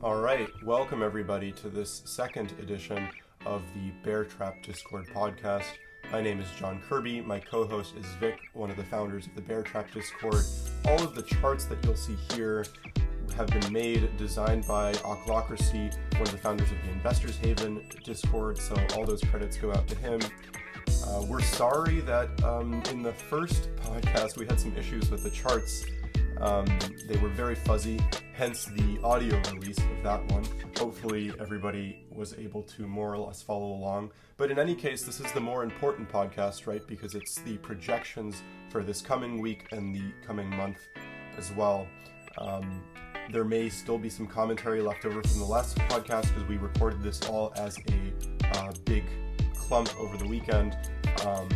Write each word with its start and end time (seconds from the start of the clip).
All 0.00 0.20
right, 0.20 0.48
welcome 0.62 1.02
everybody 1.02 1.50
to 1.50 1.68
this 1.68 2.02
second 2.04 2.52
edition 2.60 3.08
of 3.44 3.62
the 3.74 3.90
Bear 4.04 4.24
Trap 4.24 4.62
Discord 4.62 5.08
podcast. 5.08 5.64
My 6.12 6.22
name 6.22 6.38
is 6.38 6.46
John 6.56 6.80
Kirby. 6.88 7.20
My 7.20 7.40
co 7.40 7.66
host 7.66 7.96
is 7.96 8.06
Vic, 8.20 8.38
one 8.52 8.70
of 8.70 8.76
the 8.76 8.84
founders 8.84 9.26
of 9.26 9.34
the 9.34 9.40
Bear 9.40 9.62
Trap 9.62 9.92
Discord. 9.92 10.44
All 10.84 11.02
of 11.02 11.16
the 11.16 11.22
charts 11.22 11.64
that 11.64 11.84
you'll 11.84 11.96
see 11.96 12.14
here 12.32 12.64
have 13.36 13.48
been 13.48 13.72
made, 13.72 14.16
designed 14.16 14.68
by 14.68 14.92
Ochlocracy, 14.92 15.92
one 16.12 16.22
of 16.22 16.30
the 16.30 16.38
founders 16.38 16.70
of 16.70 16.76
the 16.84 16.90
Investors 16.92 17.36
Haven 17.38 17.84
Discord, 18.04 18.56
so 18.56 18.76
all 18.94 19.04
those 19.04 19.22
credits 19.22 19.56
go 19.56 19.72
out 19.72 19.88
to 19.88 19.96
him. 19.96 20.20
Uh, 21.08 21.22
we're 21.26 21.40
sorry 21.40 22.02
that 22.02 22.28
um, 22.44 22.80
in 22.90 23.02
the 23.02 23.12
first 23.12 23.74
podcast 23.82 24.36
we 24.36 24.46
had 24.46 24.60
some 24.60 24.76
issues 24.76 25.10
with 25.10 25.24
the 25.24 25.30
charts. 25.30 25.86
Um, 26.40 26.66
they 27.06 27.16
were 27.18 27.28
very 27.28 27.54
fuzzy, 27.54 27.98
hence 28.32 28.66
the 28.66 28.98
audio 29.02 29.40
release 29.52 29.78
of 29.78 30.02
that 30.04 30.24
one. 30.30 30.44
Hopefully, 30.78 31.32
everybody 31.40 32.04
was 32.10 32.34
able 32.38 32.62
to 32.62 32.86
more 32.86 33.12
or 33.12 33.18
less 33.18 33.42
follow 33.42 33.72
along. 33.72 34.12
But 34.36 34.50
in 34.50 34.58
any 34.58 34.74
case, 34.74 35.02
this 35.02 35.20
is 35.20 35.32
the 35.32 35.40
more 35.40 35.64
important 35.64 36.08
podcast, 36.08 36.66
right? 36.66 36.86
Because 36.86 37.14
it's 37.14 37.36
the 37.40 37.58
projections 37.58 38.42
for 38.70 38.84
this 38.84 39.00
coming 39.00 39.40
week 39.40 39.66
and 39.72 39.94
the 39.94 40.12
coming 40.24 40.48
month 40.50 40.78
as 41.36 41.50
well. 41.52 41.86
Um, 42.38 42.82
there 43.32 43.44
may 43.44 43.68
still 43.68 43.98
be 43.98 44.08
some 44.08 44.26
commentary 44.26 44.80
left 44.80 45.04
over 45.04 45.22
from 45.22 45.38
the 45.38 45.44
last 45.44 45.76
podcast 45.76 46.28
because 46.34 46.48
we 46.48 46.56
recorded 46.56 47.02
this 47.02 47.20
all 47.28 47.52
as 47.56 47.78
a 47.90 48.58
uh, 48.58 48.72
big 48.84 49.04
clump 49.54 49.98
over 50.00 50.16
the 50.16 50.26
weekend. 50.26 50.76
Um, 51.26 51.48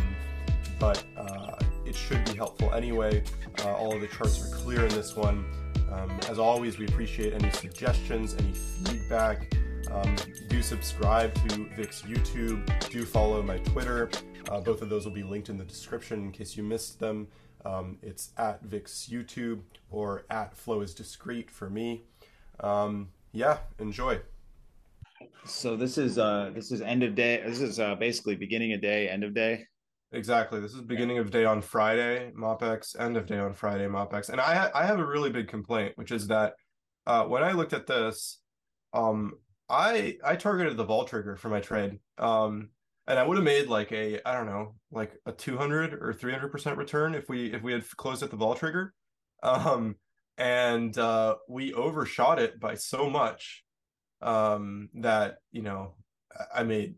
but 0.79 1.03
uh, 1.17 1.55
it 1.93 1.97
should 1.97 2.25
be 2.25 2.35
helpful 2.35 2.73
anyway. 2.73 3.23
Uh, 3.63 3.75
all 3.75 3.93
of 3.93 4.01
the 4.01 4.07
charts 4.07 4.43
are 4.43 4.55
clear 4.55 4.83
in 4.85 4.89
this 4.89 5.15
one. 5.15 5.45
Um, 5.91 6.09
as 6.27 6.39
always, 6.39 6.79
we 6.79 6.87
appreciate 6.87 7.33
any 7.33 7.51
suggestions, 7.51 8.33
any 8.33 8.51
feedback. 8.51 9.53
Um, 9.91 10.15
do 10.49 10.63
subscribe 10.63 11.35
to 11.49 11.69
Vic's 11.75 12.01
YouTube. 12.01 12.65
Do 12.89 13.05
follow 13.05 13.43
my 13.43 13.59
Twitter. 13.59 14.09
Uh, 14.49 14.59
both 14.59 14.81
of 14.81 14.89
those 14.89 15.05
will 15.05 15.13
be 15.13 15.21
linked 15.23 15.49
in 15.49 15.57
the 15.57 15.63
description 15.63 16.23
in 16.23 16.31
case 16.31 16.57
you 16.57 16.63
missed 16.63 16.99
them. 16.99 17.27
Um, 17.63 17.99
it's 18.01 18.31
at 18.37 18.63
Vic's 18.63 19.07
YouTube 19.11 19.61
or 19.91 20.25
at 20.31 20.57
Flow 20.57 20.81
is 20.81 20.95
Discrete 20.95 21.51
for 21.51 21.69
me. 21.69 22.05
Um, 22.59 23.09
yeah, 23.33 23.59
enjoy. 23.77 24.19
So 25.45 25.75
this 25.75 25.97
is 25.97 26.17
uh 26.17 26.51
this 26.53 26.71
is 26.71 26.81
end 26.81 27.03
of 27.03 27.15
day. 27.15 27.41
This 27.45 27.61
is 27.61 27.79
uh 27.79 27.95
basically 27.95 28.35
beginning 28.35 28.73
of 28.73 28.81
day, 28.81 29.09
end 29.09 29.23
of 29.23 29.33
day. 29.33 29.67
Exactly. 30.13 30.59
This 30.59 30.73
is 30.75 30.81
beginning 30.81 31.17
of 31.17 31.31
day 31.31 31.43
on 31.43 31.59
Friday, 31.59 32.31
MOPEX, 32.37 32.99
end 32.99 33.17
of 33.17 33.25
day 33.25 33.39
on 33.39 33.53
Friday, 33.53 33.87
MOPEX. 33.87 34.29
And 34.29 34.39
I 34.39 34.69
I 34.75 34.85
have 34.85 34.99
a 34.99 35.05
really 35.05 35.31
big 35.31 35.47
complaint, 35.47 35.93
which 35.97 36.11
is 36.11 36.27
that 36.27 36.53
uh, 37.07 37.25
when 37.25 37.43
I 37.43 37.53
looked 37.53 37.73
at 37.73 37.87
this, 37.87 38.39
um, 38.93 39.33
I 39.69 40.17
I 40.23 40.35
targeted 40.35 40.77
the 40.77 40.83
vol 40.85 41.05
trigger 41.05 41.35
for 41.35 41.49
my 41.49 41.59
trade. 41.59 41.97
Um, 42.19 42.69
and 43.07 43.17
I 43.17 43.23
would 43.25 43.37
have 43.37 43.43
made 43.43 43.67
like 43.69 43.91
a 43.91 44.21
I 44.27 44.35
don't 44.35 44.45
know, 44.45 44.75
like 44.91 45.13
a 45.25 45.31
200 45.31 45.95
or 45.95 46.13
300% 46.13 46.77
return 46.77 47.15
if 47.15 47.27
we 47.27 47.51
if 47.51 47.63
we 47.63 47.73
had 47.73 47.83
closed 47.97 48.21
at 48.21 48.29
the 48.29 48.37
vol 48.37 48.55
trigger. 48.55 48.93
Um, 49.43 49.95
and 50.37 50.97
uh, 50.97 51.35
we 51.49 51.73
overshot 51.73 52.39
it 52.39 52.61
by 52.61 52.75
so 52.75 53.09
much 53.09 53.65
um, 54.21 54.87
that, 54.93 55.39
you 55.51 55.61
know, 55.61 55.95
I 56.55 56.63
made 56.63 56.95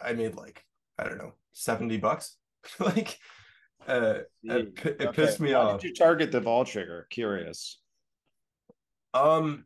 I 0.00 0.12
made 0.12 0.36
like 0.36 0.64
I 0.98 1.04
don't 1.04 1.18
know, 1.18 1.32
70 1.52 1.96
bucks 1.96 2.36
like 2.78 3.18
uh, 3.86 4.20
it, 4.42 4.78
it 4.84 5.00
okay. 5.00 5.12
pissed 5.12 5.40
me 5.40 5.54
Why 5.54 5.60
off. 5.60 5.80
Did 5.80 5.88
you 5.88 5.94
target 5.94 6.32
the 6.32 6.40
vol 6.40 6.64
trigger? 6.64 7.06
Curious. 7.10 7.80
Um. 9.14 9.64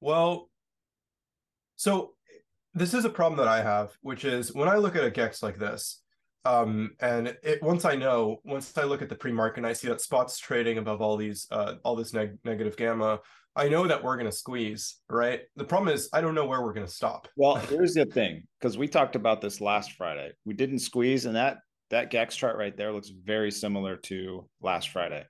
Well, 0.00 0.50
so 1.76 2.12
this 2.74 2.92
is 2.92 3.04
a 3.04 3.10
problem 3.10 3.38
that 3.38 3.48
I 3.48 3.62
have, 3.62 3.96
which 4.02 4.24
is 4.24 4.52
when 4.52 4.68
I 4.68 4.76
look 4.76 4.96
at 4.96 5.04
a 5.04 5.10
gex 5.10 5.42
like 5.42 5.58
this, 5.58 6.02
um, 6.44 6.92
and 7.00 7.36
it 7.42 7.62
once 7.62 7.84
I 7.84 7.96
know, 7.96 8.40
once 8.44 8.76
I 8.76 8.84
look 8.84 9.02
at 9.02 9.08
the 9.08 9.14
pre-market 9.14 9.58
and 9.58 9.66
I 9.66 9.72
see 9.72 9.88
that 9.88 10.00
spots 10.00 10.38
trading 10.38 10.78
above 10.78 11.00
all 11.00 11.16
these, 11.16 11.46
uh, 11.50 11.74
all 11.82 11.96
this 11.96 12.12
neg- 12.12 12.38
negative 12.44 12.76
gamma, 12.76 13.20
I 13.56 13.68
know 13.68 13.86
that 13.86 14.04
we're 14.04 14.16
going 14.16 14.30
to 14.30 14.36
squeeze, 14.36 14.96
right? 15.08 15.40
The 15.56 15.64
problem 15.64 15.92
is 15.92 16.10
I 16.12 16.20
don't 16.20 16.34
know 16.34 16.44
where 16.44 16.62
we're 16.62 16.74
going 16.74 16.86
to 16.86 16.92
stop. 16.92 17.28
Well, 17.36 17.54
here's 17.70 17.94
the 17.94 18.04
thing, 18.04 18.44
because 18.60 18.76
we 18.76 18.86
talked 18.86 19.16
about 19.16 19.40
this 19.40 19.60
last 19.60 19.92
Friday. 19.92 20.32
We 20.44 20.54
didn't 20.54 20.80
squeeze, 20.80 21.24
and 21.24 21.34
that 21.36 21.58
that 21.90 22.10
Gex 22.10 22.36
chart 22.36 22.56
right 22.56 22.76
there 22.76 22.92
looks 22.92 23.08
very 23.08 23.50
similar 23.50 23.96
to 23.96 24.48
last 24.60 24.90
Friday. 24.90 25.24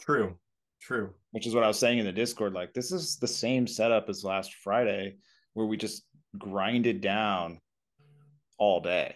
True. 0.00 0.36
True. 0.80 1.14
Which 1.30 1.46
is 1.46 1.54
what 1.54 1.64
I 1.64 1.68
was 1.68 1.78
saying 1.78 1.98
in 1.98 2.04
the 2.04 2.12
Discord. 2.12 2.52
Like, 2.52 2.74
this 2.74 2.92
is 2.92 3.16
the 3.16 3.26
same 3.26 3.66
setup 3.66 4.08
as 4.08 4.22
last 4.22 4.54
Friday, 4.54 5.16
where 5.54 5.66
we 5.66 5.76
just 5.76 6.04
grinded 6.36 7.00
down 7.00 7.60
all 8.58 8.80
day. 8.80 9.14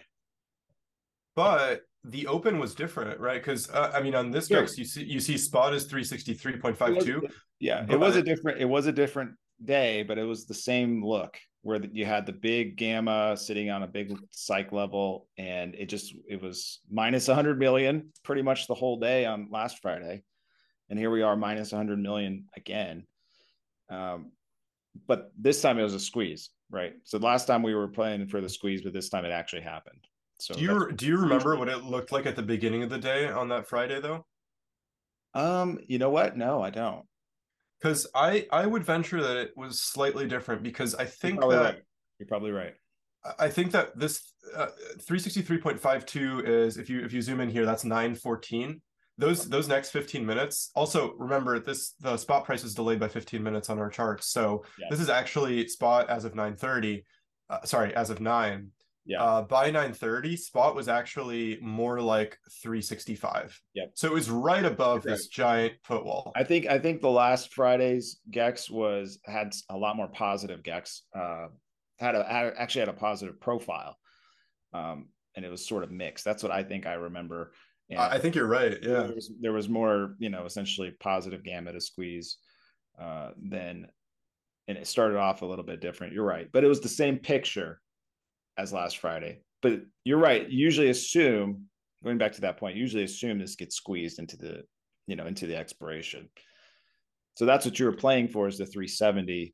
But 1.35 1.81
the 2.03 2.27
open 2.27 2.59
was 2.59 2.75
different, 2.75 3.19
right? 3.19 3.39
Because 3.39 3.69
uh, 3.69 3.91
I 3.93 4.01
mean, 4.01 4.15
on 4.15 4.31
this 4.31 4.47
sure. 4.47 4.61
Gex, 4.61 4.77
you 4.77 4.85
see 4.85 5.03
you 5.03 5.19
see 5.19 5.37
spot 5.37 5.73
is 5.73 5.85
three 5.85 6.03
sixty 6.03 6.33
three 6.33 6.57
point 6.57 6.77
five 6.77 6.99
two. 6.99 7.27
Yeah, 7.59 7.85
it 7.87 7.99
was 7.99 8.15
a 8.15 8.23
different. 8.23 8.59
It 8.59 8.65
was 8.65 8.87
a 8.87 8.91
different 8.91 9.31
day, 9.63 10.03
but 10.03 10.17
it 10.17 10.23
was 10.23 10.45
the 10.45 10.53
same 10.53 11.03
look 11.05 11.37
where 11.61 11.83
you 11.91 12.05
had 12.05 12.25
the 12.25 12.33
big 12.33 12.77
gamma 12.77 13.35
sitting 13.35 13.69
on 13.69 13.83
a 13.83 13.87
big 13.87 14.17
psych 14.31 14.71
level 14.71 15.27
and 15.37 15.75
it 15.75 15.87
just 15.87 16.13
it 16.27 16.41
was 16.41 16.79
minus 16.89 17.27
100 17.27 17.59
million 17.59 18.11
pretty 18.23 18.41
much 18.41 18.67
the 18.67 18.73
whole 18.73 18.99
day 18.99 19.25
on 19.25 19.49
last 19.51 19.79
friday. 19.81 20.23
And 20.89 20.97
here 20.97 21.11
we 21.11 21.21
are 21.21 21.35
minus 21.35 21.71
100 21.71 21.99
million 21.99 22.45
again. 22.55 23.05
Um, 23.89 24.31
but 25.07 25.31
this 25.37 25.61
time 25.61 25.77
it 25.77 25.83
was 25.83 25.93
a 25.93 25.99
squeeze 25.99 26.49
right? 26.71 26.93
So 27.03 27.17
last 27.17 27.45
time 27.45 27.63
we 27.63 27.73
were 27.73 27.87
playing 27.87 28.27
for 28.27 28.41
the 28.41 28.49
squeeze 28.49 28.81
but 28.81 28.93
this 28.93 29.09
time 29.09 29.25
it 29.25 29.31
actually 29.31 29.63
happened. 29.63 30.07
So 30.39 30.53
do 30.53 30.61
you 30.61 30.91
do 30.93 31.05
you 31.05 31.17
remember 31.17 31.57
what 31.57 31.67
it 31.67 31.83
looked 31.83 32.13
like 32.13 32.25
at 32.25 32.37
the 32.37 32.41
beginning 32.41 32.83
of 32.83 32.89
the 32.89 32.97
day 32.97 33.27
on 33.27 33.49
that 33.49 33.67
friday 33.67 33.99
though? 33.99 34.25
Um 35.33 35.79
you 35.87 35.99
know 35.99 36.09
what? 36.09 36.37
No 36.37 36.61
i 36.61 36.69
don't 36.69 37.05
because 37.81 38.07
I 38.13 38.47
I 38.51 38.65
would 38.65 38.83
venture 38.83 39.21
that 39.21 39.37
it 39.37 39.51
was 39.55 39.81
slightly 39.81 40.27
different 40.27 40.63
because 40.63 40.95
I 40.95 41.05
think 41.05 41.41
You're 41.41 41.51
that 41.51 41.63
right. 41.63 41.81
You're 42.19 42.27
probably 42.27 42.51
right. 42.51 42.73
I 43.37 43.49
think 43.49 43.71
that 43.71 43.97
this 43.99 44.33
uh, 44.55 44.67
363.52 44.99 46.47
is 46.47 46.77
if 46.77 46.89
you 46.89 47.03
if 47.03 47.11
you 47.11 47.21
zoom 47.21 47.41
in 47.41 47.49
here 47.49 47.65
that's 47.65 47.83
914 47.83 48.81
those 49.17 49.49
those 49.49 49.67
next 49.67 49.89
15 49.91 50.25
minutes 50.25 50.71
also 50.73 51.13
remember 51.17 51.59
this 51.59 51.95
the 51.99 52.15
spot 52.15 52.45
price 52.45 52.63
is 52.63 52.73
delayed 52.73 52.99
by 52.99 53.09
15 53.09 53.43
minutes 53.43 53.69
on 53.69 53.77
our 53.77 53.89
charts 53.89 54.27
so 54.27 54.63
yeah. 54.79 54.87
this 54.89 55.01
is 55.01 55.09
actually 55.09 55.67
spot 55.67 56.09
as 56.09 56.23
of 56.23 56.33
930 56.33 57.03
uh, 57.49 57.61
sorry 57.65 57.93
as 57.93 58.09
of 58.09 58.21
9 58.21 58.71
yeah. 59.05 59.23
Uh, 59.23 59.41
by 59.41 59.65
930, 59.65 60.35
spot 60.35 60.75
was 60.75 60.87
actually 60.87 61.57
more 61.61 61.99
like 61.99 62.37
365. 62.61 63.59
Yep. 63.73 63.91
So 63.95 64.07
it 64.07 64.13
was 64.13 64.29
right 64.29 64.65
above 64.65 65.03
this 65.03 65.27
giant 65.27 65.73
put 65.83 66.05
wall. 66.05 66.31
I 66.35 66.43
think 66.43 66.67
I 66.67 66.79
think 66.79 67.01
the 67.01 67.09
last 67.09 67.53
Friday's 67.53 68.19
Gex 68.29 68.69
was 68.69 69.19
had 69.25 69.53
a 69.69 69.77
lot 69.77 69.95
more 69.95 70.09
positive 70.09 70.63
Gex. 70.63 71.03
Uh, 71.15 71.47
had 71.97 72.15
a 72.15 72.23
had, 72.23 72.53
actually 72.57 72.81
had 72.81 72.89
a 72.89 72.93
positive 72.93 73.39
profile, 73.39 73.97
um, 74.73 75.09
and 75.35 75.43
it 75.43 75.49
was 75.49 75.67
sort 75.67 75.83
of 75.83 75.91
mixed. 75.91 76.23
That's 76.23 76.43
what 76.43 76.51
I 76.51 76.63
think 76.63 76.85
I 76.85 76.93
remember. 76.93 77.53
And 77.89 77.99
I 77.99 78.19
think 78.19 78.35
you're 78.35 78.47
right. 78.47 78.77
Yeah. 78.81 79.03
There 79.03 79.15
was, 79.15 79.31
there 79.41 79.51
was 79.51 79.67
more, 79.67 80.15
you 80.19 80.29
know, 80.29 80.45
essentially 80.45 80.91
positive 80.99 81.43
gamma 81.43 81.73
to 81.73 81.81
squeeze 81.81 82.37
uh, 83.01 83.31
than, 83.41 83.87
and 84.67 84.77
it 84.77 84.85
started 84.85 85.17
off 85.17 85.41
a 85.41 85.45
little 85.45 85.65
bit 85.65 85.81
different. 85.81 86.13
You're 86.13 86.23
right, 86.23 86.47
but 86.53 86.63
it 86.63 86.67
was 86.67 86.81
the 86.81 86.87
same 86.87 87.17
picture 87.17 87.81
as 88.57 88.73
last 88.73 88.97
Friday. 88.97 89.41
But 89.61 89.81
you're 90.03 90.19
right. 90.19 90.47
Usually 90.49 90.89
assume 90.89 91.65
going 92.03 92.17
back 92.17 92.33
to 92.33 92.41
that 92.41 92.57
point. 92.57 92.77
Usually 92.77 93.03
assume 93.03 93.39
this 93.39 93.55
gets 93.55 93.75
squeezed 93.75 94.19
into 94.19 94.37
the 94.37 94.63
you 95.07 95.15
know 95.15 95.25
into 95.25 95.47
the 95.47 95.57
expiration. 95.57 96.29
So 97.35 97.45
that's 97.45 97.65
what 97.65 97.79
you 97.79 97.85
were 97.85 97.93
playing 97.93 98.27
for 98.27 98.47
is 98.47 98.57
the 98.57 98.65
370 98.65 99.53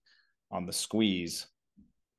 on 0.52 0.66
the 0.66 0.74
squeeze. 0.74 1.46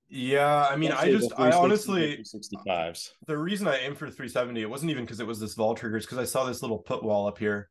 Yeah, 0.09 0.69
I 0.71 0.77
mean, 0.77 0.93
I 0.93 1.11
just, 1.11 1.33
I 1.37 1.51
honestly, 1.51 2.23
65s. 2.23 3.11
The 3.27 3.37
reason 3.37 3.67
I 3.67 3.79
aimed 3.79 3.99
for 3.99 4.07
370, 4.07 4.63
it 4.63 4.71
wasn't 4.71 4.93
even 4.93 5.05
because 5.05 5.19
it 5.19 5.27
was 5.27 5.41
this 5.41 5.55
vol 5.55 5.75
triggers, 5.75 6.07
because 6.07 6.19
I 6.19 6.25
saw 6.25 6.45
this 6.45 6.63
little 6.63 6.79
put 6.79 7.03
wall 7.03 7.27
up 7.27 7.39
here. 7.39 7.69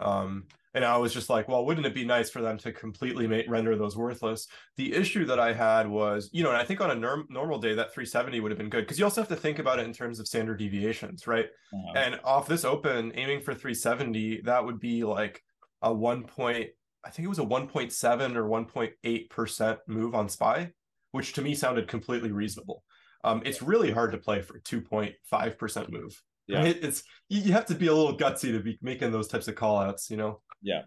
Um, 0.00 0.48
and 0.78 0.84
I 0.84 0.96
was 0.96 1.12
just 1.12 1.28
like, 1.28 1.48
well, 1.48 1.66
wouldn't 1.66 1.86
it 1.86 1.94
be 1.94 2.04
nice 2.04 2.30
for 2.30 2.40
them 2.40 2.56
to 2.58 2.70
completely 2.70 3.26
make, 3.26 3.50
render 3.50 3.76
those 3.76 3.96
worthless? 3.96 4.46
The 4.76 4.94
issue 4.94 5.24
that 5.24 5.40
I 5.40 5.52
had 5.52 5.88
was, 5.88 6.30
you 6.32 6.44
know, 6.44 6.50
and 6.50 6.56
I 6.56 6.62
think 6.62 6.80
on 6.80 6.92
a 6.92 6.94
norm, 6.94 7.26
normal 7.28 7.58
day 7.58 7.74
that 7.74 7.92
370 7.92 8.38
would 8.38 8.52
have 8.52 8.58
been 8.58 8.70
good 8.70 8.82
because 8.82 8.96
you 8.96 9.04
also 9.04 9.20
have 9.20 9.28
to 9.30 9.34
think 9.34 9.58
about 9.58 9.80
it 9.80 9.86
in 9.86 9.92
terms 9.92 10.20
of 10.20 10.28
standard 10.28 10.60
deviations, 10.60 11.26
right? 11.26 11.46
Uh-huh. 11.74 11.92
And 11.96 12.20
off 12.22 12.46
this 12.46 12.64
open, 12.64 13.10
aiming 13.16 13.40
for 13.40 13.54
370, 13.54 14.42
that 14.42 14.64
would 14.64 14.78
be 14.78 15.02
like 15.02 15.42
a 15.82 15.92
one 15.92 16.22
point, 16.22 16.68
I 17.04 17.10
think 17.10 17.26
it 17.26 17.28
was 17.28 17.40
a 17.40 17.44
1.7 17.44 18.36
or 18.36 18.44
1.8 18.44 19.30
percent 19.30 19.80
move 19.88 20.14
on 20.14 20.28
SPY, 20.28 20.70
which 21.10 21.32
to 21.32 21.42
me 21.42 21.56
sounded 21.56 21.88
completely 21.88 22.30
reasonable. 22.30 22.84
Um, 23.24 23.42
it's 23.44 23.62
really 23.62 23.90
hard 23.90 24.12
to 24.12 24.18
play 24.18 24.42
for 24.42 24.60
2.5 24.60 25.58
percent 25.58 25.90
move. 25.90 26.22
Yeah, 26.46 26.62
it's 26.66 27.02
you 27.28 27.52
have 27.52 27.66
to 27.66 27.74
be 27.74 27.88
a 27.88 27.94
little 27.94 28.16
gutsy 28.16 28.52
to 28.52 28.60
be 28.60 28.78
making 28.80 29.10
those 29.10 29.26
types 29.26 29.48
of 29.48 29.56
call 29.56 29.78
outs, 29.78 30.08
you 30.08 30.16
know. 30.16 30.40
Yeah. 30.62 30.82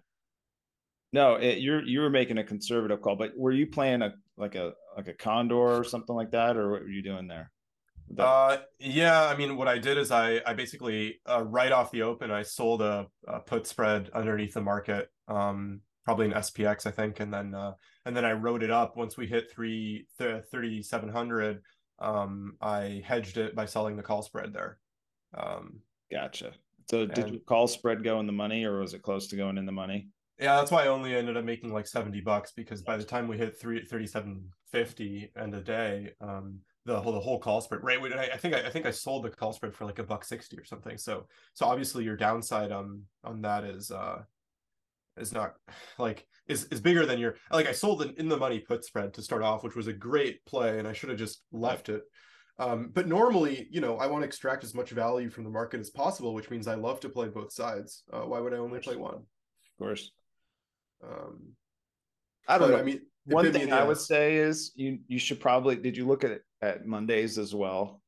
No, 1.14 1.36
it, 1.36 1.60
you're 1.60 1.84
you 1.84 2.00
were 2.00 2.10
making 2.10 2.38
a 2.38 2.44
conservative 2.44 3.02
call, 3.02 3.16
but 3.16 3.32
were 3.38 3.52
you 3.52 3.68
playing 3.68 4.02
a 4.02 4.14
like 4.38 4.56
a 4.56 4.74
like 4.96 5.08
a 5.08 5.14
condor 5.14 5.56
or 5.56 5.84
something 5.84 6.16
like 6.16 6.32
that, 6.32 6.56
or 6.58 6.72
what 6.72 6.82
were 6.82 6.90
you 6.90 7.04
doing 7.04 7.28
there? 7.28 7.52
The... 8.10 8.24
Uh, 8.24 8.58
yeah. 8.80 9.26
I 9.26 9.36
mean, 9.36 9.58
what 9.58 9.68
I 9.68 9.78
did 9.78 9.98
is 9.98 10.12
I 10.12 10.42
I 10.46 10.54
basically 10.54 11.20
uh, 11.30 11.44
right 11.44 11.72
off 11.72 11.92
the 11.92 12.04
open 12.04 12.32
I 12.32 12.44
sold 12.44 12.82
a, 12.82 13.08
a 13.28 13.40
put 13.40 13.68
spread 13.68 14.10
underneath 14.14 14.54
the 14.54 14.62
market, 14.62 15.10
um, 15.28 15.82
probably 16.06 16.28
an 16.28 16.34
SPX 16.34 16.86
I 16.86 16.92
think, 16.92 17.20
and 17.20 17.34
then 17.34 17.54
uh, 17.54 17.74
and 18.06 18.16
then 18.16 18.24
I 18.24 18.32
wrote 18.32 18.64
it 18.64 18.72
up 18.72 18.96
once 18.96 19.18
we 19.18 19.28
hit 19.28 19.52
three 19.52 20.08
thirty 20.18 20.82
seven 20.82 21.10
hundred. 21.10 21.62
Um, 22.00 22.54
I 22.62 23.04
hedged 23.06 23.38
it 23.38 23.54
by 23.54 23.66
selling 23.66 23.98
the 23.98 24.04
call 24.04 24.22
spread 24.24 24.54
there. 24.54 24.80
Um, 25.38 25.82
gotcha. 26.12 26.54
So 26.90 27.06
did 27.06 27.26
and, 27.26 27.34
your 27.34 27.42
call 27.42 27.68
spread 27.68 28.04
go 28.04 28.20
in 28.20 28.26
the 28.26 28.32
money, 28.34 28.66
or 28.66 28.80
was 28.80 28.94
it 28.94 29.02
close 29.02 29.28
to 29.28 29.36
going 29.36 29.58
in 29.58 29.66
the 29.66 29.72
money? 29.72 30.10
Yeah, 30.40 30.56
that's 30.56 30.72
why 30.72 30.86
I 30.86 30.88
only 30.88 31.16
ended 31.16 31.38
up 31.38 31.46
making 31.46 31.72
like 31.72 31.86
70 31.86 32.20
bucks 32.22 32.52
because 32.56 32.82
by 32.82 32.98
the 32.98 33.04
time 33.04 33.28
we 33.28 33.38
hit 33.38 33.60
3 33.60 33.86
3750 33.86 35.32
and 35.36 35.54
a 35.54 35.62
day, 35.62 36.12
um, 36.20 36.60
the 36.86 37.00
whole 37.00 37.14
the 37.14 37.20
whole 37.20 37.40
call 37.40 37.62
spread 37.62 37.84
right 37.84 38.00
I, 38.14 38.32
I 38.34 38.38
think 38.38 38.56
I, 38.56 38.66
I, 38.66 38.70
think 38.72 38.88
I 38.88 38.92
sold 38.92 39.24
the 39.24 39.30
call 39.30 39.54
spread 39.54 39.76
for 39.76 39.86
like 39.86 40.00
a 40.00 40.04
buck 40.04 40.26
60 40.26 40.58
or 40.58 40.64
something. 40.64 40.98
So 40.98 41.28
so 41.54 41.68
obviously 41.68 42.04
your 42.04 42.18
downside 42.18 42.72
on 42.72 43.04
on 43.24 43.42
that 43.42 43.64
is 43.64 43.92
uh 43.92 44.24
is 45.18 45.32
not 45.32 45.54
like 46.00 46.26
is 46.48 46.66
is 46.66 46.82
bigger 46.82 47.06
than 47.06 47.20
your 47.20 47.36
like 47.52 47.68
I 47.68 47.72
sold 47.72 48.02
an 48.02 48.16
in 48.18 48.30
the 48.30 48.38
money 48.38 48.60
put 48.60 48.84
spread 48.84 49.14
to 49.14 49.22
start 49.22 49.44
off, 49.44 49.64
which 49.64 49.76
was 49.76 49.88
a 49.88 49.94
great 49.94 50.44
play, 50.46 50.80
and 50.80 50.88
I 50.88 50.94
should 50.94 51.10
have 51.10 51.20
just 51.20 51.44
left 51.52 51.90
it. 51.90 52.02
Um, 52.60 52.92
but 52.94 53.08
normally, 53.08 53.68
you 53.72 53.82
know, 53.82 53.98
I 53.98 54.08
want 54.08 54.22
to 54.24 54.28
extract 54.28 54.64
as 54.64 54.74
much 54.76 54.92
value 54.92 55.30
from 55.30 55.44
the 55.44 55.50
market 55.50 55.80
as 55.80 55.90
possible, 55.90 56.34
which 56.34 56.50
means 56.50 56.68
I 56.68 56.76
love 56.76 57.00
to 57.02 57.10
play 57.10 57.28
both 57.28 57.52
sides. 57.52 58.04
Uh, 58.12 58.22
why 58.22 58.40
would 58.40 58.54
I 58.54 58.58
only 58.58 58.80
play 58.80 58.96
one? 58.96 59.16
Of 59.16 59.78
course. 59.80 60.12
Um, 61.04 61.54
I 62.48 62.58
don't 62.58 62.72
know. 62.72 62.78
I 62.78 62.84
mean, 62.84 63.02
one 63.26 63.52
thing 63.52 63.72
I 63.72 63.84
would 63.84 64.00
say 64.00 64.36
is 64.36 64.72
you 64.76 65.00
you 65.08 65.20
should 65.20 65.40
probably 65.40 65.76
did 65.76 65.96
you 65.96 66.08
look 66.08 66.24
at 66.24 66.42
at 66.62 66.86
Mondays 66.86 67.38
as 67.38 67.54
well? 67.54 68.02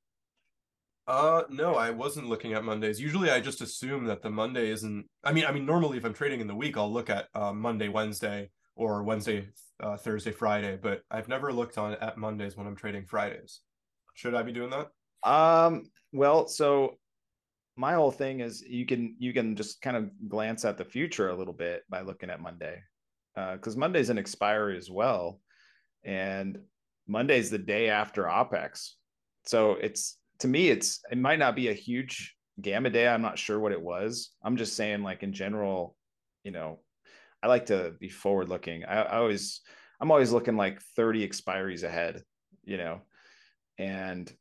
Uh 1.06 1.44
no, 1.50 1.76
I 1.76 1.92
wasn't 1.92 2.30
looking 2.30 2.54
at 2.54 2.64
Mondays. 2.64 3.00
Usually 3.00 3.30
I 3.30 3.40
just 3.40 3.62
assume 3.62 4.06
that 4.06 4.22
the 4.22 4.30
Monday 4.30 4.70
isn't 4.70 5.06
I 5.24 5.34
mean 5.34 5.46
I 5.46 5.52
mean 5.52 5.66
normally 5.66 5.98
if 5.98 6.06
I'm 6.06 6.14
trading 6.14 6.40
in 6.40 6.48
the 6.48 6.56
week 6.56 6.78
I'll 6.78 6.92
look 6.92 7.10
at 7.10 7.28
uh, 7.36 7.54
Monday, 7.54 7.90
Wednesday 7.90 8.50
or 8.76 9.04
Wednesday, 9.04 9.50
uh, 9.80 9.98
Thursday, 9.98 10.32
Friday, 10.32 10.80
but 10.82 11.04
I've 11.12 11.28
never 11.28 11.54
looked 11.54 11.78
on 11.78 11.94
at 11.94 12.18
Mondays 12.18 12.58
when 12.58 12.66
I'm 12.66 12.76
trading 12.76 13.06
Fridays. 13.06 13.60
Should 14.14 14.36
I 14.36 14.44
be 14.44 14.52
doing 14.52 14.72
that? 14.72 14.90
Um 15.30 15.90
well, 16.12 16.48
so 16.48 16.98
my 17.76 17.94
whole 17.94 18.12
thing 18.12 18.40
is 18.40 18.62
you 18.62 18.86
can 18.86 19.16
you 19.18 19.34
can 19.34 19.56
just 19.56 19.82
kind 19.82 19.98
of 19.98 20.12
glance 20.30 20.64
at 20.66 20.78
the 20.78 20.86
future 20.86 21.30
a 21.30 21.36
little 21.36 21.54
bit 21.54 21.84
by 21.90 22.02
looking 22.02 22.30
at 22.30 22.42
Monday, 22.42 22.82
because 23.36 23.76
uh, 23.76 23.80
Monday's 23.80 24.10
an 24.10 24.18
expiry 24.18 24.78
as 24.78 24.90
well, 24.92 25.40
and 26.04 26.60
Monday's 27.08 27.50
the 27.50 27.58
day 27.58 27.90
after 27.90 28.24
OPEX. 28.24 28.92
So 29.46 29.72
it's 29.74 30.18
to 30.40 30.48
me, 30.48 30.70
it's 30.70 31.00
it 31.12 31.18
might 31.18 31.40
not 31.40 31.56
be 31.56 31.70
a 31.70 31.74
huge 31.74 32.36
gamma 32.62 32.90
day. 32.90 33.08
I'm 33.08 33.22
not 33.22 33.40
sure 33.40 33.60
what 33.60 33.72
it 33.72 33.82
was. 33.82 34.32
I'm 34.44 34.58
just 34.58 34.76
saying, 34.76 35.02
like 35.02 35.24
in 35.24 35.34
general, 35.34 35.96
you 36.44 36.52
know, 36.52 36.80
I 37.42 37.48
like 37.48 37.68
to 37.68 37.94
be 38.00 38.10
forward 38.10 38.50
looking. 38.50 38.86
I, 38.86 39.02
I 39.02 39.18
always 39.18 39.62
I'm 40.00 40.12
always 40.12 40.32
looking 40.32 40.58
like 40.58 40.82
30 40.96 41.28
expiries 41.28 41.84
ahead, 41.84 42.22
you 42.64 42.78
know, 42.78 43.02
and 43.78 44.32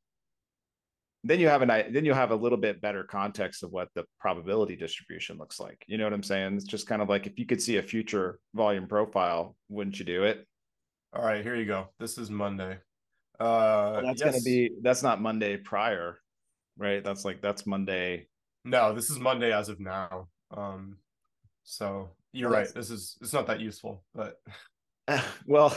then 1.25 1.39
you 1.39 1.49
have 1.49 1.63
an 1.63 1.69
then 1.93 2.05
you 2.05 2.15
have 2.15 2.33
a 2.33 2.37
little 2.37 2.59
bit 2.59 2.81
better 2.81 3.05
context 3.05 3.63
of 3.63 3.71
what 3.71 3.89
the 3.95 4.05
probability 4.19 4.77
distribution 4.77 5.39
looks 5.39 5.61
like. 5.61 5.85
You 5.87 5.99
know 5.99 6.05
what 6.05 6.13
I'm 6.13 6.23
saying? 6.23 6.57
It's 6.57 6.65
just 6.65 6.87
kind 6.87 7.01
of 7.01 7.09
like 7.09 7.27
if 7.27 7.39
you 7.39 7.47
could 7.47 7.63
see 7.63 7.77
a 7.77 7.83
future 7.83 8.41
volume 8.55 8.89
profile, 8.89 9.57
wouldn't 9.69 9.99
you 9.99 10.05
do 10.05 10.25
it? 10.25 10.47
All 11.15 11.25
right, 11.25 11.43
here 11.43 11.55
you 11.55 11.67
go. 11.67 11.89
This 11.99 12.19
is 12.19 12.31
Monday. 12.31 12.79
Uh 13.39 13.95
well, 13.95 14.03
that's 14.07 14.21
yes. 14.21 14.33
gonna 14.33 14.43
be 14.45 14.73
that's 14.83 15.03
not 15.03 15.21
Monday 15.21 15.57
prior, 15.57 16.19
right? 16.77 17.05
That's 17.05 17.25
like 17.25 17.41
that's 17.41 17.67
Monday. 17.67 18.27
No, 18.65 18.93
this 18.93 19.11
is 19.11 19.19
Monday 19.19 19.53
as 19.53 19.69
of 19.69 19.79
now. 19.79 20.29
Um 20.57 20.97
so 21.63 22.11
you're 22.33 22.51
well, 22.51 22.61
right. 22.61 22.75
This 22.75 22.91
is 22.91 23.17
it's 23.21 23.33
not 23.33 23.47
that 23.47 23.61
useful, 23.61 24.03
but 24.13 24.41
well, 25.47 25.77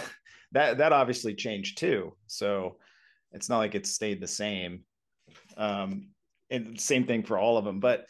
that 0.53 0.79
that 0.79 0.91
obviously 0.91 1.35
changed 1.35 1.77
too. 1.77 2.15
So 2.25 2.77
it's 3.35 3.49
not 3.49 3.57
like 3.57 3.75
it's 3.75 3.91
stayed 3.91 4.21
the 4.21 4.27
same 4.27 4.81
um, 5.57 6.07
and 6.49 6.79
same 6.79 7.05
thing 7.05 7.23
for 7.23 7.37
all 7.37 7.57
of 7.57 7.65
them. 7.65 7.79
But 7.79 8.05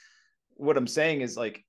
what 0.51 0.77
I'm 0.77 0.88
saying 0.88 1.22
is 1.22 1.36
like, 1.36 1.66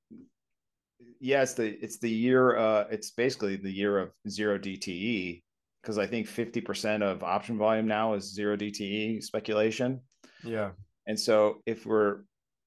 yes, 1.20 1.54
the 1.54 1.82
it's 1.82 1.98
the 1.98 2.10
year. 2.10 2.56
Uh, 2.56 2.84
it's 2.90 3.10
basically 3.10 3.56
the 3.56 3.70
year 3.70 3.98
of 3.98 4.12
zero 4.28 4.58
DTE 4.58 5.42
because 5.82 5.98
I 5.98 6.06
think 6.06 6.26
50% 6.26 7.02
of 7.02 7.22
option 7.22 7.56
volume 7.56 7.86
now 7.86 8.14
is 8.14 8.34
zero 8.34 8.56
DTE 8.56 9.22
speculation. 9.22 10.00
Yeah. 10.42 10.70
And 11.06 11.18
so 11.18 11.62
if 11.64 11.86
we're 11.86 12.22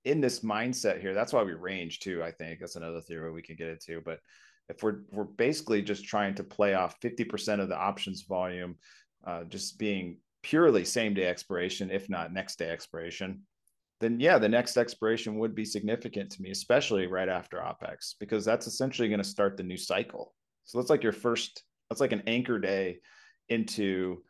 in 0.06 0.22
this 0.22 0.40
mindset 0.40 1.02
here, 1.02 1.14
that's 1.14 1.34
why 1.34 1.44
we 1.44 1.52
range 1.52 2.00
too. 2.00 2.24
I 2.24 2.32
think 2.32 2.60
that's 2.60 2.78
another 2.78 3.02
theory 3.02 3.32
we 3.32 3.42
can 3.42 3.58
get 3.58 3.68
into. 3.68 4.02
But 4.04 4.20
if 4.70 4.82
we're 4.82 5.02
we're 5.12 5.26
basically 5.26 5.82
just 5.82 6.06
trying 6.06 6.36
to 6.36 6.44
play 6.44 6.74
off 6.74 7.00
50% 7.02 7.60
of 7.60 7.68
the 7.68 7.78
options 7.78 8.24
volume, 8.24 8.76
uh, 9.28 9.44
just 9.44 9.78
being 9.78 10.18
purely 10.44 10.86
same 10.86 11.14
day 11.14 11.28
expiration, 11.28 11.92
if 11.92 12.10
not 12.10 12.34
next 12.34 12.58
day 12.58 12.70
expiration, 12.70 13.42
then 14.00 14.20
yeah, 14.20 14.38
the 14.38 14.50
next 14.50 14.78
expiration 14.78 15.40
would 15.40 15.54
be 15.54 15.66
significant 15.66 16.32
to 16.32 16.42
me, 16.42 16.52
especially 16.52 17.08
right 17.08 17.30
after 17.30 17.58
OPEX, 17.58 18.16
because 18.20 18.46
that's 18.46 18.68
essentially 18.68 19.10
going 19.10 19.22
to 19.22 19.28
start 19.28 19.58
the 19.58 19.64
new 19.64 19.78
cycle. 19.78 20.34
So 20.64 20.78
that's 20.78 20.90
like 20.90 21.04
your 21.04 21.12
first, 21.12 21.64
that's 21.90 22.02
like 22.02 22.14
an 22.14 22.24
anchor 22.28 22.60
day 22.60 23.00
into, 23.50 24.24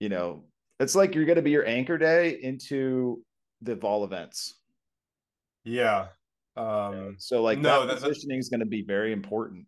you 0.00 0.08
know, 0.08 0.44
it's 0.80 0.94
like 0.94 1.14
you're 1.14 1.24
going 1.24 1.36
to 1.36 1.42
be 1.42 1.52
your 1.52 1.66
anchor 1.66 1.98
day 1.98 2.38
into 2.42 3.22
the 3.62 3.76
vol 3.76 4.04
events. 4.04 4.58
Yeah. 5.64 6.08
Um, 6.56 7.16
so 7.18 7.42
like 7.42 7.58
no, 7.58 7.86
that 7.86 8.00
positioning 8.00 8.38
is 8.38 8.48
going 8.48 8.60
to 8.60 8.66
be 8.66 8.82
very 8.82 9.12
important. 9.12 9.66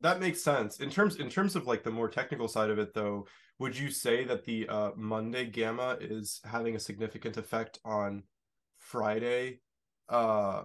That 0.00 0.20
makes 0.20 0.42
sense. 0.42 0.80
In 0.80 0.90
terms 0.90 1.16
in 1.16 1.30
terms 1.30 1.56
of 1.56 1.66
like 1.66 1.82
the 1.82 1.90
more 1.90 2.08
technical 2.08 2.48
side 2.48 2.70
of 2.70 2.78
it 2.78 2.92
though, 2.94 3.26
would 3.58 3.76
you 3.76 3.90
say 3.90 4.24
that 4.24 4.44
the 4.44 4.68
uh, 4.68 4.90
Monday 4.96 5.46
gamma 5.46 5.96
is 6.00 6.40
having 6.44 6.76
a 6.76 6.80
significant 6.80 7.36
effect 7.36 7.78
on 7.84 8.22
Friday 8.78 9.60
uh, 10.08 10.64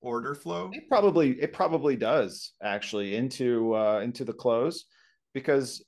order 0.00 0.34
flow? 0.34 0.70
It 0.72 0.88
probably 0.88 1.32
it 1.40 1.52
probably 1.52 1.96
does 1.96 2.52
actually 2.62 3.16
into 3.16 3.74
uh, 3.74 4.00
into 4.02 4.24
the 4.24 4.32
close 4.32 4.86
because 5.34 5.84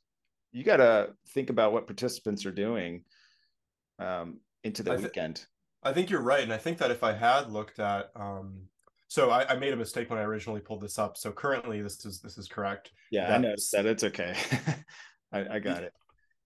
you 0.53 0.65
got 0.65 0.79
to 0.79 1.11
think 1.35 1.51
about 1.51 1.73
what 1.73 1.87
participants 1.87 2.45
are 2.45 2.53
doing 2.53 3.05
um, 3.99 4.41
into 4.65 4.83
the 4.83 4.93
I 4.93 4.97
th- 4.97 5.05
weekend. 5.05 5.47
I 5.83 5.93
think 5.93 6.11
you're 6.11 6.21
right, 6.21 6.43
and 6.43 6.53
I 6.53 6.59
think 6.59 6.79
that 6.79 6.91
if 6.91 7.03
I 7.03 7.13
had 7.13 7.51
looked 7.51 7.79
at 7.79 8.11
um, 8.15 8.69
so 9.09 9.31
I, 9.31 9.49
I, 9.49 9.57
made 9.57 9.73
a 9.73 9.77
mistake 9.77 10.11
when 10.11 10.19
I 10.19 10.23
originally 10.23 10.61
pulled 10.61 10.83
this 10.83 10.99
up. 10.99 11.17
So 11.17 11.33
currently, 11.33 11.81
this 11.81 12.05
is 12.05 12.21
this 12.21 12.37
is 12.37 12.47
correct. 12.47 12.93
Yeah, 13.11 13.35
I 13.35 13.39
noticed 13.39 13.73
that. 13.73 13.87
It's 13.87 14.05
okay. 14.05 14.37
I, 15.33 15.57
I, 15.57 15.59
got 15.59 15.83
it. 15.83 15.93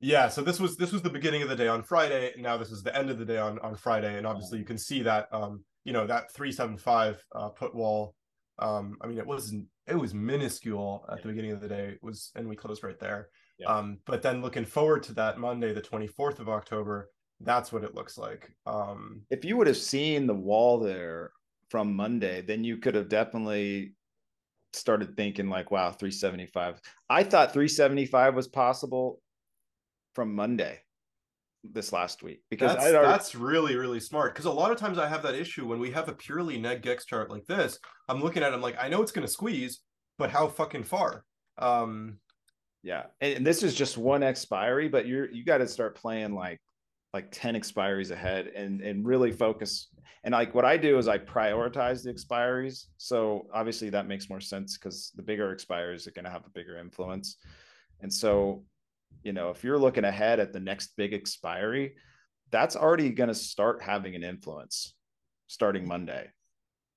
Yeah, 0.00 0.28
so 0.28 0.42
this 0.42 0.60
was 0.60 0.76
this 0.76 0.92
was 0.92 1.02
the 1.02 1.10
beginning 1.10 1.42
of 1.42 1.48
the 1.48 1.56
day 1.56 1.66
on 1.66 1.82
Friday. 1.82 2.32
And 2.32 2.42
Now 2.42 2.56
this 2.56 2.70
is 2.70 2.84
the 2.84 2.96
end 2.96 3.10
of 3.10 3.18
the 3.18 3.24
day 3.24 3.38
on 3.38 3.58
on 3.58 3.74
Friday, 3.74 4.16
and 4.16 4.26
obviously 4.26 4.60
you 4.60 4.64
can 4.64 4.78
see 4.78 5.02
that 5.02 5.28
um 5.32 5.64
you 5.84 5.92
know 5.92 6.06
that 6.06 6.32
three 6.32 6.52
seven 6.52 6.78
five 6.78 7.22
uh, 7.34 7.48
put 7.48 7.74
wall. 7.74 8.14
Um, 8.60 8.96
I 9.00 9.08
mean 9.08 9.18
it 9.18 9.26
wasn't 9.26 9.66
it 9.88 9.96
was 9.96 10.14
minuscule 10.14 11.04
at 11.10 11.20
the 11.20 11.28
beginning 11.28 11.50
of 11.50 11.60
the 11.60 11.68
day. 11.68 11.88
It 11.88 12.02
was 12.02 12.30
and 12.36 12.48
we 12.48 12.54
closed 12.54 12.84
right 12.84 12.98
there. 12.98 13.28
Yeah. 13.58 13.66
Um, 13.68 13.98
but 14.06 14.22
then 14.22 14.40
looking 14.40 14.64
forward 14.64 15.02
to 15.04 15.14
that 15.14 15.38
Monday, 15.38 15.72
the 15.72 15.80
twenty 15.80 16.06
fourth 16.06 16.38
of 16.38 16.48
October, 16.48 17.10
that's 17.40 17.72
what 17.72 17.82
it 17.82 17.96
looks 17.96 18.16
like. 18.16 18.50
Um, 18.66 19.22
if 19.30 19.44
you 19.44 19.56
would 19.56 19.66
have 19.66 19.76
seen 19.76 20.28
the 20.28 20.34
wall 20.34 20.78
there 20.78 21.32
from 21.72 21.96
Monday, 21.96 22.42
then 22.42 22.62
you 22.62 22.76
could 22.76 22.94
have 22.94 23.08
definitely 23.08 23.94
started 24.74 25.16
thinking 25.16 25.48
like, 25.48 25.70
wow, 25.70 25.90
375. 25.90 26.78
I 27.08 27.22
thought 27.22 27.54
375 27.54 28.34
was 28.34 28.46
possible 28.46 29.22
from 30.14 30.34
Monday 30.34 30.80
this 31.64 31.90
last 31.90 32.22
week 32.22 32.42
because 32.50 32.74
that's, 32.74 32.92
already... 32.92 33.06
that's 33.06 33.34
really 33.34 33.76
really 33.76 34.00
smart 34.00 34.34
because 34.34 34.46
a 34.46 34.50
lot 34.50 34.70
of 34.72 34.76
times 34.76 34.98
I 34.98 35.08
have 35.08 35.22
that 35.22 35.36
issue 35.36 35.64
when 35.64 35.78
we 35.78 35.92
have 35.92 36.08
a 36.08 36.12
purely 36.12 36.58
neg 36.58 36.82
gex 36.82 37.06
chart 37.06 37.30
like 37.30 37.46
this. 37.46 37.78
I'm 38.06 38.20
looking 38.20 38.42
at 38.42 38.52
it, 38.52 38.54
I'm 38.54 38.60
like, 38.60 38.76
I 38.78 38.88
know 38.88 39.00
it's 39.00 39.12
going 39.12 39.26
to 39.26 39.32
squeeze, 39.32 39.80
but 40.18 40.28
how 40.28 40.48
fucking 40.48 40.82
far? 40.82 41.24
Um, 41.56 42.18
yeah, 42.82 43.04
and, 43.22 43.38
and 43.38 43.46
this 43.46 43.62
is 43.62 43.74
just 43.74 43.96
one 43.96 44.22
expiry, 44.22 44.88
but 44.88 45.06
you're 45.06 45.30
you 45.30 45.42
got 45.42 45.58
to 45.58 45.68
start 45.68 45.96
playing 45.96 46.34
like 46.34 46.60
like 47.12 47.28
10 47.30 47.54
expiries 47.54 48.10
ahead 48.10 48.48
and 48.48 48.80
and 48.80 49.06
really 49.06 49.32
focus 49.32 49.88
and 50.24 50.32
like 50.32 50.54
what 50.54 50.64
i 50.64 50.76
do 50.76 50.98
is 50.98 51.08
i 51.08 51.18
prioritize 51.18 52.02
the 52.02 52.12
expiries 52.12 52.86
so 52.96 53.46
obviously 53.52 53.90
that 53.90 54.08
makes 54.08 54.30
more 54.30 54.40
sense 54.40 54.78
because 54.78 55.12
the 55.16 55.22
bigger 55.22 55.54
expiries 55.54 56.06
are 56.06 56.12
going 56.12 56.24
to 56.24 56.30
have 56.30 56.46
a 56.46 56.50
bigger 56.50 56.78
influence 56.78 57.36
and 58.00 58.12
so 58.12 58.64
you 59.22 59.32
know, 59.32 59.50
if 59.50 59.62
you're 59.62 59.78
looking 59.78 60.04
ahead 60.04 60.40
at 60.40 60.52
the 60.52 60.60
next 60.60 60.96
big 60.96 61.12
expiry, 61.12 61.94
that's 62.50 62.76
already 62.76 63.10
going 63.10 63.28
to 63.28 63.34
start 63.34 63.82
having 63.82 64.14
an 64.14 64.24
influence 64.24 64.94
starting 65.46 65.86
Monday. 65.86 66.28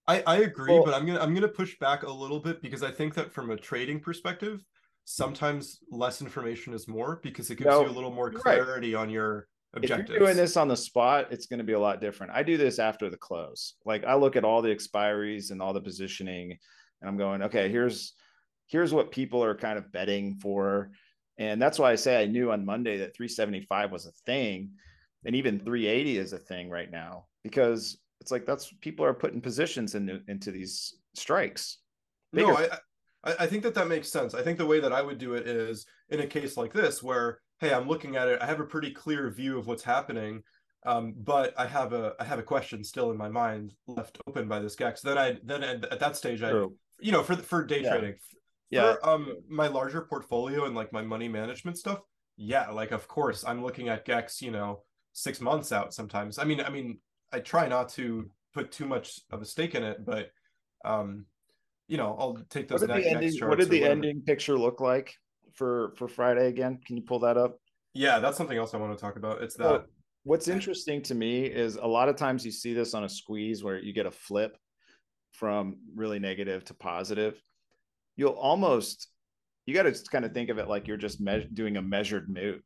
I, 0.07 0.23
I 0.27 0.37
agree, 0.37 0.71
well, 0.71 0.85
but 0.85 0.93
I'm 0.93 1.07
gonna 1.07 1.19
I'm 1.19 1.33
gonna 1.33 1.47
push 1.47 1.79
back 1.79 2.03
a 2.03 2.11
little 2.11 2.39
bit 2.39 2.61
because 2.61 2.83
I 2.83 2.91
think 2.91 3.15
that 3.15 3.33
from 3.33 3.49
a 3.49 3.57
trading 3.57 3.99
perspective, 3.99 4.63
sometimes 5.05 5.79
less 5.89 6.21
information 6.21 6.75
is 6.75 6.87
more 6.87 7.19
because 7.23 7.49
it 7.49 7.55
gives 7.55 7.71
no, 7.71 7.81
you 7.81 7.89
a 7.89 7.89
little 7.89 8.11
more 8.11 8.29
clarity 8.29 8.93
right. 8.93 9.01
on 9.01 9.09
your 9.09 9.47
objectives. 9.75 10.09
If 10.09 10.09
you're 10.09 10.19
doing 10.19 10.37
this 10.37 10.57
on 10.57 10.67
the 10.67 10.77
spot, 10.77 11.27
it's 11.31 11.45
going 11.45 11.59
to 11.59 11.63
be 11.63 11.73
a 11.73 11.79
lot 11.79 12.01
different. 12.01 12.33
I 12.33 12.43
do 12.43 12.57
this 12.57 12.79
after 12.79 13.09
the 13.09 13.17
close. 13.17 13.73
Like 13.85 14.03
I 14.05 14.15
look 14.15 14.35
at 14.35 14.43
all 14.43 14.61
the 14.61 14.73
expiries 14.73 15.51
and 15.51 15.61
all 15.61 15.73
the 15.73 15.81
positioning, 15.81 16.57
and 17.01 17.09
I'm 17.09 17.17
going, 17.17 17.43
okay, 17.43 17.69
here's 17.69 18.13
here's 18.67 18.93
what 18.93 19.11
people 19.11 19.43
are 19.43 19.55
kind 19.55 19.77
of 19.77 19.91
betting 19.91 20.35
for. 20.35 20.91
And 21.37 21.61
that's 21.61 21.77
why 21.77 21.91
I 21.91 21.95
say 21.95 22.21
I 22.21 22.25
knew 22.25 22.51
on 22.51 22.65
Monday 22.65 22.97
that 22.97 23.15
375 23.15 23.91
was 23.91 24.05
a 24.05 24.11
thing. 24.25 24.71
And 25.25 25.35
even 25.35 25.59
380 25.59 26.17
is 26.17 26.33
a 26.33 26.37
thing 26.37 26.69
right 26.69 26.89
now 26.89 27.25
because 27.43 27.97
it's 28.21 28.31
like 28.31 28.45
that's 28.45 28.71
people 28.81 29.05
are 29.05 29.13
putting 29.13 29.41
positions 29.41 29.95
into 29.95 30.21
into 30.27 30.51
these 30.51 30.95
strikes. 31.15 31.79
Bigger. 32.31 32.47
No, 32.47 32.57
I 33.23 33.35
I 33.39 33.47
think 33.47 33.63
that 33.63 33.73
that 33.73 33.87
makes 33.87 34.09
sense. 34.09 34.35
I 34.35 34.43
think 34.43 34.57
the 34.57 34.65
way 34.65 34.79
that 34.79 34.93
I 34.93 35.01
would 35.01 35.17
do 35.17 35.33
it 35.33 35.47
is 35.47 35.85
in 36.09 36.19
a 36.19 36.27
case 36.27 36.57
like 36.57 36.73
this 36.73 37.01
where 37.01 37.39
hey, 37.59 37.73
I'm 37.73 37.87
looking 37.87 38.15
at 38.15 38.27
it, 38.27 38.39
I 38.41 38.45
have 38.45 38.59
a 38.59 38.65
pretty 38.65 38.91
clear 38.91 39.29
view 39.29 39.57
of 39.57 39.67
what's 39.67 39.83
happening. 39.83 40.43
Um, 40.85 41.15
but 41.17 41.53
I 41.57 41.65
have 41.65 41.93
a 41.93 42.13
I 42.19 42.23
have 42.25 42.37
a 42.37 42.43
question 42.43 42.83
still 42.83 43.09
in 43.09 43.17
my 43.17 43.27
mind 43.27 43.73
left 43.87 44.19
open 44.27 44.47
by 44.47 44.59
this 44.59 44.75
gex. 44.75 45.01
Then 45.01 45.17
I 45.17 45.37
then 45.43 45.63
at, 45.63 45.83
at 45.85 45.99
that 45.99 46.15
stage 46.15 46.43
I 46.43 46.51
you 46.99 47.11
know 47.11 47.23
for 47.23 47.35
for 47.35 47.65
day 47.65 47.81
yeah. 47.81 47.89
trading 47.89 48.13
for 48.13 48.37
yeah. 48.69 48.95
um 49.01 49.35
my 49.49 49.67
larger 49.67 50.01
portfolio 50.01 50.65
and 50.65 50.75
like 50.75 50.93
my 50.93 51.01
money 51.01 51.27
management 51.27 51.79
stuff. 51.79 52.01
Yeah, 52.37 52.69
like 52.69 52.91
of 52.91 53.07
course 53.07 53.43
I'm 53.47 53.63
looking 53.63 53.89
at 53.89 54.05
gex 54.05 54.43
you 54.43 54.51
know 54.51 54.83
six 55.13 55.41
months 55.41 55.71
out 55.71 55.91
sometimes. 55.91 56.37
I 56.37 56.43
mean 56.43 56.61
I 56.61 56.69
mean 56.69 56.99
I 57.33 57.39
try 57.39 57.67
not 57.67 57.89
to 57.89 58.29
put 58.53 58.71
too 58.71 58.85
much 58.85 59.21
of 59.31 59.41
a 59.41 59.45
stake 59.45 59.73
in 59.73 59.83
it, 59.83 60.05
but 60.05 60.29
um, 60.85 61.25
you 61.87 61.97
know, 61.97 62.15
I'll 62.17 62.37
take 62.49 62.67
those. 62.67 62.81
What 62.81 62.93
did 62.93 63.03
the 63.03 63.09
ending, 63.09 63.47
what 63.47 63.59
did 63.59 63.69
the 63.69 63.83
ending 63.83 64.21
picture 64.21 64.57
look 64.57 64.79
like 64.79 65.15
for 65.55 65.93
for 65.97 66.07
Friday 66.07 66.47
again? 66.47 66.79
Can 66.85 66.97
you 66.97 67.03
pull 67.03 67.19
that 67.19 67.37
up? 67.37 67.57
Yeah, 67.93 68.19
that's 68.19 68.37
something 68.37 68.57
else 68.57 68.73
I 68.73 68.77
want 68.77 68.97
to 68.97 69.01
talk 69.01 69.15
about. 69.15 69.41
It's 69.41 69.55
that. 69.55 69.85
What's 70.23 70.47
interesting 70.47 71.03
to 71.03 71.13
me 71.13 71.45
is 71.45 71.75
a 71.75 71.85
lot 71.85 72.09
of 72.09 72.15
times 72.15 72.43
you 72.43 72.51
see 72.51 72.73
this 72.73 72.95
on 72.95 73.03
a 73.03 73.09
squeeze 73.09 73.63
where 73.63 73.77
you 73.77 73.93
get 73.93 74.07
a 74.07 74.11
flip 74.11 74.57
from 75.33 75.77
really 75.95 76.17
negative 76.17 76.65
to 76.65 76.73
positive. 76.73 77.39
You'll 78.15 78.31
almost 78.31 79.07
you 79.67 79.73
got 79.73 79.83
to 79.83 79.93
kind 80.11 80.25
of 80.25 80.33
think 80.33 80.49
of 80.49 80.57
it 80.57 80.67
like 80.67 80.87
you're 80.87 80.97
just 80.97 81.21
me- 81.21 81.47
doing 81.53 81.77
a 81.77 81.81
measured 81.81 82.27
move, 82.29 82.61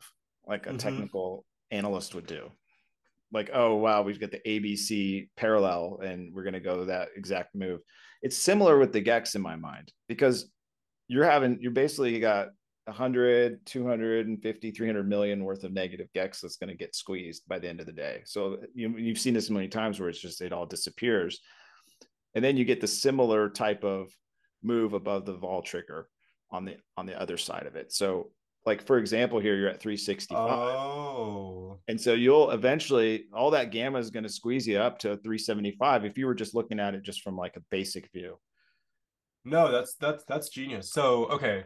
like 0.47 0.67
a 0.67 0.69
mm-hmm. 0.69 0.77
technical 0.77 1.45
analyst 1.71 2.15
would 2.15 2.27
do 2.27 2.49
like, 3.31 3.49
oh 3.53 3.75
wow, 3.75 4.01
we've 4.01 4.19
got 4.19 4.31
the 4.31 4.41
ABC 4.45 5.29
parallel 5.35 5.99
and 6.03 6.33
we're 6.33 6.43
gonna 6.43 6.59
go 6.59 6.85
that 6.85 7.09
exact 7.15 7.55
move. 7.55 7.81
It's 8.21 8.35
similar 8.35 8.77
with 8.77 8.91
the 8.91 9.01
Gex 9.01 9.35
in 9.35 9.41
my 9.41 9.55
mind 9.55 9.91
because 10.07 10.49
you're 11.07 11.25
having 11.25 11.59
you're 11.61 11.71
basically 11.71 12.19
got 12.19 12.49
100 12.89 13.65
250 13.65 14.71
300 14.71 15.07
million 15.07 15.43
worth 15.43 15.63
of 15.63 15.71
negative 15.71 16.07
gex 16.13 16.41
that's 16.41 16.57
going 16.57 16.69
to 16.69 16.75
get 16.75 16.95
squeezed 16.95 17.47
by 17.47 17.59
the 17.59 17.69
end 17.69 17.79
of 17.79 17.85
the 17.85 17.93
day. 17.93 18.21
So 18.25 18.57
you, 18.73 18.95
you've 18.97 19.19
seen 19.19 19.33
this 19.33 19.49
many 19.49 19.67
times 19.67 19.99
where 19.99 20.09
it's 20.09 20.19
just 20.19 20.41
it 20.41 20.53
all 20.53 20.65
disappears. 20.65 21.39
And 22.35 22.43
then 22.43 22.57
you 22.57 22.65
get 22.65 22.81
the 22.81 22.87
similar 22.87 23.49
type 23.49 23.83
of 23.83 24.09
move 24.61 24.93
above 24.93 25.25
the 25.25 25.33
vol 25.33 25.61
trigger 25.61 26.09
on 26.51 26.65
the 26.65 26.77
on 26.97 27.05
the 27.05 27.19
other 27.19 27.37
side 27.37 27.65
of 27.65 27.75
it. 27.75 27.91
So 27.93 28.31
like 28.65 28.85
for 28.85 28.97
example 28.97 29.39
here 29.39 29.55
you're 29.55 29.69
at 29.69 29.79
365 29.79 30.37
oh. 30.37 31.79
And 31.87 31.99
so 31.99 32.13
you'll 32.13 32.51
eventually 32.51 33.25
all 33.33 33.51
that 33.51 33.71
gamma 33.71 33.99
is 33.99 34.09
going 34.09 34.23
to 34.23 34.29
squeeze 34.29 34.67
you 34.67 34.77
up 34.77 34.99
to 34.99 35.17
375 35.17 36.05
if 36.05 36.17
you 36.17 36.25
were 36.25 36.35
just 36.35 36.55
looking 36.55 36.79
at 36.79 36.93
it 36.93 37.03
just 37.03 37.21
from 37.21 37.37
like 37.37 37.55
a 37.55 37.63
basic 37.71 38.11
view. 38.11 38.37
No 39.45 39.71
that's 39.71 39.95
that's 39.95 40.23
that's 40.25 40.49
genius. 40.49 40.91
So 40.91 41.25
okay 41.27 41.63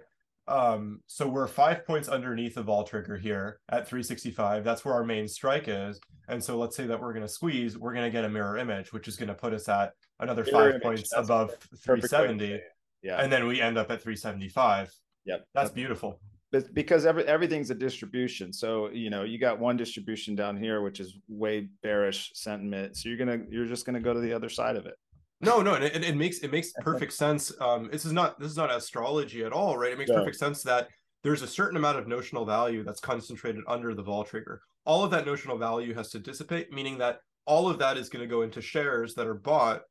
um 0.48 1.00
so 1.08 1.28
we're 1.28 1.48
five 1.48 1.86
points 1.86 2.10
underneath 2.10 2.56
the 2.56 2.64
vol 2.64 2.84
trigger 2.84 3.18
here 3.18 3.60
at 3.70 3.88
365 3.88 4.64
that's 4.64 4.84
where 4.84 4.94
our 4.94 5.04
main 5.04 5.28
strike 5.28 5.68
is. 5.68 6.00
And 6.28 6.44
so 6.44 6.58
let's 6.58 6.76
say 6.76 6.86
that 6.86 7.00
we're 7.00 7.14
going 7.14 7.26
to 7.26 7.32
squeeze 7.32 7.78
we're 7.78 7.94
going 7.94 8.06
to 8.06 8.12
get 8.12 8.26
a 8.26 8.30
mirror 8.30 8.58
image 8.58 8.92
which 8.92 9.08
is 9.08 9.16
going 9.16 9.30
to 9.30 9.34
put 9.34 9.54
us 9.54 9.70
at 9.70 9.94
another 10.20 10.44
mirror 10.44 10.54
five 10.58 10.70
image. 10.72 10.84
points 10.84 11.10
that's 11.12 11.30
above 11.30 11.56
370 11.84 12.60
yeah. 13.02 13.22
And 13.22 13.32
then 13.32 13.48
we 13.48 13.62
end 13.62 13.78
up 13.78 13.92
at 13.92 14.02
375 14.02 14.94
yep. 15.26 15.46
That's 15.54 15.70
beautiful. 15.70 16.20
But 16.54 16.72
because 16.76 17.08
every, 17.08 17.26
everything's 17.26 17.72
a 17.72 17.76
distribution. 17.76 18.54
So, 18.54 18.90
you 18.92 19.10
know, 19.10 19.24
you 19.24 19.40
got 19.40 19.60
one 19.60 19.76
distribution 19.76 20.36
down 20.36 20.56
here, 20.56 20.82
which 20.82 21.00
is 21.00 21.18
way 21.28 21.68
bearish 21.82 22.32
sentiment. 22.36 22.96
So 22.96 23.10
you're 23.10 23.18
going 23.18 23.40
to, 23.40 23.52
you're 23.52 23.66
just 23.66 23.88
going 23.88 23.96
to 23.96 24.00
go 24.00 24.14
to 24.14 24.20
the 24.20 24.32
other 24.32 24.50
side 24.50 24.76
of 24.76 24.86
it. 24.86 24.94
No, 25.42 25.62
no, 25.62 25.74
it, 25.74 26.04
it 26.04 26.16
makes, 26.16 26.40
it 26.40 26.52
makes 26.52 26.72
perfect 26.80 27.14
sense. 27.14 27.52
Um, 27.60 27.90
this 27.92 28.06
is 28.06 28.14
not, 28.14 28.40
this 28.40 28.52
is 28.52 28.58
not 28.58 28.72
astrology 28.72 29.44
at 29.44 29.52
all, 29.52 29.78
right? 29.78 29.92
It 29.92 29.98
makes 29.98 30.12
perfect 30.12 30.38
sense 30.38 30.64
that 30.64 30.88
there's 31.24 31.42
a 31.42 31.48
certain 31.48 31.78
amount 31.78 32.00
of 32.00 32.08
notional 32.08 32.46
value 32.46 32.84
that's 32.84 33.00
concentrated 33.00 33.64
under 33.68 33.94
the 33.94 34.04
vol 34.04 34.24
trigger. 34.24 34.62
All 34.86 35.04
of 35.04 35.12
that 35.12 35.26
notional 35.26 35.58
value 35.58 35.94
has 35.94 36.10
to 36.12 36.20
dissipate, 36.20 36.72
meaning 36.72 36.98
that 36.98 37.20
all 37.46 37.70
of 37.70 37.80
that 37.80 37.98
is 37.98 38.10
going 38.10 38.22
to 38.22 38.34
go 38.34 38.42
into 38.42 38.62
shares 38.62 39.16
that 39.16 39.28
are 39.28 39.34
bought 39.34 39.82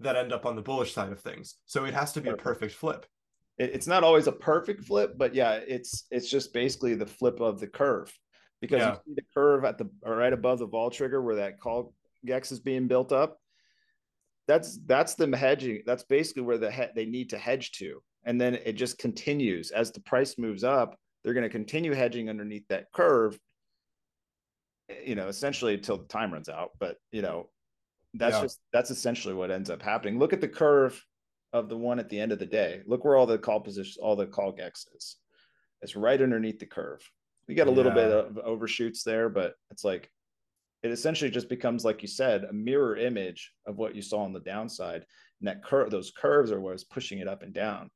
that 0.00 0.16
end 0.16 0.32
up 0.32 0.46
on 0.46 0.56
the 0.56 0.62
bullish 0.62 0.92
side 0.92 1.12
of 1.12 1.20
things. 1.20 1.56
So 1.66 1.84
it 1.84 1.94
has 1.94 2.12
to 2.12 2.20
be 2.20 2.30
perfect. 2.30 2.40
a 2.40 2.44
perfect 2.44 2.74
flip 2.74 3.06
it's 3.60 3.86
not 3.86 4.02
always 4.02 4.26
a 4.26 4.32
perfect 4.32 4.84
flip, 4.84 5.18
but 5.18 5.34
yeah, 5.34 5.52
it's 5.52 6.06
it's 6.10 6.30
just 6.30 6.54
basically 6.54 6.94
the 6.94 7.06
flip 7.06 7.40
of 7.40 7.60
the 7.60 7.66
curve 7.66 8.10
because 8.60 8.80
yeah. 8.80 8.90
you 8.92 8.96
see 9.06 9.14
the 9.16 9.26
curve 9.34 9.64
at 9.64 9.76
the 9.76 9.88
right 10.04 10.32
above 10.32 10.58
the 10.60 10.66
vol 10.66 10.90
trigger 10.90 11.20
where 11.20 11.36
that 11.36 11.60
call 11.60 11.92
gex 12.24 12.52
is 12.52 12.60
being 12.60 12.88
built 12.88 13.12
up. 13.12 13.38
That's 14.50 14.80
that's 14.84 15.14
them 15.14 15.32
hedging. 15.32 15.82
That's 15.86 16.02
basically 16.02 16.42
where 16.42 16.58
the 16.58 16.72
he- 16.72 16.92
they 16.96 17.06
need 17.06 17.30
to 17.30 17.38
hedge 17.38 17.70
to, 17.72 18.02
and 18.24 18.40
then 18.40 18.56
it 18.56 18.72
just 18.72 18.98
continues 18.98 19.70
as 19.70 19.92
the 19.92 20.00
price 20.00 20.38
moves 20.38 20.64
up. 20.64 20.98
They're 21.22 21.34
going 21.34 21.44
to 21.44 21.48
continue 21.48 21.94
hedging 21.94 22.28
underneath 22.28 22.66
that 22.68 22.90
curve. 22.92 23.38
You 25.06 25.14
know, 25.14 25.28
essentially 25.28 25.74
until 25.74 25.98
the 25.98 26.08
time 26.08 26.32
runs 26.32 26.48
out. 26.48 26.70
But 26.80 26.96
you 27.12 27.22
know, 27.22 27.48
that's 28.14 28.38
yeah. 28.38 28.42
just 28.42 28.58
that's 28.72 28.90
essentially 28.90 29.34
what 29.34 29.52
ends 29.52 29.70
up 29.70 29.82
happening. 29.82 30.18
Look 30.18 30.32
at 30.32 30.40
the 30.40 30.48
curve 30.48 31.00
of 31.52 31.68
the 31.68 31.76
one 31.76 32.00
at 32.00 32.08
the 32.08 32.18
end 32.18 32.32
of 32.32 32.40
the 32.40 32.46
day. 32.46 32.80
Look 32.86 33.04
where 33.04 33.14
all 33.14 33.26
the 33.26 33.38
call 33.38 33.60
positions, 33.60 33.98
all 33.98 34.16
the 34.16 34.26
call 34.26 34.50
gex 34.50 34.84
is. 34.96 35.14
It's 35.80 35.94
right 35.94 36.20
underneath 36.20 36.58
the 36.58 36.66
curve. 36.66 37.08
We 37.46 37.54
got 37.54 37.68
a 37.68 37.70
little 37.70 37.92
bit 37.92 38.10
of 38.10 38.36
overshoots 38.38 39.04
there, 39.04 39.28
but 39.28 39.54
it's 39.70 39.84
like 39.84 40.10
it 40.82 40.90
essentially 40.90 41.30
just 41.30 41.48
becomes, 41.48 41.84
like 41.84 42.02
you 42.02 42.08
said, 42.08 42.44
a 42.44 42.52
mirror 42.52 42.96
image 42.96 43.52
of 43.66 43.76
what 43.76 43.94
you 43.94 44.02
saw 44.02 44.22
on 44.22 44.32
the 44.32 44.40
downside. 44.40 45.04
And 45.40 45.48
that 45.48 45.64
curve, 45.64 45.90
those 45.90 46.10
curves 46.10 46.52
are 46.52 46.60
what's 46.60 46.84
pushing 46.84 47.18
it 47.18 47.28
up 47.28 47.42
and 47.42 47.52
down 47.52 47.90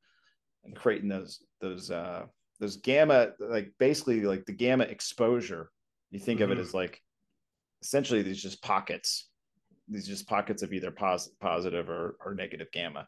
and 0.64 0.74
creating 0.74 1.08
those 1.08 1.42
those 1.60 1.90
uh 1.90 2.24
those 2.60 2.76
gamma, 2.76 3.32
like 3.38 3.72
basically 3.78 4.22
like 4.22 4.44
the 4.46 4.52
gamma 4.52 4.84
exposure. 4.84 5.70
You 6.10 6.20
think 6.20 6.40
mm-hmm. 6.40 6.44
of 6.44 6.50
it 6.52 6.54
mm-hmm. 6.54 6.68
as 6.68 6.74
like 6.74 7.02
essentially 7.82 8.22
these 8.22 8.42
just 8.42 8.62
pockets 8.62 9.28
these 9.86 10.06
just 10.06 10.26
pockets 10.26 10.62
of 10.62 10.72
either 10.72 10.90
pos- 10.90 11.28
positive 11.40 11.90
or, 11.90 12.16
or 12.24 12.34
negative 12.34 12.68
gamma 12.72 13.06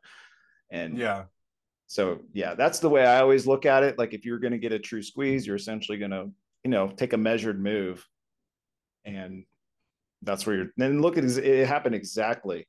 and 0.70 0.98
yeah. 0.98 1.24
So 1.86 2.20
yeah, 2.32 2.54
that's 2.54 2.80
the 2.80 2.88
way 2.88 3.06
I 3.06 3.20
always 3.20 3.46
look 3.46 3.64
at 3.66 3.84
it. 3.84 3.98
Like 3.98 4.12
if 4.12 4.24
you're 4.24 4.38
going 4.38 4.52
to 4.52 4.58
get 4.58 4.72
a 4.72 4.78
true 4.78 5.02
squeeze, 5.02 5.46
you're 5.46 5.56
essentially 5.56 5.98
going 5.98 6.10
to, 6.10 6.30
you 6.64 6.70
know, 6.70 6.88
take 6.88 7.12
a 7.12 7.18
measured 7.18 7.62
move. 7.62 8.04
And 9.04 9.44
that's 10.26 10.46
where 10.46 10.56
you're 10.56 10.72
then 10.76 11.00
look 11.00 11.16
at 11.16 11.24
it, 11.24 11.38
it 11.38 11.66
happened 11.66 11.94
exactly 11.94 12.66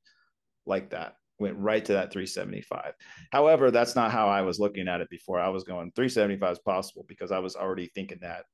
like 0.65 0.91
that. 0.91 1.15
Went 1.39 1.57
right 1.57 1.83
to 1.85 1.93
that 1.93 2.11
375. 2.11 2.93
However, 3.31 3.69
that's 3.69 3.95
not 3.95 4.11
how 4.11 4.27
I 4.27 4.41
was 4.41 4.59
looking 4.59 4.87
at 4.87 5.01
it 5.01 5.09
before. 5.09 5.39
I 5.39 5.49
was 5.49 5.63
going 5.63 5.91
375 5.95 6.53
is 6.53 6.59
possible 6.59 7.05
because 7.07 7.31
I 7.31 7.39
was 7.39 7.55
already 7.55 7.91
thinking 7.93 8.19
that, 8.21 8.45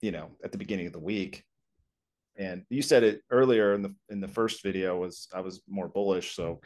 you 0.00 0.12
know, 0.12 0.30
at 0.42 0.52
the 0.52 0.58
beginning 0.58 0.86
of 0.86 0.92
the 0.92 1.00
week. 1.00 1.44
And 2.36 2.64
you 2.70 2.82
said 2.82 3.02
it 3.02 3.20
earlier 3.30 3.74
in 3.74 3.82
the 3.82 3.94
in 4.08 4.20
the 4.20 4.28
first 4.28 4.62
video 4.62 4.98
was 4.98 5.28
I 5.34 5.40
was 5.40 5.62
more 5.68 5.88
bullish. 5.88 6.34
So 6.34 6.60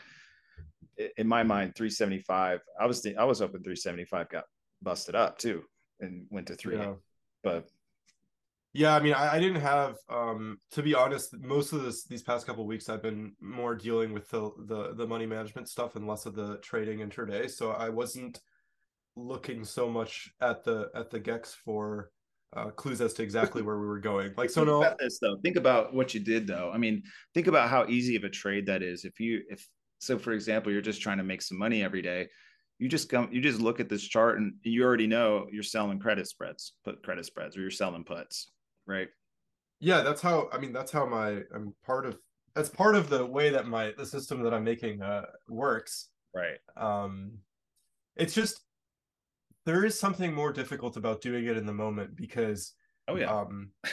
in 1.17 1.29
my 1.29 1.43
mind, 1.43 1.75
375. 1.75 2.61
I 2.81 2.87
was 2.87 3.01
th- 3.01 3.17
I 3.17 3.25
was 3.25 3.41
hoping 3.41 3.63
375 3.63 4.29
got 4.29 4.45
busted 4.83 5.15
up 5.15 5.39
too 5.39 5.63
and 6.01 6.27
went 6.31 6.47
to 6.49 6.55
three. 6.55 6.77
Yeah. 6.77 6.95
But 7.43 7.69
yeah, 8.73 8.95
I 8.95 9.01
mean, 9.01 9.15
I, 9.15 9.35
I, 9.35 9.39
didn't 9.39 9.61
have 9.61 9.97
um 10.09 10.59
to 10.73 10.83
be 10.83 10.95
honest, 10.95 11.35
most 11.41 11.73
of 11.73 11.83
this 11.83 12.05
these 12.05 12.23
past 12.23 12.47
couple 12.47 12.67
weeks 12.67 12.89
I've 12.89 13.03
been 13.03 13.33
more 13.41 13.75
dealing 13.75 14.13
with 14.13 14.29
the, 14.29 14.51
the 14.67 14.95
the 14.95 15.07
money 15.07 15.27
management 15.27 15.69
stuff 15.69 15.97
and 15.97 16.07
less 16.07 16.27
of 16.27 16.35
the 16.35 16.59
trading 16.59 16.99
intraday. 16.99 17.51
So 17.51 17.71
I 17.71 17.89
wasn't 17.89 18.41
looking 19.17 19.65
so 19.65 19.89
much 19.89 20.31
at 20.41 20.65
the 20.65 20.91
at 20.95 21.11
the 21.11 21.19
Gex 21.19 21.55
for 21.55 22.11
uh, 22.57 22.71
clues 22.71 23.01
as 23.01 23.15
to 23.15 23.23
exactly 23.23 23.63
where 23.63 23.79
we 23.79 23.87
were 23.87 24.01
going. 24.01 24.33
Like 24.37 24.51
so, 24.51 24.65
no. 24.65 24.95
This 24.99 25.19
though, 25.19 25.39
think 25.43 25.57
about 25.57 25.95
what 25.95 26.15
you 26.15 26.21
did 26.21 26.47
though. 26.47 26.71
I 26.73 26.79
mean, 26.79 27.03
think 27.35 27.47
about 27.47 27.69
how 27.69 27.87
easy 27.87 28.17
of 28.17 28.25
a 28.25 28.31
trade 28.31 28.67
that 28.67 28.83
is. 28.83 29.05
If 29.05 29.19
you 29.19 29.43
if 29.49 29.67
so 29.99 30.19
for 30.19 30.33
example 30.33 30.73
you're 30.73 30.81
just 30.81 31.03
trying 31.03 31.19
to 31.19 31.25
make 31.25 31.43
some 31.43 31.59
money 31.59 31.83
every 31.83 32.03
day 32.03 32.29
you 32.79 32.89
just 32.89 33.09
come 33.09 33.29
you 33.33 33.41
just 33.41 33.61
look 33.61 33.81
at 33.81 33.89
this 33.89 34.03
chart 34.03 34.39
and 34.39 34.55
you 34.63 34.85
already 34.85 35.07
know 35.07 35.47
you're 35.51 35.63
selling 35.63 35.99
credit 35.99 36.27
spreads 36.27 36.75
put 36.85 37.03
credit 37.03 37.27
spreads 37.27 37.57
or 37.57 37.61
you're 37.61 37.71
selling 37.71 38.05
puts 38.05 38.51
right 38.89 39.09
yeah 39.79 40.01
that's 40.01 40.21
how 40.21 40.49
i 40.53 40.59
mean 40.59 40.73
that's 40.73 40.91
how 40.91 41.07
my 41.07 41.43
i'm 41.55 41.73
part 41.87 42.05
of 42.05 42.19
that's 42.59 42.69
part 42.69 42.97
of 42.97 43.09
the 43.09 43.25
way 43.25 43.51
that 43.51 43.69
my 43.69 43.93
the 43.97 44.05
system 44.05 44.43
that 44.43 44.53
I'm 44.53 44.65
making 44.65 45.01
uh, 45.01 45.27
works. 45.49 46.09
Right. 46.35 46.59
Um, 46.77 47.39
it's 48.17 48.35
just 48.35 48.61
there 49.65 49.85
is 49.85 49.99
something 49.99 50.35
more 50.35 50.53
difficult 50.53 50.97
about 50.97 51.21
doing 51.21 51.47
it 51.47 51.57
in 51.57 51.67
the 51.67 51.73
moment 51.73 52.17
because 52.17 52.75
oh 53.07 53.17
yeah 53.17 53.33
um 53.33 53.71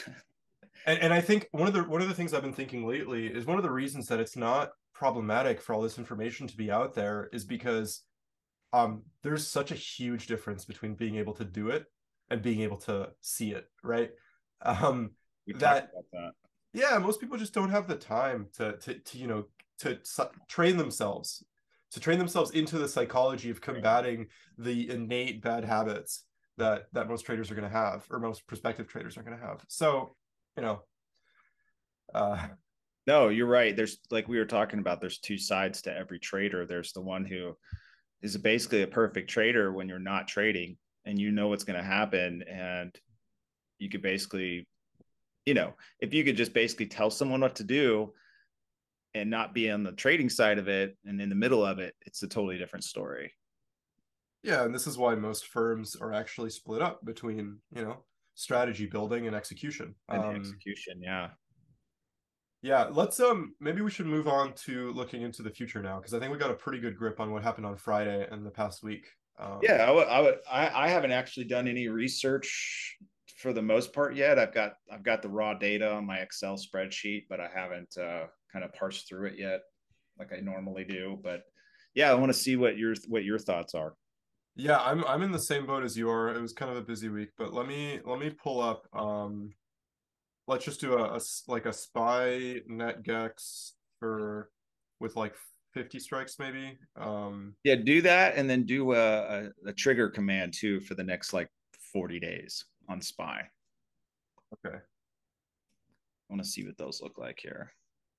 and, 0.86 1.00
and 1.00 1.14
i 1.14 1.20
think 1.20 1.48
one 1.52 1.68
of 1.68 1.74
the 1.74 1.84
one 1.84 2.02
of 2.02 2.08
the 2.08 2.14
things 2.14 2.34
i've 2.34 2.42
been 2.42 2.54
thinking 2.54 2.88
lately 2.88 3.28
is 3.28 3.46
one 3.46 3.58
of 3.58 3.64
the 3.64 3.72
reasons 3.72 4.08
that 4.08 4.20
it's 4.20 4.38
not 4.38 4.70
problematic 4.94 5.62
for 5.62 5.74
all 5.74 5.82
this 5.82 5.98
information 5.98 6.48
to 6.48 6.56
be 6.56 6.72
out 6.72 6.96
there 6.96 7.30
is 7.34 7.44
because 7.44 8.04
um 8.74 9.04
there's 9.22 9.48
such 9.48 9.72
a 9.72 9.76
huge 9.76 10.28
difference 10.28 10.66
between 10.66 10.96
being 10.96 11.18
able 11.18 11.34
to 11.34 11.46
do 11.46 11.70
it 11.70 11.86
and 12.30 12.42
being 12.42 12.62
able 12.62 12.78
to 12.78 13.10
see 13.22 13.52
it 13.52 13.66
right 13.84 14.12
um 14.62 15.12
that, 15.60 15.90
that, 16.12 16.32
yeah 16.74 16.98
most 16.98 17.20
people 17.20 17.38
just 17.38 17.54
don't 17.54 17.70
have 17.70 17.88
the 17.88 17.96
time 17.96 18.48
to 18.58 18.78
to, 18.78 18.96
to 19.00 19.18
you 19.18 19.28
know 19.28 19.46
to 19.78 20.00
train 20.48 20.78
themselves 20.78 21.44
to 21.92 22.00
train 22.00 22.18
themselves 22.18 22.52
into 22.52 22.78
the 22.78 22.90
psychology 22.90 23.50
of 23.50 23.62
combating 23.62 24.28
the 24.58 24.90
innate 24.90 25.42
bad 25.42 25.64
habits 25.64 26.26
that 26.58 26.86
that 26.94 27.08
most 27.08 27.26
traders 27.26 27.52
are 27.52 27.56
going 27.56 27.70
to 27.70 27.76
have 27.76 28.06
or 28.10 28.20
most 28.20 28.46
prospective 28.48 28.88
traders 28.88 29.18
are 29.18 29.24
going 29.24 29.38
to 29.38 29.46
have. 29.46 29.64
So 29.68 30.16
you 30.58 30.64
know 30.64 30.82
uh 32.14 32.48
no 33.08 33.30
you're 33.30 33.48
right. 33.48 33.76
There's 33.76 33.98
like 34.12 34.28
we 34.28 34.38
were 34.38 34.46
talking 34.46 34.80
about 34.80 35.02
there's 35.02 35.20
two 35.20 35.38
sides 35.38 35.82
to 35.84 35.96
every 35.96 36.20
trader. 36.20 36.66
There's 36.66 36.92
the 36.92 37.02
one 37.02 37.26
who 37.26 37.56
is 38.22 38.36
basically 38.38 38.82
a 38.82 38.88
perfect 38.88 39.30
trader 39.30 39.72
when 39.72 39.88
you're 39.88 40.00
not 40.00 40.28
trading 40.28 40.78
and 41.06 41.20
you 41.20 41.32
know 41.32 41.48
what's 41.48 41.64
going 41.64 41.80
to 41.80 41.86
happen 41.86 42.44
and 42.44 42.98
you 43.80 43.90
could 43.90 44.02
basically 44.02 44.68
you 45.46 45.54
know 45.54 45.74
if 46.00 46.14
you 46.14 46.24
could 46.24 46.38
just 46.38 46.54
basically 46.54 46.88
tell 46.88 47.10
someone 47.10 47.42
what 47.42 47.56
to 47.56 47.64
do 47.64 48.14
and 49.16 49.30
not 49.30 49.54
be 49.54 49.72
on 49.72 49.82
the 49.82 49.94
trading 49.94 50.30
side 50.30 50.60
of 50.60 50.68
it 50.68 50.98
and 51.06 51.22
in 51.22 51.30
the 51.30 51.36
middle 51.36 51.66
of 51.66 51.80
it, 51.80 51.96
it's 52.06 52.22
a 52.22 52.28
totally 52.28 52.58
different 52.58 52.84
story. 52.84 53.34
Yeah, 54.44 54.66
and 54.66 54.76
this 54.76 54.86
is 54.86 54.98
why 54.98 55.16
most 55.16 55.48
firms 55.48 55.96
are 55.96 56.14
actually 56.14 56.50
split 56.50 56.82
up 56.82 57.04
between, 57.04 57.60
you 57.74 57.82
know, 57.82 58.04
strategy 58.36 58.86
building 58.86 59.26
and 59.26 59.36
execution. 59.36 59.96
And 60.10 60.24
um, 60.24 60.36
execution, 60.36 61.02
yeah. 61.02 61.30
Yeah, 62.62 62.90
let's 62.92 63.20
um 63.20 63.56
maybe 63.60 63.82
we 63.82 63.92
should 63.92 64.06
move 64.06 64.28
on 64.28 64.54
to 64.66 64.92
looking 64.92 65.22
into 65.22 65.44
the 65.44 65.50
future 65.50 65.82
now 65.82 65.98
because 65.98 66.14
I 66.14 66.20
think 66.20 66.32
we 66.32 66.38
got 66.38 66.52
a 66.52 66.56
pretty 66.56 66.80
good 66.80 66.98
grip 66.98 67.20
on 67.20 67.32
what 67.32 67.42
happened 67.42 67.66
on 67.66 67.78
Friday 67.78 68.28
and 68.30 68.46
the 68.46 68.52
past 68.52 68.84
week. 68.84 69.08
Um, 69.40 69.60
yeah, 69.62 69.86
I 69.88 69.92
would, 69.92 70.08
I 70.08 70.20
would 70.22 70.36
I, 70.52 70.86
I 70.86 70.88
haven't 70.90 71.12
actually 71.12 71.46
done 71.46 71.68
any 71.68 71.88
research 71.88 72.98
for 73.46 73.54
the 73.54 73.62
most 73.62 73.94
part 73.94 74.16
yet. 74.16 74.40
I've 74.40 74.56
got 74.56 74.74
I've 74.92 75.04
got 75.04 75.22
the 75.22 75.30
raw 75.30 75.54
data 75.54 75.92
on 75.92 76.04
my 76.04 76.18
Excel 76.18 76.56
spreadsheet, 76.56 77.26
but 77.30 77.40
I 77.40 77.48
haven't 77.54 77.96
uh, 77.96 78.26
kind 78.52 78.66
of 78.66 78.74
parsed 78.74 79.08
through 79.08 79.28
it 79.28 79.36
yet, 79.38 79.62
like 80.18 80.34
I 80.34 80.40
normally 80.40 80.84
do. 80.84 81.20
But 81.24 81.44
yeah, 81.94 82.10
I 82.10 82.16
want 82.16 82.34
to 82.34 82.38
see 82.38 82.56
what 82.56 82.76
your 82.76 82.96
what 83.08 83.24
your 83.24 83.38
thoughts 83.38 83.76
are. 83.76 83.94
Yeah, 84.56 84.80
I'm 84.80 85.06
I'm 85.06 85.22
in 85.22 85.32
the 85.32 85.38
same 85.38 85.68
boat 85.68 85.84
as 85.84 85.96
you 85.96 86.10
are. 86.10 86.34
It 86.34 86.42
was 86.42 86.54
kind 86.54 86.72
of 86.72 86.78
a 86.78 86.82
busy 86.82 87.08
week, 87.08 87.30
but 87.38 87.54
let 87.54 87.68
me 87.68 88.00
let 88.04 88.18
me 88.18 88.32
pull 88.32 88.62
up. 88.62 88.88
Um, 88.94 89.54
let's 90.48 90.66
just 90.66 90.82
do 90.82 90.96
a, 90.96 91.16
a 91.16 91.20
like 91.48 91.68
a 91.68 91.74
spy 91.74 92.62
net 92.66 93.04
gex 93.04 93.74
for 94.00 94.50
with 95.00 95.16
like 95.16 95.36
50 95.76 96.00
strikes 96.00 96.40
maybe. 96.40 96.80
Um, 97.00 97.54
yeah, 97.64 97.76
do 97.76 98.02
that 98.02 98.38
and 98.38 98.50
then 98.50 98.64
do 98.64 98.94
a, 98.94 98.98
a, 98.98 99.50
a 99.68 99.74
trigger 99.74 100.10
command 100.10 100.56
too 100.56 100.80
for 100.80 100.96
the 100.96 101.04
next 101.04 101.32
like 101.32 101.50
40 101.94 102.20
days 102.20 102.66
on 102.88 103.02
spy. 103.02 103.42
Okay. 104.54 104.78
I 104.78 106.34
want 106.34 106.44
to 106.44 106.50
see 106.50 106.66
what 106.66 106.78
those 106.78 107.02
look 107.02 107.18
like 107.18 107.40
here. 107.42 107.72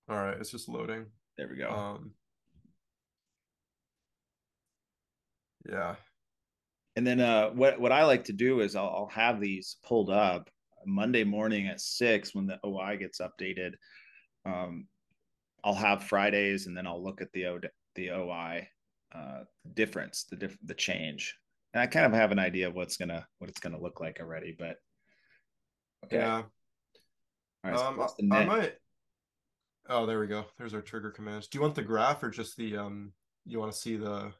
All 0.08 0.16
right, 0.16 0.36
it's 0.38 0.50
just 0.50 0.68
loading. 0.68 1.06
There 1.36 1.48
we 1.48 1.56
go. 1.56 1.70
Um, 1.70 2.12
yeah. 5.68 5.96
And 6.94 7.06
then 7.06 7.20
uh, 7.20 7.50
what 7.50 7.80
what 7.80 7.92
I 7.92 8.04
like 8.04 8.24
to 8.24 8.32
do 8.32 8.60
is 8.60 8.76
I'll, 8.76 8.88
I'll 8.88 9.10
have 9.12 9.40
these 9.40 9.76
pulled 9.84 10.10
up 10.10 10.48
Monday 10.86 11.24
morning 11.24 11.66
at 11.66 11.80
six 11.80 12.34
when 12.34 12.46
the 12.46 12.58
OI 12.64 12.96
gets 12.96 13.20
updated. 13.20 13.72
Um, 14.44 14.86
I'll 15.64 15.74
have 15.74 16.04
Fridays, 16.04 16.66
and 16.66 16.76
then 16.76 16.86
I'll 16.86 17.02
look 17.02 17.20
at 17.20 17.32
the 17.32 17.46
o, 17.46 17.60
the 17.96 18.12
OI 18.12 18.68
uh, 19.12 19.40
difference, 19.74 20.24
the 20.30 20.36
diff- 20.36 20.58
the 20.64 20.74
change, 20.74 21.36
and 21.76 21.82
I 21.82 21.86
kind 21.86 22.06
of 22.06 22.14
have 22.14 22.32
an 22.32 22.38
idea 22.38 22.68
of 22.68 22.74
what's 22.74 22.96
gonna 22.96 23.26
what 23.38 23.50
it's 23.50 23.60
gonna 23.60 23.78
look 23.78 24.00
like 24.00 24.18
already. 24.18 24.56
But 24.58 24.78
okay. 26.06 26.16
yeah, 26.16 26.42
all 27.62 27.70
right, 27.70 27.78
so 27.78 27.86
um, 27.86 28.32
I 28.32 28.44
might 28.46 28.72
Oh, 29.88 30.06
there 30.06 30.18
we 30.18 30.26
go. 30.26 30.46
There's 30.58 30.72
our 30.72 30.80
trigger 30.80 31.10
commands. 31.10 31.48
Do 31.48 31.58
you 31.58 31.62
want 31.62 31.74
the 31.74 31.82
graph 31.82 32.22
or 32.22 32.30
just 32.30 32.56
the 32.56 32.78
um 32.78 33.12
you 33.44 33.58
want 33.58 33.72
to 33.72 33.78
see 33.78 33.96
the 33.96 34.32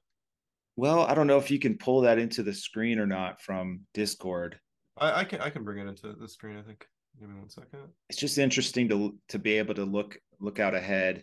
Well, 0.77 1.03
I 1.03 1.14
don't 1.14 1.27
know 1.27 1.37
if 1.37 1.51
you 1.51 1.59
can 1.59 1.77
pull 1.77 2.01
that 2.01 2.18
into 2.18 2.42
the 2.42 2.55
screen 2.55 2.99
or 2.99 3.07
not 3.07 3.42
from 3.42 3.81
Discord. 3.92 4.59
I, 4.96 5.20
I 5.20 5.25
can 5.25 5.42
I 5.42 5.51
can 5.51 5.62
bring 5.62 5.87
it 5.87 5.90
into 5.90 6.14
the 6.14 6.29
screen, 6.29 6.57
I 6.57 6.62
think. 6.62 6.87
Give 7.20 7.29
me 7.29 7.38
one 7.38 7.51
second. 7.51 7.81
It's 8.09 8.18
just 8.18 8.38
interesting 8.38 8.88
to 8.88 9.14
to 9.29 9.38
be 9.38 9.59
able 9.59 9.75
to 9.75 9.85
look 9.85 10.16
look 10.40 10.59
out 10.59 10.75
ahead 10.75 11.22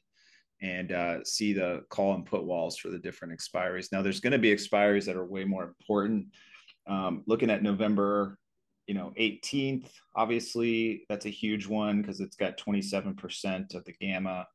and 0.63 0.91
uh, 0.91 1.23
see 1.23 1.53
the 1.53 1.83
call 1.89 2.15
and 2.15 2.25
put 2.25 2.45
walls 2.45 2.77
for 2.77 2.89
the 2.89 2.97
different 2.97 3.37
expiries. 3.37 3.91
Now, 3.91 4.01
there's 4.01 4.21
going 4.21 4.31
to 4.31 4.39
be 4.39 4.51
expiries 4.51 5.05
that 5.05 5.15
are 5.15 5.25
way 5.25 5.43
more 5.43 5.63
important. 5.63 6.27
Um, 6.87 7.23
looking 7.27 7.51
at 7.51 7.61
November 7.61 8.39
you 8.87 8.93
know 8.93 9.13
18th 9.19 9.89
obviously 10.15 11.05
that's 11.07 11.25
a 11.25 11.29
huge 11.29 11.67
one 11.67 12.01
because 12.01 12.19
it's 12.19 12.35
got 12.35 12.57
27% 12.57 13.75
of 13.75 13.85
the 13.85 13.93
gamma 13.93 14.45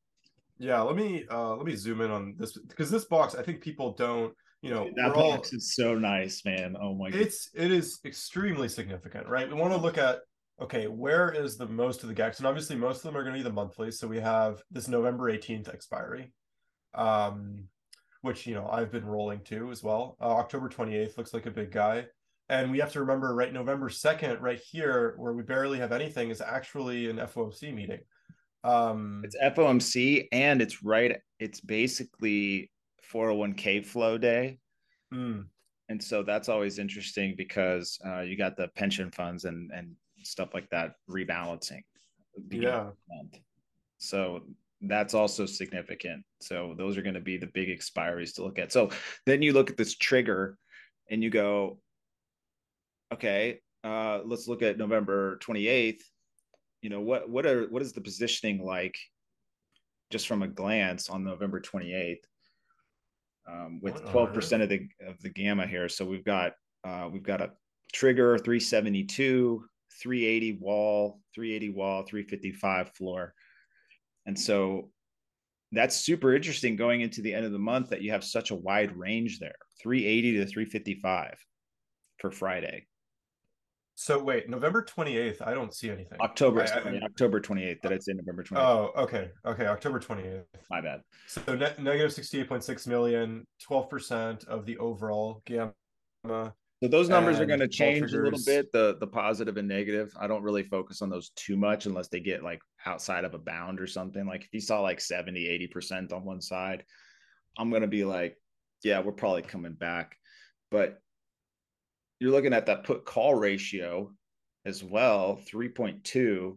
yeah 0.59 0.81
let 0.81 0.97
me 0.97 1.25
uh 1.31 1.57
let 1.57 1.65
me 1.65 1.75
zoom 1.75 2.01
in 2.01 2.11
on 2.11 2.35
this 2.39 2.57
because 2.59 2.91
this 2.91 3.05
box 3.07 3.35
i 3.35 3.43
think 3.43 3.61
people 3.61 3.93
don't 3.93 4.35
you 4.61 4.71
know 4.71 4.91
that 4.97 5.15
box 5.15 5.53
all, 5.53 5.57
is 5.57 5.75
so 5.75 5.95
nice 5.95 6.45
man 6.45 6.77
oh 6.81 6.95
my 6.95 7.11
god 7.11 7.21
it's 7.21 7.49
it 7.55 7.71
is 7.71 8.01
extremely 8.05 8.69
significant 8.69 9.27
right 9.29 9.49
we 9.49 9.55
want 9.55 9.73
to 9.73 9.81
look 9.81 9.99
at 9.99 10.19
okay 10.61 10.87
where 10.87 11.31
is 11.31 11.57
the 11.57 11.67
most 11.67 12.03
of 12.03 12.09
the 12.09 12.15
gaps 12.15 12.39
and 12.39 12.47
obviously 12.47 12.77
most 12.77 12.99
of 12.99 13.03
them 13.05 13.17
are 13.17 13.23
going 13.23 13.35
to 13.35 13.39
be 13.39 13.49
the 13.49 13.53
monthly 13.53 13.91
so 13.91 14.07
we 14.07 14.19
have 14.19 14.63
this 14.71 14.89
november 14.89 15.31
18th 15.33 15.73
expiry 15.73 16.33
um 16.95 17.65
which 18.23 18.47
you 18.47 18.55
know 18.55 18.69
i've 18.73 18.91
been 18.91 19.07
rolling 19.07 19.41
to 19.41 19.71
as 19.71 19.83
well 19.83 20.17
uh, 20.21 20.35
october 20.35 20.69
28th 20.69 21.17
looks 21.17 21.33
like 21.33 21.47
a 21.47 21.51
big 21.51 21.71
guy 21.71 22.05
and 22.51 22.71
we 22.71 22.79
have 22.79 22.93
to 22.93 23.01
remember, 23.01 23.35
right, 23.35 23.53
November 23.53 23.89
2nd, 23.89 24.41
right 24.41 24.59
here, 24.59 25.15
where 25.19 25.35
we 25.35 25.43
barely 25.43 25.79
have 25.79 25.93
anything, 25.93 26.31
is 26.31 26.41
actually 26.41 27.11
an 27.11 27.19
FOMC 27.19 27.75
meeting. 27.75 28.01
Um, 28.65 29.23
it's 29.23 29.37
FOMC 29.37 30.29
and 30.33 30.63
it's 30.63 30.83
right, 30.83 31.19
it's 31.39 31.61
basically 31.61 32.71
401k 33.13 33.85
flow 33.85 34.17
day. 34.17 34.59
Mm. 35.13 35.45
And 35.91 36.03
so 36.03 36.23
that's 36.23 36.49
always 36.49 36.79
interesting 36.79 37.35
because 37.37 37.99
uh, 38.05 38.21
you 38.21 38.37
got 38.37 38.57
the 38.57 38.69
pension 38.69 39.11
funds 39.11 39.45
and, 39.45 39.71
and 39.75 39.95
stuff 40.23 40.51
like 40.55 40.69
that 40.71 40.93
rebalancing. 41.11 41.83
Yeah. 42.51 42.91
So 43.99 44.43
that's 44.81 45.15
also 45.15 45.47
significant. 45.47 46.25
So 46.41 46.75
those 46.77 46.97
are 46.97 47.03
going 47.03 47.15
to 47.15 47.21
be 47.21 47.37
the 47.37 47.49
big 47.49 47.69
expiries 47.69 48.35
to 48.35 48.45
look 48.45 48.59
at. 48.59 48.73
So 48.73 48.91
then 49.27 49.43
you 49.43 49.53
look 49.53 49.71
at 49.71 49.77
this 49.77 49.97
trigger 49.97 50.57
and 51.11 51.23
you 51.23 51.31
go, 51.31 51.79
okay, 53.13 53.61
uh, 53.85 54.21
let's 54.25 54.49
look 54.49 54.63
at 54.63 54.79
November 54.79 55.39
28th. 55.39 56.03
You 56.83 56.91
know, 56.91 57.01
what 57.01 57.29
what 57.29 57.45
are 57.45 57.67
what 57.69 57.83
is 57.83 57.93
the 57.93 58.01
positioning 58.01 58.65
like 58.65 58.97
just 60.11 60.29
from 60.29 60.43
a 60.43 60.49
glance 60.49 61.11
on 61.11 61.25
November 61.25 61.61
28th? 61.61 62.19
Um, 63.51 63.81
with 63.83 64.05
12% 64.05 64.63
of 64.63 64.69
the 64.69 64.87
of 65.07 65.21
the 65.23 65.31
gamma 65.31 65.67
here. 65.67 65.89
So 65.89 66.05
we've 66.05 66.25
got 66.25 66.53
uh, 66.85 67.09
we've 67.11 67.23
got 67.23 67.41
a 67.41 67.51
trigger 67.93 68.39
372, 68.39 69.65
380 70.01 70.59
wall, 70.61 71.21
380 71.35 71.75
wall, 71.75 72.03
355 72.03 72.91
floor. 72.95 73.35
And 74.27 74.39
so 74.39 74.91
that's 75.73 75.97
super 75.97 76.35
interesting 76.35 76.77
going 76.77 77.01
into 77.01 77.21
the 77.23 77.35
end 77.35 77.45
of 77.45 77.53
the 77.53 77.59
month 77.59 77.91
that 77.91 78.03
you 78.03 78.13
have 78.13 78.25
such 78.25 78.51
a 78.51 78.55
wide 78.55 78.97
range 78.97 79.39
there 79.39 79.57
380 79.83 80.33
to 80.39 80.47
355 80.47 81.37
for 82.19 82.31
Friday. 82.31 82.87
So 84.01 84.23
wait, 84.23 84.49
November 84.49 84.85
28th, 84.85 85.45
I 85.45 85.55
don't 85.55 85.75
see 85.75 85.91
anything. 85.91 86.19
October, 86.21 86.63
I, 86.63 86.89
I, 86.89 87.01
October 87.03 87.41
28th. 87.41 87.81
that 87.83 87.93
I 87.93 87.99
say 87.99 88.13
November 88.13 88.45
28th? 88.45 88.59
Oh, 88.59 88.93
okay. 88.97 89.31
Okay, 89.45 89.67
October 89.67 89.99
28th. 89.99 90.45
My 90.71 90.81
bad. 90.81 91.01
So 91.27 91.57
net, 91.57 91.83
negative 91.83 92.13
68.6 92.13 92.87
million, 92.87 93.45
12% 93.69 94.47
of 94.47 94.67
the 94.67 94.79
overall 94.79 95.43
gamma. 95.47 95.73
So 96.83 96.89
those 96.89 97.09
numbers 97.09 97.41
are 97.41 97.47
going 97.47 97.59
to 97.59 97.69
change 97.69 98.13
a 98.13 98.23
little 98.23 98.39
bit, 98.47 98.71
the 98.71 98.97
the 99.01 99.07
positive 99.07 99.57
and 99.57 99.67
negative. 99.67 100.13
I 100.19 100.29
don't 100.29 100.45
really 100.45 100.63
focus 100.63 101.03
on 101.03 101.11
those 101.11 101.31
too 101.31 101.57
much 101.57 101.87
unless 101.87 102.09
they 102.09 102.21
get 102.21 102.45
like 102.45 102.61
outside 102.87 103.25
of 103.25 103.35
a 103.35 103.39
bound 103.39 103.81
or 103.81 103.87
something. 103.89 104.25
Like 104.27 104.43
if 104.43 104.49
you 104.53 104.61
saw 104.61 104.81
like 104.81 105.01
70, 105.01 105.69
80% 105.75 106.13
on 106.13 106.25
one 106.25 106.41
side, 106.41 106.85
I'm 107.59 107.71
going 107.71 107.83
to 107.83 107.89
be 107.89 108.05
like, 108.05 108.37
yeah, 108.85 109.01
we're 109.01 109.11
probably 109.11 109.43
coming 109.43 109.73
back. 109.73 110.17
But 110.71 111.01
you're 112.21 112.31
looking 112.31 112.53
at 112.53 112.67
that 112.67 112.85
put 112.85 113.05
call 113.05 113.35
ratio 113.35 114.13
as 114.65 114.85
well 114.85 115.41
3.2 115.53 116.57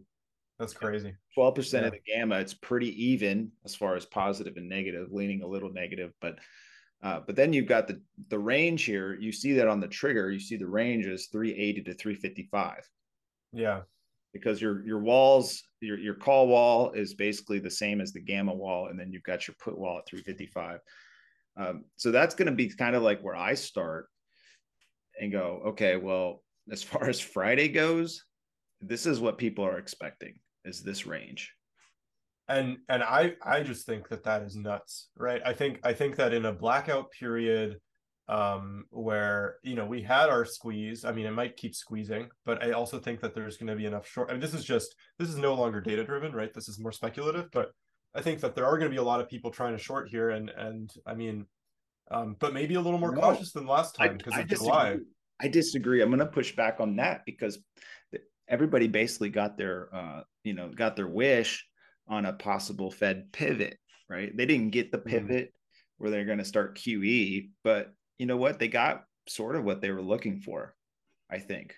That's 0.58 0.74
crazy. 0.74 1.14
12% 1.36 1.72
yeah. 1.72 1.86
of 1.86 1.92
the 1.92 1.98
gamma, 2.06 2.38
it's 2.38 2.54
pretty 2.54 3.06
even 3.06 3.50
as 3.64 3.74
far 3.74 3.96
as 3.96 4.06
positive 4.06 4.56
and 4.56 4.68
negative, 4.68 5.08
leaning 5.10 5.42
a 5.42 5.48
little 5.48 5.72
negative, 5.72 6.12
but 6.20 6.38
uh, 7.02 7.20
but 7.26 7.34
then 7.34 7.52
you've 7.52 7.66
got 7.66 7.88
the 7.88 8.00
the 8.28 8.38
range 8.38 8.84
here. 8.84 9.14
You 9.14 9.32
see 9.32 9.52
that 9.54 9.68
on 9.68 9.80
the 9.80 9.88
trigger. 9.88 10.30
You 10.30 10.38
see 10.38 10.56
the 10.56 10.68
range 10.68 11.06
is 11.06 11.26
380 11.26 11.82
to 11.82 11.94
355. 11.94 12.88
Yeah. 13.52 13.80
Because 14.32 14.62
your 14.62 14.84
your 14.86 15.00
walls, 15.00 15.64
your 15.80 15.98
your 15.98 16.14
call 16.14 16.46
wall 16.46 16.92
is 16.92 17.14
basically 17.14 17.58
the 17.58 17.70
same 17.70 18.00
as 18.00 18.12
the 18.12 18.20
gamma 18.20 18.54
wall, 18.54 18.86
and 18.86 18.98
then 18.98 19.12
you've 19.12 19.24
got 19.24 19.46
your 19.46 19.56
put 19.62 19.76
wall 19.76 19.98
at 19.98 20.08
355. 20.08 20.80
Um, 21.56 21.84
so 21.96 22.10
that's 22.10 22.34
going 22.34 22.46
to 22.46 22.52
be 22.52 22.68
kind 22.68 22.96
of 22.96 23.02
like 23.02 23.20
where 23.20 23.36
I 23.36 23.54
start 23.54 24.06
and 25.20 25.30
go, 25.30 25.60
okay, 25.66 25.96
well, 25.96 26.42
as 26.70 26.82
far 26.82 27.08
as 27.08 27.20
Friday 27.20 27.68
goes, 27.68 28.24
this 28.80 29.06
is 29.06 29.20
what 29.20 29.38
people 29.38 29.64
are 29.66 29.78
expecting 29.78 30.38
is 30.64 30.82
this 30.82 31.06
range 31.06 31.52
and 32.52 32.76
and 32.88 33.02
i 33.02 33.32
i 33.44 33.62
just 33.62 33.86
think 33.86 34.08
that 34.08 34.24
that 34.24 34.42
is 34.42 34.56
nuts 34.56 35.08
right? 35.16 35.42
I 35.44 35.52
think 35.52 35.80
i 35.84 35.92
think 35.92 36.16
that 36.16 36.32
in 36.32 36.44
a 36.46 36.52
blackout 36.52 37.10
period 37.10 37.78
um 38.28 38.84
where 38.90 39.56
you 39.62 39.74
know 39.74 39.84
we 39.84 40.00
had 40.00 40.28
our 40.28 40.44
squeeze 40.44 41.04
i 41.04 41.12
mean 41.12 41.26
it 41.26 41.32
might 41.32 41.56
keep 41.56 41.74
squeezing 41.74 42.28
but 42.44 42.62
i 42.62 42.70
also 42.70 42.98
think 42.98 43.20
that 43.20 43.34
there's 43.34 43.56
going 43.56 43.66
to 43.66 43.76
be 43.76 43.86
enough 43.86 44.06
short 44.06 44.30
I 44.30 44.32
mean, 44.32 44.40
this 44.40 44.54
is 44.54 44.64
just 44.64 44.94
this 45.18 45.28
is 45.28 45.36
no 45.36 45.54
longer 45.54 45.80
data 45.80 46.04
driven 46.04 46.32
right? 46.32 46.54
This 46.54 46.68
is 46.68 46.78
more 46.78 46.92
speculative 46.92 47.48
but 47.52 47.72
i 48.14 48.22
think 48.22 48.40
that 48.40 48.54
there 48.54 48.64
are 48.64 48.78
going 48.78 48.90
to 48.90 48.94
be 48.94 49.00
a 49.00 49.02
lot 49.02 49.20
of 49.20 49.28
people 49.28 49.50
trying 49.50 49.76
to 49.76 49.82
short 49.82 50.08
here 50.08 50.30
and 50.30 50.50
and 50.50 50.92
i 51.06 51.14
mean 51.14 51.46
um 52.12 52.36
but 52.38 52.54
maybe 52.54 52.74
a 52.74 52.80
little 52.80 52.98
more 52.98 53.14
no, 53.14 53.20
cautious 53.20 53.52
than 53.52 53.66
last 53.66 53.96
time 53.96 54.16
because 54.16 54.38
of 54.38 54.46
july. 54.46 54.98
I 55.40 55.48
disagree. 55.48 56.00
I'm 56.00 56.08
going 56.08 56.20
to 56.20 56.26
push 56.26 56.54
back 56.54 56.78
on 56.78 56.96
that 56.96 57.22
because 57.26 57.58
everybody 58.48 58.86
basically 58.86 59.30
got 59.30 59.56
their 59.58 59.88
uh, 59.92 60.20
you 60.44 60.54
know 60.54 60.68
got 60.68 60.94
their 60.94 61.08
wish 61.08 61.66
on 62.12 62.26
a 62.26 62.32
possible 62.34 62.90
Fed 62.90 63.32
pivot, 63.32 63.78
right? 64.08 64.36
They 64.36 64.44
didn't 64.44 64.70
get 64.70 64.92
the 64.92 64.98
mm-hmm. 64.98 65.08
pivot 65.08 65.54
where 65.96 66.10
they're 66.10 66.26
going 66.26 66.38
to 66.38 66.44
start 66.44 66.76
QE, 66.76 67.48
but 67.64 67.94
you 68.18 68.26
know 68.26 68.36
what? 68.36 68.58
They 68.58 68.68
got 68.68 69.04
sort 69.26 69.56
of 69.56 69.64
what 69.64 69.80
they 69.80 69.90
were 69.90 70.02
looking 70.02 70.38
for, 70.38 70.74
I 71.30 71.38
think. 71.38 71.74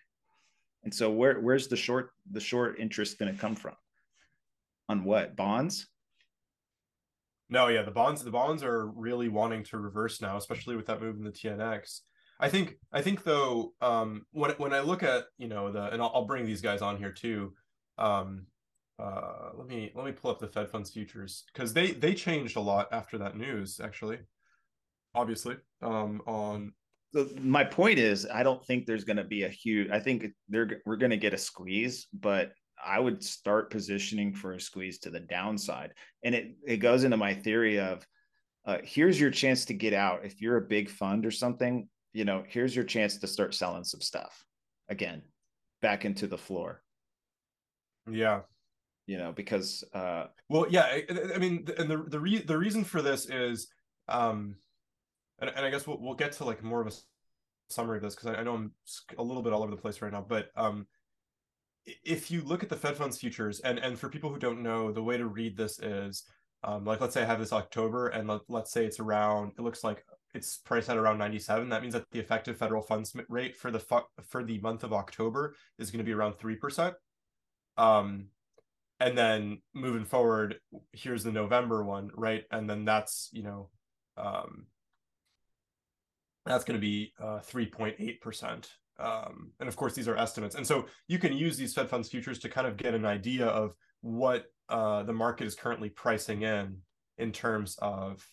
And 0.82 0.92
so 0.92 1.10
where 1.10 1.40
where's 1.40 1.68
the 1.68 1.76
short 1.76 2.10
the 2.30 2.40
short 2.40 2.80
interest 2.80 3.18
going 3.18 3.32
to 3.32 3.40
come 3.40 3.54
from? 3.54 3.74
On 4.88 5.04
what? 5.04 5.36
Bonds? 5.36 5.86
No, 7.48 7.68
yeah, 7.68 7.82
the 7.82 7.92
bonds 7.92 8.24
the 8.24 8.30
bonds 8.32 8.64
are 8.64 8.88
really 8.88 9.28
wanting 9.28 9.62
to 9.64 9.78
reverse 9.78 10.20
now, 10.20 10.36
especially 10.36 10.74
with 10.74 10.86
that 10.86 11.00
move 11.00 11.16
in 11.16 11.24
the 11.24 11.30
TNX. 11.30 12.00
I 12.40 12.48
think 12.48 12.74
I 12.92 13.02
think 13.02 13.22
though 13.22 13.72
um, 13.80 14.26
when 14.32 14.50
when 14.52 14.72
I 14.74 14.80
look 14.80 15.04
at 15.04 15.26
you 15.38 15.46
know 15.46 15.70
the 15.70 15.92
and 15.92 16.02
I'll, 16.02 16.10
I'll 16.12 16.26
bring 16.26 16.44
these 16.44 16.60
guys 16.60 16.82
on 16.82 16.98
here 16.98 17.12
too. 17.12 17.54
Um, 17.98 18.46
uh, 18.98 19.50
let 19.56 19.66
me 19.66 19.92
let 19.94 20.04
me 20.04 20.12
pull 20.12 20.30
up 20.30 20.38
the 20.38 20.46
Fed 20.46 20.70
funds 20.70 20.90
futures 20.90 21.44
because 21.52 21.72
they 21.72 21.92
they 21.92 22.14
changed 22.14 22.56
a 22.56 22.60
lot 22.60 22.88
after 22.92 23.18
that 23.18 23.36
news 23.36 23.80
actually. 23.82 24.18
Obviously, 25.14 25.56
um, 25.82 26.22
on 26.26 26.72
so 27.12 27.28
my 27.40 27.64
point 27.64 27.98
is 27.98 28.26
I 28.32 28.42
don't 28.42 28.64
think 28.64 28.86
there's 28.86 29.04
going 29.04 29.16
to 29.16 29.24
be 29.24 29.44
a 29.44 29.48
huge. 29.48 29.90
I 29.90 30.00
think 30.00 30.26
they're 30.48 30.80
we're 30.86 30.96
going 30.96 31.10
to 31.10 31.16
get 31.16 31.34
a 31.34 31.38
squeeze, 31.38 32.06
but 32.12 32.52
I 32.84 32.98
would 32.98 33.22
start 33.22 33.70
positioning 33.70 34.34
for 34.34 34.52
a 34.52 34.60
squeeze 34.60 34.98
to 35.00 35.10
the 35.10 35.20
downside, 35.20 35.92
and 36.24 36.34
it 36.34 36.56
it 36.66 36.76
goes 36.78 37.04
into 37.04 37.16
my 37.16 37.34
theory 37.34 37.78
of. 37.78 38.06
Uh, 38.66 38.78
here's 38.82 39.20
your 39.20 39.30
chance 39.30 39.66
to 39.66 39.74
get 39.74 39.92
out 39.92 40.24
if 40.24 40.40
you're 40.40 40.56
a 40.56 40.66
big 40.66 40.88
fund 40.88 41.26
or 41.26 41.30
something 41.30 41.86
you 42.14 42.24
know, 42.24 42.44
here's 42.48 42.74
your 42.74 42.84
chance 42.84 43.18
to 43.18 43.26
start 43.26 43.54
selling 43.54 43.84
some 43.84 44.00
stuff 44.00 44.42
again, 44.88 45.20
back 45.82 46.04
into 46.04 46.26
the 46.26 46.38
floor. 46.38 46.80
Yeah. 48.10 48.42
You 49.06 49.18
know, 49.18 49.32
because 49.32 49.84
uh 49.92 50.26
well, 50.48 50.66
yeah, 50.70 50.82
I, 50.84 51.06
I 51.34 51.38
mean, 51.38 51.66
and 51.76 51.90
the 51.90 52.04
the 52.08 52.20
re- 52.20 52.42
the 52.42 52.58
reason 52.58 52.84
for 52.84 53.02
this 53.02 53.28
is, 53.28 53.68
um, 54.08 54.56
and, 55.38 55.50
and 55.54 55.66
I 55.66 55.70
guess 55.70 55.86
we'll 55.86 56.00
we'll 56.00 56.14
get 56.14 56.32
to 56.32 56.44
like 56.44 56.62
more 56.62 56.80
of 56.80 56.86
a 56.86 56.92
summary 57.68 57.98
of 57.98 58.02
this 58.02 58.14
because 58.14 58.30
I, 58.34 58.40
I 58.40 58.42
know 58.42 58.54
I'm 58.54 58.72
a 59.18 59.22
little 59.22 59.42
bit 59.42 59.52
all 59.52 59.62
over 59.62 59.70
the 59.70 59.80
place 59.80 60.00
right 60.00 60.12
now, 60.12 60.24
but 60.26 60.50
um, 60.56 60.86
if 62.04 62.30
you 62.30 62.42
look 62.42 62.62
at 62.62 62.70
the 62.70 62.76
Fed 62.76 62.96
funds 62.96 63.18
futures, 63.18 63.60
and 63.60 63.78
and 63.78 63.98
for 63.98 64.08
people 64.08 64.30
who 64.30 64.38
don't 64.38 64.62
know, 64.62 64.90
the 64.90 65.02
way 65.02 65.18
to 65.18 65.26
read 65.26 65.56
this 65.56 65.78
is, 65.80 66.24
um, 66.62 66.84
like 66.86 67.00
let's 67.00 67.12
say 67.12 67.22
I 67.22 67.26
have 67.26 67.40
this 67.40 67.52
October, 67.52 68.08
and 68.08 68.26
let, 68.26 68.40
let's 68.48 68.72
say 68.72 68.86
it's 68.86 69.00
around, 69.00 69.52
it 69.58 69.62
looks 69.62 69.84
like 69.84 70.02
it's 70.34 70.58
priced 70.58 70.90
at 70.90 70.96
around 70.96 71.16
97 71.16 71.68
that 71.68 71.80
means 71.80 71.94
that 71.94 72.10
the 72.10 72.18
effective 72.18 72.58
federal 72.58 72.82
funds 72.82 73.16
rate 73.28 73.56
for 73.56 73.70
the 73.70 73.78
fu- 73.78 74.00
for 74.28 74.42
the 74.42 74.58
month 74.58 74.84
of 74.84 74.92
october 74.92 75.54
is 75.78 75.90
going 75.90 75.98
to 75.98 76.04
be 76.04 76.12
around 76.12 76.34
3% 76.34 76.94
um 77.78 78.26
and 79.04 79.16
then 79.16 79.58
moving 79.74 80.04
forward 80.04 80.56
here's 80.92 81.24
the 81.24 81.32
november 81.32 81.84
one 81.84 82.10
right 82.14 82.44
and 82.50 82.68
then 82.68 82.84
that's 82.84 83.28
you 83.32 83.42
know 83.42 83.68
um 84.16 84.66
that's 86.46 86.64
going 86.64 86.78
to 86.78 86.80
be 86.80 87.12
uh 87.22 87.40
3.8% 87.50 88.68
um 88.98 89.50
and 89.60 89.68
of 89.68 89.76
course 89.76 89.94
these 89.94 90.08
are 90.08 90.16
estimates 90.16 90.54
and 90.54 90.66
so 90.66 90.86
you 91.08 91.18
can 91.18 91.32
use 91.32 91.56
these 91.56 91.74
fed 91.74 91.88
funds 91.88 92.08
futures 92.08 92.38
to 92.38 92.48
kind 92.48 92.66
of 92.66 92.76
get 92.76 92.94
an 92.94 93.04
idea 93.04 93.46
of 93.46 93.74
what 94.02 94.44
uh 94.68 95.02
the 95.02 95.12
market 95.12 95.46
is 95.46 95.54
currently 95.54 95.88
pricing 95.88 96.42
in 96.42 96.76
in 97.18 97.32
terms 97.32 97.76
of 97.80 98.24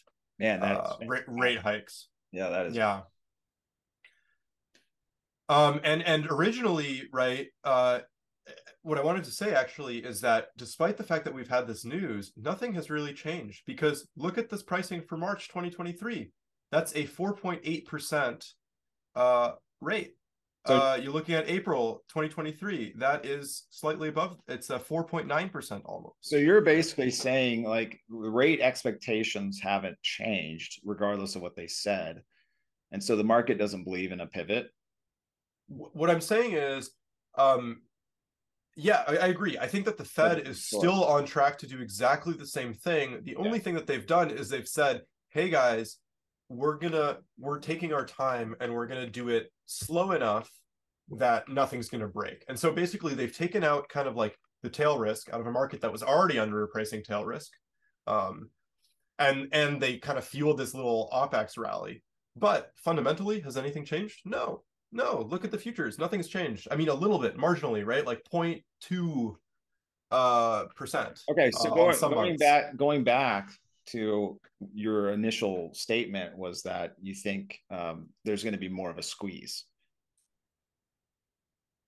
Man, 0.41 0.60
that's 0.60 0.91
uh, 0.91 0.95
rate, 1.05 1.23
rate 1.27 1.60
hikes. 1.60 2.07
Yeah, 2.31 2.49
that 2.49 2.65
is. 2.65 2.75
Yeah. 2.75 3.01
Um, 5.49 5.81
and 5.84 6.01
and 6.01 6.25
originally, 6.31 7.03
right, 7.13 7.47
uh, 7.63 7.99
what 8.84 8.98
I 8.98 9.04
wanted 9.04 9.24
to 9.26 9.32
say 9.32 9.54
actually 9.54 10.00
is 10.00 10.22
that 10.22 10.48
despite 10.58 10.98
the 10.98 11.04
fact 11.04 11.26
that 11.26 11.34
we've 11.34 11.48
had 11.48 11.67
this 11.67 11.86
news, 11.86 12.32
nothing 12.36 12.74
has 12.74 12.89
really 12.89 13.13
changed 13.13 13.62
because 13.67 14.08
look 14.15 14.38
at 14.38 14.50
this 14.50 14.63
pricing 14.63 15.02
for 15.08 15.17
March 15.17 15.48
2023. 15.50 16.32
That's 16.72 16.94
a 16.96 17.06
4.8% 17.06 18.46
uh, 19.15 19.52
rate. 19.82 20.15
So, 20.67 20.76
uh, 20.76 21.00
you're 21.02 21.12
looking 21.12 21.36
at 21.36 21.50
April 21.50 22.04
2023. 22.10 22.94
That 22.98 23.26
is 23.26 23.65
slightly 23.72 24.10
above. 24.10 24.38
It's 24.48 24.70
a 24.70 24.78
4.9% 24.78 25.82
almost. 25.86 26.15
So 26.22 26.38
you're 26.38 26.62
basically 26.62 27.10
saying 27.10 27.63
like 27.63 28.00
rate 28.10 28.62
expectations 28.62 29.60
haven't 29.62 29.98
changed 30.04 30.80
regardless 30.84 31.36
of 31.36 31.41
what 31.41 31.56
they 31.56 31.67
said. 31.67 32.22
And 32.91 33.04
so 33.04 33.15
the 33.15 33.24
market 33.24 33.58
doesn't 33.58 33.86
believe 33.86 34.12
in 34.12 34.22
a 34.22 34.28
pivot. 34.28 34.67
What 35.67 36.10
I'm 36.10 36.22
saying 36.22 36.54
is, 36.54 36.91
um, 37.38 37.82
yeah, 38.75 39.03
I, 39.07 39.17
I 39.17 39.27
agree. 39.27 39.57
I 39.57 39.67
think 39.67 39.86
that 39.86 39.97
the 39.97 40.05
Fed 40.05 40.47
is 40.47 40.60
sure. 40.60 40.79
still 40.79 41.03
on 41.05 41.25
track 41.25 41.57
to 41.60 41.67
do 41.67 41.81
exactly 41.81 42.34
the 42.34 42.47
same 42.47 42.73
thing. 42.73 43.19
The 43.23 43.36
only 43.36 43.57
yeah. 43.57 43.63
thing 43.63 43.75
that 43.75 43.88
they've 43.88 44.05
done 44.05 44.31
is 44.31 44.49
they've 44.49 44.67
said, 44.67 45.01
hey 45.29 45.49
guys, 45.49 45.97
we're 46.49 46.77
gonna 46.77 47.17
we're 47.39 47.60
taking 47.60 47.93
our 47.93 48.05
time 48.05 48.55
and 48.60 48.73
we're 48.73 48.88
gonna 48.88 49.10
do 49.10 49.29
it 49.29 49.51
slow 49.65 50.12
enough 50.12 50.49
that 51.17 51.47
nothing's 51.49 51.89
gonna 51.89 52.07
break. 52.07 52.43
And 52.47 52.60
so 52.60 52.71
basically 52.71 53.13
they've 53.13 53.36
taken 53.36 53.63
out 53.63 53.89
kind 53.89 54.07
of 54.07 54.15
like 54.15 54.38
the 54.63 54.69
tail 54.69 54.97
risk 54.97 55.34
out 55.34 55.39
of 55.39 55.47
a 55.47 55.51
market 55.51 55.81
that 55.81 55.91
was 55.91 56.03
already 56.03 56.39
under 56.39 56.67
pricing 56.67 57.03
tail 57.03 57.25
risk. 57.25 57.51
Um, 58.07 58.49
and 59.19 59.47
and 59.51 59.81
they 59.81 59.97
kind 59.97 60.17
of 60.17 60.25
fueled 60.25 60.57
this 60.57 60.73
little 60.73 61.10
OPEX 61.13 61.57
rally. 61.57 62.03
But 62.36 62.71
fundamentally, 62.75 63.41
has 63.41 63.57
anything 63.57 63.86
changed? 63.86 64.21
No. 64.25 64.63
No, 64.91 65.25
look 65.30 65.45
at 65.45 65.51
the 65.51 65.58
futures. 65.58 65.97
Nothing's 65.97 66.27
changed. 66.27 66.67
I 66.69 66.75
mean, 66.75 66.89
a 66.89 66.93
little 66.93 67.19
bit 67.19 67.38
marginally, 67.38 67.86
right? 67.86 68.06
Like 68.06 68.21
0.2 68.32 69.36
uh 70.12 70.65
percent. 70.75 71.21
Okay, 71.30 71.49
so 71.51 71.71
uh, 71.71 71.73
going, 71.75 71.99
going 71.99 72.38
back 72.38 72.75
going 72.75 73.04
back 73.04 73.49
to 73.88 74.39
your 74.73 75.12
initial 75.12 75.73
statement 75.73 76.38
was 76.38 76.62
that 76.63 76.95
you 77.01 77.15
think 77.15 77.60
um, 77.69 78.10
there's 78.25 78.43
going 78.43 78.54
to 78.54 78.60
be 78.60 78.69
more 78.69 78.89
of 78.89 78.97
a 78.97 79.04
squeeze. 79.04 79.65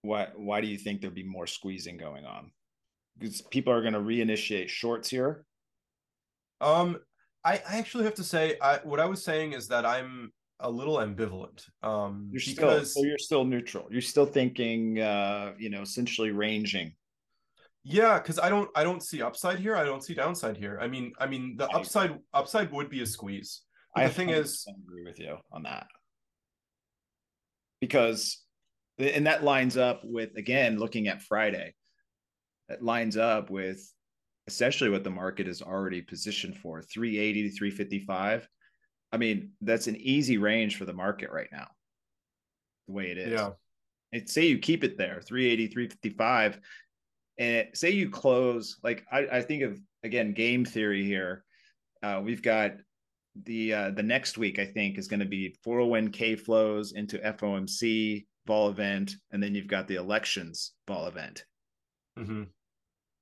Why 0.02 0.28
why 0.36 0.62
do 0.62 0.68
you 0.68 0.78
think 0.78 1.02
there'd 1.02 1.13
be 1.13 1.24
more 1.24 1.48
squeezing 1.48 1.98
going 1.98 2.26
on? 2.26 2.52
Because 3.20 3.42
people 3.42 3.74
are 3.74 3.82
going 3.82 3.94
to 3.94 4.00
reinitiate 4.00 4.70
shorts 4.70 5.10
here. 5.10 5.46
Um, 6.62 7.00
I, 7.44 7.62
I 7.70 7.78
actually 7.78 8.06
have 8.06 8.16
to 8.16 8.24
say, 8.24 8.58
I 8.62 8.80
what 8.84 9.00
I 9.00 9.06
was 9.06 9.24
saying 9.24 9.54
is 9.54 9.68
that 9.68 9.86
I'm 9.86 10.32
a 10.63 10.69
little 10.69 10.97
ambivalent. 10.97 11.65
Um, 11.84 12.30
you're 12.32 12.41
because... 12.45 12.91
still 12.91 13.04
so 13.04 13.08
you're 13.08 13.17
still 13.17 13.45
neutral. 13.45 13.88
You're 13.91 14.02
still 14.02 14.26
thinking, 14.26 14.99
uh, 14.99 15.54
you 15.58 15.69
know, 15.69 15.82
essentially 15.82 16.32
ranging. 16.32 16.93
Yeah, 17.84 18.17
because 18.17 18.39
I 18.39 18.49
don't 18.49 18.69
I 18.76 18.84
don't 18.84 19.04
see 19.04 19.21
upside 19.21 19.60
here. 19.60 19.76
I 19.76 19.84
don't 19.84 20.04
see 20.04 20.13
downside 20.13 20.58
here. 20.58 20.80
I 20.82 20.88
mean, 20.88 21.12
I 21.19 21.28
mean 21.28 21.56
the 21.58 21.67
upside 21.69 22.17
upside 22.34 22.71
would 22.71 22.89
be 22.89 23.02
a 23.02 23.06
squeeze. 23.06 23.62
But 23.93 24.06
I 24.06 24.08
the 24.08 24.13
thing 24.13 24.30
is 24.30 24.65
agree 24.67 25.04
with 25.04 25.19
you 25.19 25.38
on 25.52 25.63
that. 25.63 25.88
Because 27.82 28.41
and 28.97 29.28
that 29.28 29.43
lines 29.43 29.76
up 29.76 30.02
with 30.04 30.36
again 30.38 30.80
looking 30.80 31.08
at 31.10 31.21
Friday. 31.21 31.73
That 32.69 32.82
lines 32.82 33.17
up 33.17 33.49
with 33.49 33.86
essentially 34.47 34.89
what 34.89 35.04
the 35.04 35.10
market 35.10 35.47
is 35.47 35.62
already 35.62 36.02
positioned 36.02 36.58
for 36.58 36.82
380 36.82 37.49
to 37.49 37.56
355. 37.56 38.47
I 39.13 39.17
mean, 39.17 39.52
that's 39.62 39.88
an 39.88 39.95
easy 39.95 40.38
range 40.38 40.76
for 40.76 40.86
the 40.86 40.93
market 40.93 41.32
right 41.32 41.49
now. 41.52 41.67
The 42.88 42.93
way 42.93 43.12
it 43.12 43.17
is. 43.17 43.39
Yeah. 43.39 43.52
I'd 44.13 44.30
say 44.30 44.45
you 44.45 44.60
keep 44.60 44.84
it 44.84 44.97
there, 44.97 45.21
380, 45.26 45.67
355 45.67 46.60
and 47.38 47.67
say 47.73 47.89
you 47.89 48.10
close 48.10 48.78
like 48.84 49.06
I, 49.12 49.28
I 49.32 49.41
think 49.41 49.63
of 49.63 49.80
again 50.04 50.34
game 50.34 50.65
theory 50.65 51.04
here. 51.04 51.43
Uh, 52.02 52.21
we've 52.23 52.41
got 52.41 52.73
the 53.43 53.73
uh, 53.73 53.91
the 53.91 54.04
next 54.04 54.38
week 54.38 54.60
I 54.60 54.65
think 54.65 54.97
is 54.97 55.08
going 55.08 55.21
to 55.21 55.26
be 55.26 55.56
401k 55.65 56.39
flows 56.39 56.91
into 56.91 57.17
FOMC 57.17 58.26
vol 58.45 58.69
event, 58.69 59.15
and 59.32 59.41
then 59.41 59.56
you've 59.56 59.67
got 59.67 59.88
the 59.88 59.95
elections 59.95 60.73
vol 60.88 61.08
event. 61.08 61.45
Mm-hmm. 62.19 62.43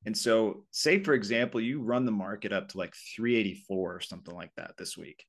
And 0.05 0.17
so, 0.17 0.65
say 0.71 1.01
for 1.01 1.13
example, 1.13 1.61
you 1.61 1.81
run 1.81 2.05
the 2.05 2.11
market 2.11 2.51
up 2.51 2.69
to 2.69 2.77
like 2.77 2.93
384 3.15 3.95
or 3.95 4.01
something 4.01 4.33
like 4.33 4.51
that 4.57 4.73
this 4.77 4.97
week, 4.97 5.23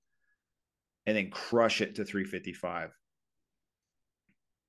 and 1.07 1.17
then 1.17 1.31
crush 1.31 1.81
it 1.81 1.97
to 1.97 2.05
355. 2.05 2.91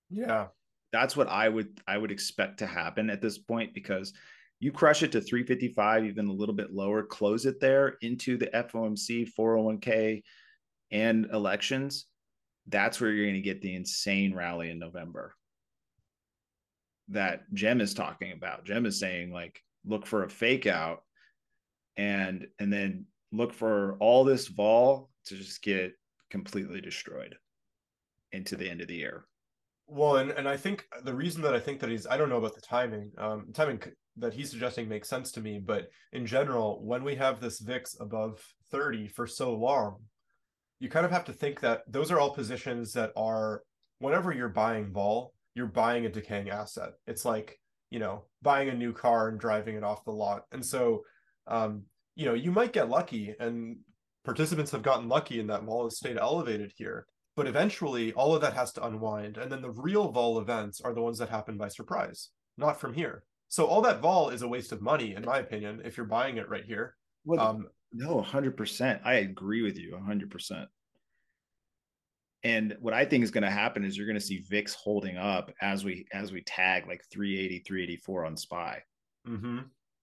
Yeah, 0.10 0.48
that's 0.92 1.18
what 1.18 1.28
I 1.28 1.50
would 1.50 1.80
I 1.88 1.98
would 1.98 2.12
expect 2.12 2.60
to 2.60 2.68
happen 2.68 3.10
at 3.10 3.22
this 3.22 3.38
point 3.38 3.74
because 3.74 4.14
you 4.60 4.72
crush 4.72 5.04
it 5.04 5.12
to 5.12 5.22
355, 5.22 6.06
even 6.06 6.28
a 6.28 6.34
little 6.34 6.56
bit 6.56 6.72
lower, 6.72 7.04
close 7.04 7.46
it 7.46 7.60
there 7.60 7.98
into 8.02 8.38
the 8.38 8.48
FOMC, 8.48 9.30
401k, 9.38 10.24
and 10.92 11.26
elections. 11.34 12.06
That's 12.68 13.02
where 13.02 13.12
you're 13.12 13.26
going 13.26 13.36
to 13.36 13.42
get 13.42 13.62
the 13.62 13.76
insane 13.76 14.34
rally 14.34 14.70
in 14.70 14.80
November 14.80 15.36
that 17.10 17.52
Jem 17.54 17.82
is 17.82 17.94
talking 17.94 18.32
about. 18.32 18.66
Jem 18.66 18.86
is 18.86 19.00
saying 19.00 19.32
like 19.32 19.62
look 19.86 20.06
for 20.06 20.24
a 20.24 20.30
fake 20.30 20.68
out 20.68 21.04
and 21.98 22.48
and 22.60 22.72
then 22.72 23.06
look 23.32 23.54
for 23.54 23.98
all 24.00 24.24
this 24.24 24.48
vol 24.48 25.10
to 25.26 25.36
just 25.36 25.62
get 25.62 25.94
completely 26.34 26.82
destroyed 26.82 27.36
into 28.32 28.56
the 28.56 28.68
end 28.68 28.82
of 28.82 28.88
the 28.88 28.96
year. 28.96 29.26
Well, 29.86 30.18
and, 30.18 30.32
and 30.32 30.50
I 30.50 30.58
think 30.58 30.86
the 31.04 31.14
reason 31.14 31.44
that 31.44 31.54
I 31.54 31.60
think 31.60 31.80
that 31.80 31.92
he's 31.92 32.08
I 32.08 32.18
don't 32.18 32.30
know 32.30 32.38
about 32.38 32.56
the 32.56 32.62
timing. 32.62 33.12
Um, 33.20 33.46
timing 33.54 33.80
that 34.18 34.34
he's 34.34 34.50
suggesting 34.50 34.90
makes 34.90 35.08
sense 35.08 35.32
to 35.34 35.42
me, 35.42 35.62
but 35.64 35.90
in 36.12 36.26
general, 36.26 36.84
when 36.84 37.04
we 37.04 37.14
have 37.16 37.40
this 37.40 37.60
VIX 37.60 37.98
above 38.00 38.44
30 38.72 39.08
for 39.10 39.28
so 39.28 39.54
long, 39.54 39.98
you 40.80 40.90
kind 40.90 41.06
of 41.06 41.12
have 41.12 41.26
to 41.26 41.34
think 41.34 41.60
that 41.60 41.84
those 41.88 42.10
are 42.10 42.20
all 42.20 42.34
positions 42.34 42.94
that 42.94 43.12
are 43.16 43.62
whenever 44.00 44.32
you're 44.32 44.50
buying 44.50 44.92
vol, 44.92 45.34
you're 45.54 45.68
buying 45.68 46.06
a 46.08 46.10
decaying 46.10 46.50
asset. 46.50 46.94
It's 47.06 47.26
like, 47.26 47.60
you 47.92 48.00
know, 48.00 48.26
buying 48.42 48.70
a 48.70 48.74
new 48.74 48.92
car 48.92 49.30
and 49.30 49.40
driving 49.40 49.76
it 49.76 49.84
off 49.84 50.04
the 50.04 50.12
lot. 50.12 50.44
And 50.52 50.66
so 50.66 51.04
um, 51.46 51.84
you 52.16 52.26
know, 52.26 52.34
you 52.34 52.52
might 52.52 52.74
get 52.74 52.90
lucky 52.90 53.36
and 53.40 53.78
participants 54.24 54.72
have 54.72 54.84
gotten 54.84 55.10
lucky 55.10 55.40
and 55.40 55.50
that 55.50 55.64
vol 55.64 55.86
has 55.86 55.98
stayed 55.98 56.18
elevated 56.18 56.72
here 56.76 57.06
but 57.36 57.48
eventually 57.48 58.14
all 58.14 58.36
of 58.36 58.42
that 58.42 58.54
has 58.54 58.72
to 58.72 58.86
unwind 58.86 59.38
and 59.38 59.52
then 59.52 59.62
the 59.62 59.72
real 59.72 60.12
vol 60.12 60.40
events 60.40 60.82
are 60.82 60.94
the 60.94 61.02
ones 61.02 61.18
that 61.18 61.30
happen 61.30 61.58
by 61.58 61.68
surprise 61.68 62.30
not 62.58 62.80
from 62.80 62.94
here. 62.94 63.24
So 63.50 63.66
all 63.66 63.82
that 63.82 64.02
vol 64.02 64.30
is 64.30 64.42
a 64.42 64.48
waste 64.48 64.72
of 64.72 64.82
money 64.82 65.16
in 65.16 65.26
my 65.26 65.40
opinion 65.40 65.82
if 65.86 65.98
you're 65.98 66.06
buying 66.06 66.38
it 66.38 66.50
right 66.50 66.66
here. 66.66 66.96
Well, 67.26 67.40
um, 67.40 67.68
no 67.94 68.22
100% 68.22 69.00
i 69.06 69.14
agree 69.14 69.62
with 69.62 69.78
you 69.78 69.92
100% 69.92 70.66
and 72.44 72.76
what 72.82 72.94
i 72.94 73.06
think 73.06 73.24
is 73.24 73.30
going 73.30 73.44
to 73.44 73.52
happen 73.52 73.86
is 73.86 73.96
you're 73.96 74.08
going 74.08 74.20
to 74.20 74.26
see 74.26 74.44
vix 74.50 74.74
holding 74.74 75.16
up 75.16 75.52
as 75.62 75.86
we 75.86 76.08
as 76.12 76.32
we 76.32 76.42
tag 76.42 76.88
like 76.88 77.04
380 77.12 77.60
384 77.60 78.26
on 78.26 78.36
spy. 78.36 78.82
Mm-hmm. 79.28 79.60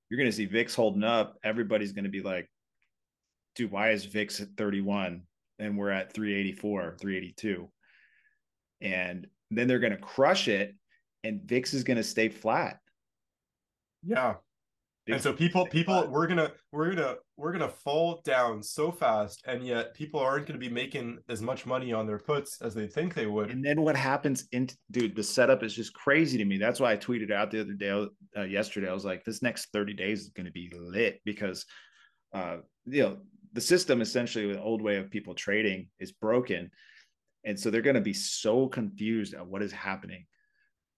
you're 0.09 0.19
going 0.19 0.31
to 0.31 0.37
see 0.37 0.47
vix 0.47 0.75
holding 0.75 1.05
up. 1.05 1.37
Everybody's 1.45 1.93
going 1.93 2.05
to 2.05 2.11
be 2.11 2.23
like 2.23 2.49
dude 3.57 3.71
why 3.71 3.91
is 3.91 4.05
vix 4.05 4.41
at 4.41 4.49
31 4.57 5.23
and 5.61 5.77
we're 5.77 5.91
at 5.91 6.13
384, 6.13 6.97
382. 7.01 7.71
And 8.81 9.27
then 9.51 9.69
they're 9.69 9.79
going 9.79 9.93
to 9.93 9.99
crush 9.99 10.49
it 10.49 10.75
and 11.23 11.43
VIX 11.43 11.75
is 11.75 11.85
going 11.85 11.99
to 11.99 12.03
stay 12.03 12.29
flat. 12.29 12.79
Yeah. 14.03 14.37
VIX 15.07 15.15
and 15.17 15.23
so 15.23 15.33
people 15.33 15.67
people 15.67 15.95
flat. 15.95 16.11
we're 16.11 16.27
going 16.27 16.39
to 16.39 16.53
we're 16.73 16.87
going 16.87 16.97
to 16.97 17.17
we're 17.37 17.53
going 17.53 17.69
to 17.69 17.75
fall 17.75 18.21
down 18.25 18.63
so 18.63 18.93
fast 18.93 19.43
and 19.47 19.67
yet 19.67 19.95
people 19.95 20.21
aren't 20.21 20.47
going 20.47 20.59
to 20.59 20.67
be 20.67 20.73
making 20.73 21.19
as 21.29 21.43
much 21.43 21.67
money 21.67 21.93
on 21.93 22.07
their 22.07 22.19
puts 22.19 22.61
as 22.63 22.75
they 22.75 22.87
think 22.87 23.15
they 23.15 23.27
would. 23.27 23.51
And 23.51 23.65
then 23.65 23.83
what 23.83 23.97
happens 23.97 24.47
in 24.53 24.69
dude 24.91 25.17
the 25.17 25.23
setup 25.23 25.63
is 25.63 25.75
just 25.75 25.93
crazy 25.95 26.39
to 26.39 26.45
me. 26.45 26.59
That's 26.59 26.81
why 26.81 26.93
I 26.93 26.97
tweeted 26.97 27.33
out 27.33 27.51
the 27.51 27.61
other 27.61 27.73
day 27.73 28.07
uh, 28.37 28.43
yesterday 28.43 28.89
I 28.89 28.95
was 28.95 29.05
like 29.05 29.25
this 29.25 29.43
next 29.43 29.69
30 29.73 29.95
days 29.95 30.21
is 30.23 30.31
going 30.31 30.47
to 30.47 30.53
be 30.53 30.71
lit 30.75 31.21
because 31.25 31.67
uh 32.33 32.59
you 32.87 33.03
know 33.03 33.19
the 33.53 33.61
system 33.61 34.01
essentially 34.01 34.53
the 34.53 34.63
old 34.63 34.83
way 34.83 34.97
of 34.97 35.11
people 35.11 35.35
trading 35.35 35.89
is 35.99 36.13
broken. 36.13 36.71
And 37.45 37.59
so 37.59 37.71
they're 37.71 37.83
going 37.83 37.95
to 37.95 38.01
be 38.01 38.13
so 38.13 38.69
confused 38.69 39.35
at 39.35 39.47
what 39.47 39.63
is 39.63 39.73
happening 39.73 40.27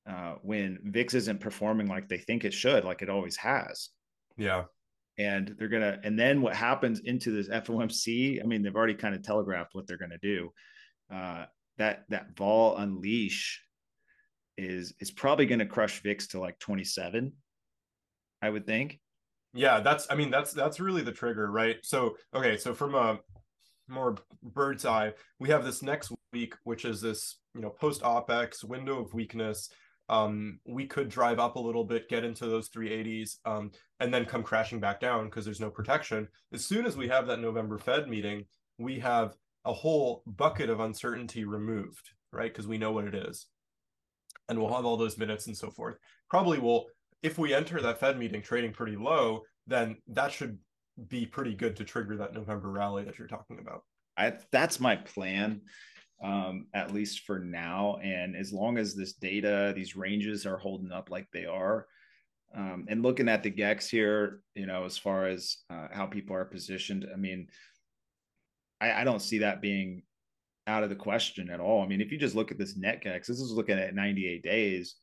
uh, 0.09 0.35
when 0.43 0.79
vix 0.85 1.15
isn't 1.15 1.41
performing 1.41 1.87
like 1.87 2.09
they 2.09 2.19
think 2.19 2.45
it 2.45 2.53
should 2.53 2.85
like 2.85 3.03
it 3.03 3.09
always 3.09 3.37
has. 3.37 3.91
Yeah. 4.37 4.65
And 5.19 5.55
they're 5.59 5.69
gonna 5.69 5.99
and 6.03 6.19
then 6.19 6.41
what 6.41 6.57
happens 6.57 7.01
into 7.01 7.31
this 7.31 7.49
fomc 7.49 8.43
i 8.43 8.47
mean 8.47 8.63
they've 8.63 8.75
already 8.75 8.95
kind 8.95 9.15
of 9.15 9.23
telegraphed 9.23 9.75
what 9.75 9.87
they're 9.87 9.99
gonna 9.99 10.19
do. 10.23 10.51
Uh, 11.13 11.45
that 11.79 12.05
that 12.09 12.37
vol 12.37 12.77
unleash 12.77 13.63
is 14.57 14.95
is 15.01 15.11
probably 15.11 15.47
gonna 15.47 15.67
crush 15.67 16.03
vix 16.03 16.29
to 16.29 16.41
like 16.41 16.59
27 16.59 17.33
i 18.41 18.51
would 18.51 18.67
think 18.67 19.01
yeah 19.55 19.81
that's 19.81 20.07
i 20.11 20.15
mean 20.15 20.31
that's 20.31 20.53
that's 20.53 20.81
really 20.81 21.03
the 21.03 21.13
trigger 21.13 21.51
right? 21.51 21.77
So 21.83 22.17
okay 22.35 22.57
so 22.57 22.75
from 22.75 22.95
a 22.95 23.19
more 23.89 24.17
bird's 24.43 24.87
eye 24.87 25.13
we 25.39 25.51
have 25.51 25.65
this 25.65 25.83
next 25.83 26.13
week 26.33 26.55
which 26.65 26.85
is 26.85 27.01
this 27.01 27.39
you 27.55 27.61
know 27.61 27.71
post 27.71 28.03
opex 28.03 28.65
window 28.65 29.01
of 29.01 29.15
weakness. 29.15 29.71
Um 30.09 30.59
we 30.67 30.87
could 30.87 31.09
drive 31.09 31.39
up 31.39 31.57
a 31.57 31.61
little 31.61 31.85
bit 31.85 32.09
get 32.09 32.25
into 32.25 32.47
those 32.47 32.69
380s 32.71 33.37
um 33.45 33.71
and 34.01 34.13
then 34.13 34.25
come 34.25 34.43
crashing 34.43 34.81
back 34.81 35.01
down 35.01 35.27
because 35.27 35.45
there's 35.45 35.61
no 35.61 35.71
protection. 35.71 36.29
As 36.53 36.65
soon 36.65 36.87
as 36.87 36.97
we 36.97 37.09
have 37.09 37.27
that 37.27 37.41
november 37.41 37.79
fed 37.79 38.09
meeting 38.09 38.45
we 38.79 38.99
have 39.01 39.35
a 39.65 39.73
whole 39.73 40.23
bucket 40.27 40.71
of 40.71 40.81
uncertainty 40.81 41.45
removed 41.45 42.11
right? 42.33 42.53
Because 42.53 42.67
we 42.67 42.79
know 42.79 42.93
what 42.93 43.05
it 43.05 43.15
is. 43.15 43.47
And 44.49 44.59
we'll 44.59 44.75
have 44.75 44.85
all 44.85 44.97
those 44.97 45.19
minutes 45.19 45.47
and 45.47 45.57
so 45.57 45.71
forth. 45.71 45.97
Probably 46.29 46.59
will 46.59 46.87
if 47.23 47.39
we 47.39 47.55
enter 47.55 47.81
that 47.81 48.01
Fed 48.01 48.19
meeting 48.19 48.43
trading 48.43 48.73
pretty 48.73 48.97
low, 48.97 49.43
then 49.67 49.97
that 50.09 50.33
should 50.33 50.59
be 51.09 51.25
pretty 51.25 51.55
good 51.55 51.77
to 51.77 51.85
trigger 51.85 52.17
that 52.17 52.35
November 52.35 52.71
rally 52.71 53.05
that 53.05 53.19
you're 53.19 53.29
talking 53.29 53.59
about. 53.61 53.83
I, 54.17 54.35
that's 54.51 54.81
my 54.81 54.97
plan, 54.97 55.63
um, 56.23 56.67
at 56.75 56.93
least 56.93 57.21
for 57.21 57.39
now. 57.39 57.99
And 58.03 58.37
as 58.37 58.53
long 58.53 58.77
as 58.77 58.95
this 58.95 59.15
data, 59.15 59.73
these 59.75 59.97
ranges 59.97 60.45
are 60.45 60.59
holding 60.59 60.93
up 60.93 61.11
like 61.11 61.29
they 61.33 61.47
are, 61.47 61.87
um, 62.55 62.85
and 62.89 63.03
looking 63.03 63.29
at 63.29 63.43
the 63.43 63.51
GEX 63.51 63.89
here, 63.89 64.41
you 64.55 64.67
know, 64.67 64.85
as 64.85 64.99
far 64.99 65.27
as 65.27 65.57
uh, 65.71 65.89
how 65.91 66.05
people 66.05 66.37
are 66.37 66.45
positioned, 66.45 67.07
I 67.13 67.17
mean, 67.17 67.47
I, 68.81 68.93
I, 68.93 69.05
don't 69.05 69.23
see 69.23 69.39
that 69.39 69.63
being 69.63 70.03
out 70.67 70.83
of 70.83 70.91
the 70.91 70.97
question 70.97 71.49
at 71.49 71.61
all. 71.61 71.83
I 71.83 71.87
mean, 71.87 72.03
if 72.03 72.13
you 72.13 72.19
just 72.19 72.35
look 72.35 72.51
at 72.53 72.59
this 72.59 72.77
net 72.77 73.03
GEX, 73.03 73.27
this 73.27 73.41
is 73.41 73.53
looking 73.53 73.79
at 73.79 73.95
98 73.95 74.43
days 74.43 74.97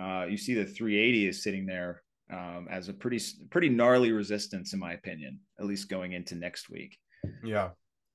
uh, 0.00 0.26
you 0.28 0.36
see 0.36 0.54
the 0.54 0.64
380 0.64 1.28
is 1.28 1.42
sitting 1.42 1.66
there 1.66 2.02
um, 2.32 2.66
as 2.70 2.88
a 2.88 2.92
pretty 2.92 3.20
pretty 3.50 3.68
gnarly 3.68 4.12
resistance, 4.12 4.72
in 4.72 4.78
my 4.78 4.94
opinion, 4.94 5.40
at 5.58 5.66
least 5.66 5.88
going 5.88 6.12
into 6.12 6.34
next 6.34 6.70
week. 6.70 6.96
Yeah, 7.42 7.70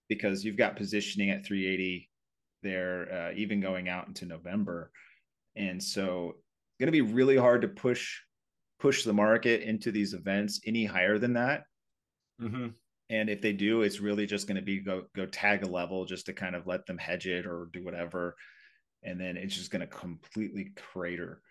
because 0.08 0.44
you've 0.44 0.58
got 0.58 0.76
positioning 0.76 1.30
at 1.30 1.46
380 1.46 2.10
there, 2.63 3.08
uh, 3.12 3.34
even 3.36 3.62
going 3.62 3.88
out 3.88 4.08
into 4.08 4.26
November, 4.26 4.92
and 5.56 5.82
so 5.82 6.36
going 6.80 6.88
to 6.88 6.92
be 6.92 7.02
really 7.02 7.38
hard 7.38 7.62
to 7.62 7.68
push 7.68 8.18
push 8.80 9.04
the 9.04 9.13
market 9.13 9.62
into 9.62 9.92
these 9.92 10.13
events 10.13 10.62
any 10.65 10.86
higher 10.86 11.18
than 11.18 11.34
that. 11.34 11.63
Mm-hmm. 12.42 12.68
And 13.10 13.30
if 13.30 13.42
they 13.42 13.54
do, 13.54 13.82
it's 13.82 14.00
really 14.00 14.26
just 14.26 14.48
going 14.48 14.56
to 14.56 14.62
be 14.62 14.80
go 14.80 15.04
go 15.15 15.26
tag 15.26 15.63
a 15.63 15.68
level 15.68 16.06
just 16.06 16.26
to 16.28 16.34
kind 16.34 16.56
of 16.56 16.68
let 16.68 16.86
them 16.86 16.98
hedge 16.98 17.28
it 17.28 17.46
or 17.46 17.70
do 17.72 17.84
whatever, 17.84 18.36
and 19.04 19.20
then 19.20 19.38
it's 19.38 19.56
just 19.56 19.72
going 19.72 19.82
to 19.82 19.88
completely 19.88 20.74
crater. 20.76 21.42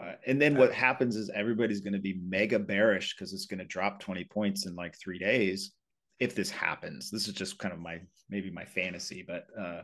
Uh, 0.00 0.12
and 0.26 0.40
then 0.40 0.56
what 0.56 0.72
happens 0.72 1.16
is 1.16 1.30
everybody's 1.34 1.80
going 1.80 1.92
to 1.92 1.98
be 1.98 2.18
mega 2.26 2.58
bearish 2.58 3.14
because 3.14 3.32
it's 3.32 3.46
going 3.46 3.58
to 3.58 3.64
drop 3.64 4.00
20 4.00 4.24
points 4.24 4.66
in 4.66 4.74
like 4.74 4.96
three 4.98 5.18
days 5.18 5.72
if 6.18 6.34
this 6.34 6.50
happens. 6.50 7.10
This 7.10 7.28
is 7.28 7.34
just 7.34 7.58
kind 7.58 7.74
of 7.74 7.80
my 7.80 8.00
maybe 8.30 8.50
my 8.50 8.64
fantasy, 8.64 9.24
but 9.26 9.46
uh, 9.58 9.82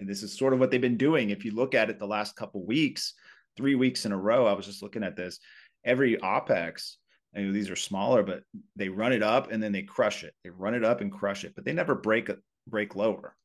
and 0.00 0.08
this 0.08 0.22
is 0.22 0.36
sort 0.36 0.52
of 0.52 0.58
what 0.58 0.70
they've 0.70 0.80
been 0.80 0.96
doing. 0.96 1.30
If 1.30 1.44
you 1.44 1.52
look 1.52 1.74
at 1.74 1.88
it 1.88 1.98
the 1.98 2.06
last 2.06 2.36
couple 2.36 2.66
weeks, 2.66 3.14
three 3.56 3.74
weeks 3.74 4.04
in 4.04 4.12
a 4.12 4.16
row, 4.16 4.46
I 4.46 4.52
was 4.52 4.66
just 4.66 4.82
looking 4.82 5.04
at 5.04 5.16
this. 5.16 5.38
Every 5.84 6.16
OPEX, 6.16 6.96
I 7.34 7.40
mean, 7.40 7.52
these 7.52 7.70
are 7.70 7.76
smaller, 7.76 8.22
but 8.22 8.42
they 8.76 8.88
run 8.88 9.12
it 9.12 9.22
up 9.22 9.50
and 9.50 9.62
then 9.62 9.72
they 9.72 9.82
crush 9.82 10.24
it. 10.24 10.34
They 10.44 10.50
run 10.50 10.74
it 10.74 10.84
up 10.84 11.00
and 11.00 11.12
crush 11.12 11.44
it, 11.44 11.54
but 11.54 11.64
they 11.64 11.72
never 11.72 11.94
break 11.94 12.30
break 12.66 12.94
lower. 12.94 13.36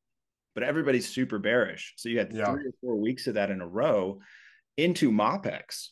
But 0.56 0.64
everybody's 0.64 1.08
super 1.08 1.40
bearish. 1.40 1.94
So 1.98 2.10
you 2.10 2.18
had 2.18 2.34
yeah. 2.34 2.52
three 2.52 2.66
or 2.66 2.74
four 2.82 2.96
weeks 2.96 3.28
of 3.28 3.36
that 3.36 3.52
in 3.52 3.62
a 3.62 3.68
row 3.68 4.20
into 4.84 5.12
MOPEX, 5.12 5.90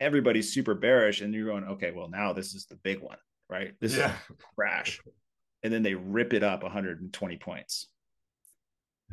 everybody's 0.00 0.52
super 0.52 0.74
bearish, 0.74 1.20
and 1.20 1.34
you're 1.34 1.46
going, 1.46 1.64
okay, 1.64 1.92
well, 1.92 2.08
now 2.08 2.32
this 2.32 2.54
is 2.54 2.66
the 2.66 2.76
big 2.76 3.00
one, 3.00 3.18
right? 3.48 3.74
This 3.80 3.96
yeah. 3.96 4.12
is 4.30 4.36
crash. 4.54 5.00
And 5.62 5.72
then 5.72 5.82
they 5.82 5.94
rip 5.94 6.32
it 6.32 6.42
up 6.42 6.62
120 6.62 7.36
points. 7.38 7.88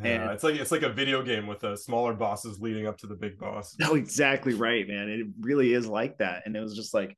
Yeah, 0.03 0.23
and 0.23 0.31
it's 0.31 0.43
like 0.43 0.55
it's 0.55 0.71
like 0.71 0.81
a 0.81 0.91
video 0.91 1.23
game 1.23 1.47
with 1.47 1.61
the 1.61 1.77
smaller 1.77 2.13
bosses 2.13 2.59
leading 2.59 2.85
up 2.85 2.97
to 2.97 3.07
the 3.07 3.15
big 3.15 3.39
boss. 3.39 3.77
No, 3.79 3.91
oh, 3.91 3.95
exactly 3.95 4.53
right, 4.53 4.85
man. 4.85 5.09
It 5.09 5.27
really 5.39 5.73
is 5.73 5.87
like 5.87 6.17
that. 6.17 6.43
And 6.45 6.55
it 6.55 6.59
was 6.59 6.75
just 6.75 6.93
like 6.93 7.17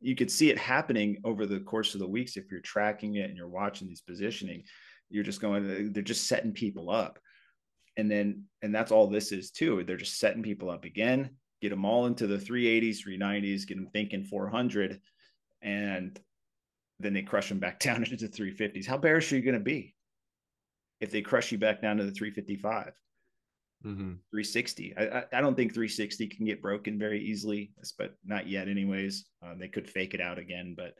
you 0.00 0.14
could 0.14 0.30
see 0.30 0.50
it 0.50 0.58
happening 0.58 1.18
over 1.24 1.46
the 1.46 1.60
course 1.60 1.94
of 1.94 2.00
the 2.00 2.06
weeks 2.06 2.36
if 2.36 2.50
you're 2.50 2.60
tracking 2.60 3.14
it 3.16 3.28
and 3.28 3.36
you're 3.36 3.48
watching 3.48 3.88
these 3.88 4.02
positioning. 4.02 4.62
You're 5.10 5.24
just 5.24 5.40
going, 5.40 5.92
they're 5.92 6.02
just 6.02 6.28
setting 6.28 6.52
people 6.52 6.90
up. 6.90 7.18
And 7.98 8.10
then, 8.10 8.44
and 8.62 8.74
that's 8.74 8.90
all 8.90 9.06
this 9.06 9.32
is 9.32 9.50
too. 9.50 9.84
They're 9.84 9.96
just 9.98 10.18
setting 10.18 10.42
people 10.42 10.70
up 10.70 10.86
again, 10.86 11.30
get 11.60 11.68
them 11.68 11.84
all 11.84 12.06
into 12.06 12.26
the 12.26 12.38
380s, 12.38 12.98
390s, 13.06 13.66
get 13.66 13.76
them 13.76 13.88
thinking 13.92 14.24
400, 14.24 14.98
and 15.60 16.18
then 17.00 17.12
they 17.12 17.22
crush 17.22 17.50
them 17.50 17.58
back 17.58 17.80
down 17.80 18.02
into 18.04 18.16
the 18.16 18.28
350s. 18.28 18.86
How 18.86 18.96
bearish 18.96 19.30
are 19.32 19.36
you 19.36 19.42
going 19.42 19.54
to 19.54 19.60
be? 19.60 19.94
if 21.00 21.10
they 21.10 21.22
crush 21.22 21.52
you 21.52 21.58
back 21.58 21.80
down 21.80 21.96
to 21.96 22.04
the 22.04 22.10
355 22.10 22.92
mm-hmm. 23.84 24.12
360 24.30 24.94
I, 24.96 25.24
I 25.32 25.40
don't 25.40 25.54
think 25.54 25.72
360 25.72 26.26
can 26.28 26.46
get 26.46 26.62
broken 26.62 26.98
very 26.98 27.22
easily 27.22 27.72
but 27.98 28.14
not 28.24 28.48
yet 28.48 28.68
anyways 28.68 29.26
um, 29.42 29.58
they 29.58 29.68
could 29.68 29.88
fake 29.88 30.14
it 30.14 30.20
out 30.20 30.38
again 30.38 30.74
but 30.76 30.94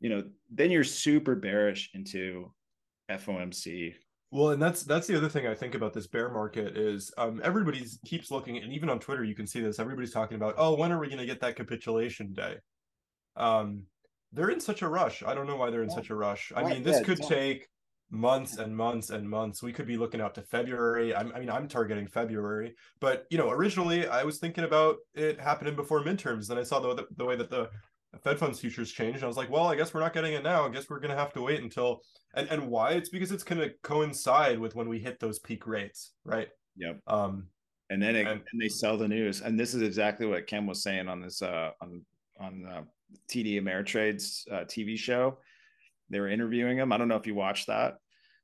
you 0.00 0.10
know 0.10 0.24
then 0.50 0.70
you're 0.70 0.84
super 0.84 1.34
bearish 1.34 1.90
into 1.94 2.52
fomc 3.10 3.94
well, 4.30 4.50
and 4.50 4.62
that's 4.62 4.84
that's 4.84 5.06
the 5.06 5.16
other 5.16 5.28
thing 5.28 5.46
I 5.46 5.54
think 5.54 5.74
about 5.74 5.92
this 5.92 6.06
bear 6.06 6.28
market 6.30 6.76
is 6.76 7.12
um, 7.18 7.40
everybody 7.42 7.84
keeps 8.04 8.30
looking, 8.30 8.58
and 8.58 8.72
even 8.72 8.88
on 8.88 9.00
Twitter 9.00 9.24
you 9.24 9.34
can 9.34 9.46
see 9.46 9.60
this. 9.60 9.78
Everybody's 9.78 10.12
talking 10.12 10.36
about, 10.36 10.54
oh, 10.56 10.76
when 10.76 10.92
are 10.92 11.00
we 11.00 11.08
going 11.08 11.18
to 11.18 11.26
get 11.26 11.40
that 11.40 11.56
capitulation 11.56 12.32
day? 12.32 12.56
Um, 13.36 13.84
they're 14.32 14.50
in 14.50 14.60
such 14.60 14.82
a 14.82 14.88
rush. 14.88 15.24
I 15.24 15.34
don't 15.34 15.48
know 15.48 15.56
why 15.56 15.70
they're 15.70 15.82
in 15.82 15.88
yeah. 15.88 15.96
such 15.96 16.10
a 16.10 16.14
rush. 16.14 16.52
I 16.54 16.62
mean, 16.62 16.84
this 16.84 17.04
could 17.04 17.20
take 17.20 17.68
months 18.10 18.58
and 18.58 18.76
months 18.76 19.10
and 19.10 19.28
months. 19.28 19.62
We 19.62 19.72
could 19.72 19.86
be 19.86 19.96
looking 19.96 20.20
out 20.20 20.34
to 20.36 20.42
February. 20.42 21.14
I'm, 21.14 21.32
i 21.34 21.40
mean, 21.40 21.50
I'm 21.50 21.66
targeting 21.68 22.06
February, 22.06 22.74
but 23.00 23.26
you 23.30 23.38
know, 23.38 23.50
originally 23.50 24.06
I 24.06 24.24
was 24.24 24.38
thinking 24.38 24.64
about 24.64 24.96
it 25.14 25.40
happening 25.40 25.74
before 25.76 26.04
midterms. 26.04 26.46
Then 26.46 26.58
I 26.58 26.62
saw 26.62 26.80
the, 26.80 26.94
the, 26.94 27.06
the 27.16 27.24
way 27.24 27.36
that 27.36 27.50
the 27.50 27.70
Fed 28.22 28.38
funds 28.38 28.58
futures 28.58 28.90
changed. 28.90 29.16
And 29.16 29.24
I 29.24 29.28
was 29.28 29.36
like, 29.36 29.50
well, 29.50 29.66
I 29.66 29.76
guess 29.76 29.94
we're 29.94 30.00
not 30.00 30.14
getting 30.14 30.32
it 30.32 30.42
now. 30.42 30.66
I 30.66 30.68
guess 30.68 30.90
we're 30.90 31.00
going 31.00 31.12
to 31.12 31.16
have 31.16 31.32
to 31.34 31.42
wait 31.42 31.62
until, 31.62 32.02
and, 32.34 32.48
and 32.48 32.68
why 32.68 32.92
it's 32.92 33.08
because 33.08 33.30
it's 33.30 33.44
going 33.44 33.60
to 33.60 33.72
coincide 33.82 34.58
with 34.58 34.74
when 34.74 34.88
we 34.88 34.98
hit 34.98 35.20
those 35.20 35.38
peak 35.38 35.66
rates. 35.66 36.12
Right. 36.24 36.48
Yep. 36.76 37.00
Um, 37.06 37.46
and 37.88 38.02
then 38.02 38.16
it, 38.16 38.26
and, 38.26 38.42
and, 38.52 38.60
they 38.60 38.68
sell 38.68 38.96
the 38.96 39.08
news. 39.08 39.40
And 39.42 39.58
this 39.58 39.74
is 39.74 39.82
exactly 39.82 40.26
what 40.26 40.46
Ken 40.46 40.66
was 40.66 40.82
saying 40.82 41.08
on 41.08 41.20
this, 41.20 41.40
uh, 41.40 41.70
on, 41.80 42.02
on, 42.40 42.66
uh, 42.66 42.82
TD 43.28 43.60
Ameritrade's 43.60 44.46
uh, 44.50 44.64
TV 44.64 44.96
show 44.96 45.38
they 46.10 46.20
were 46.20 46.28
interviewing 46.28 46.78
him. 46.78 46.92
I 46.92 46.98
don't 46.98 47.08
know 47.08 47.16
if 47.16 47.26
you 47.26 47.34
watched 47.34 47.68
that. 47.68 47.94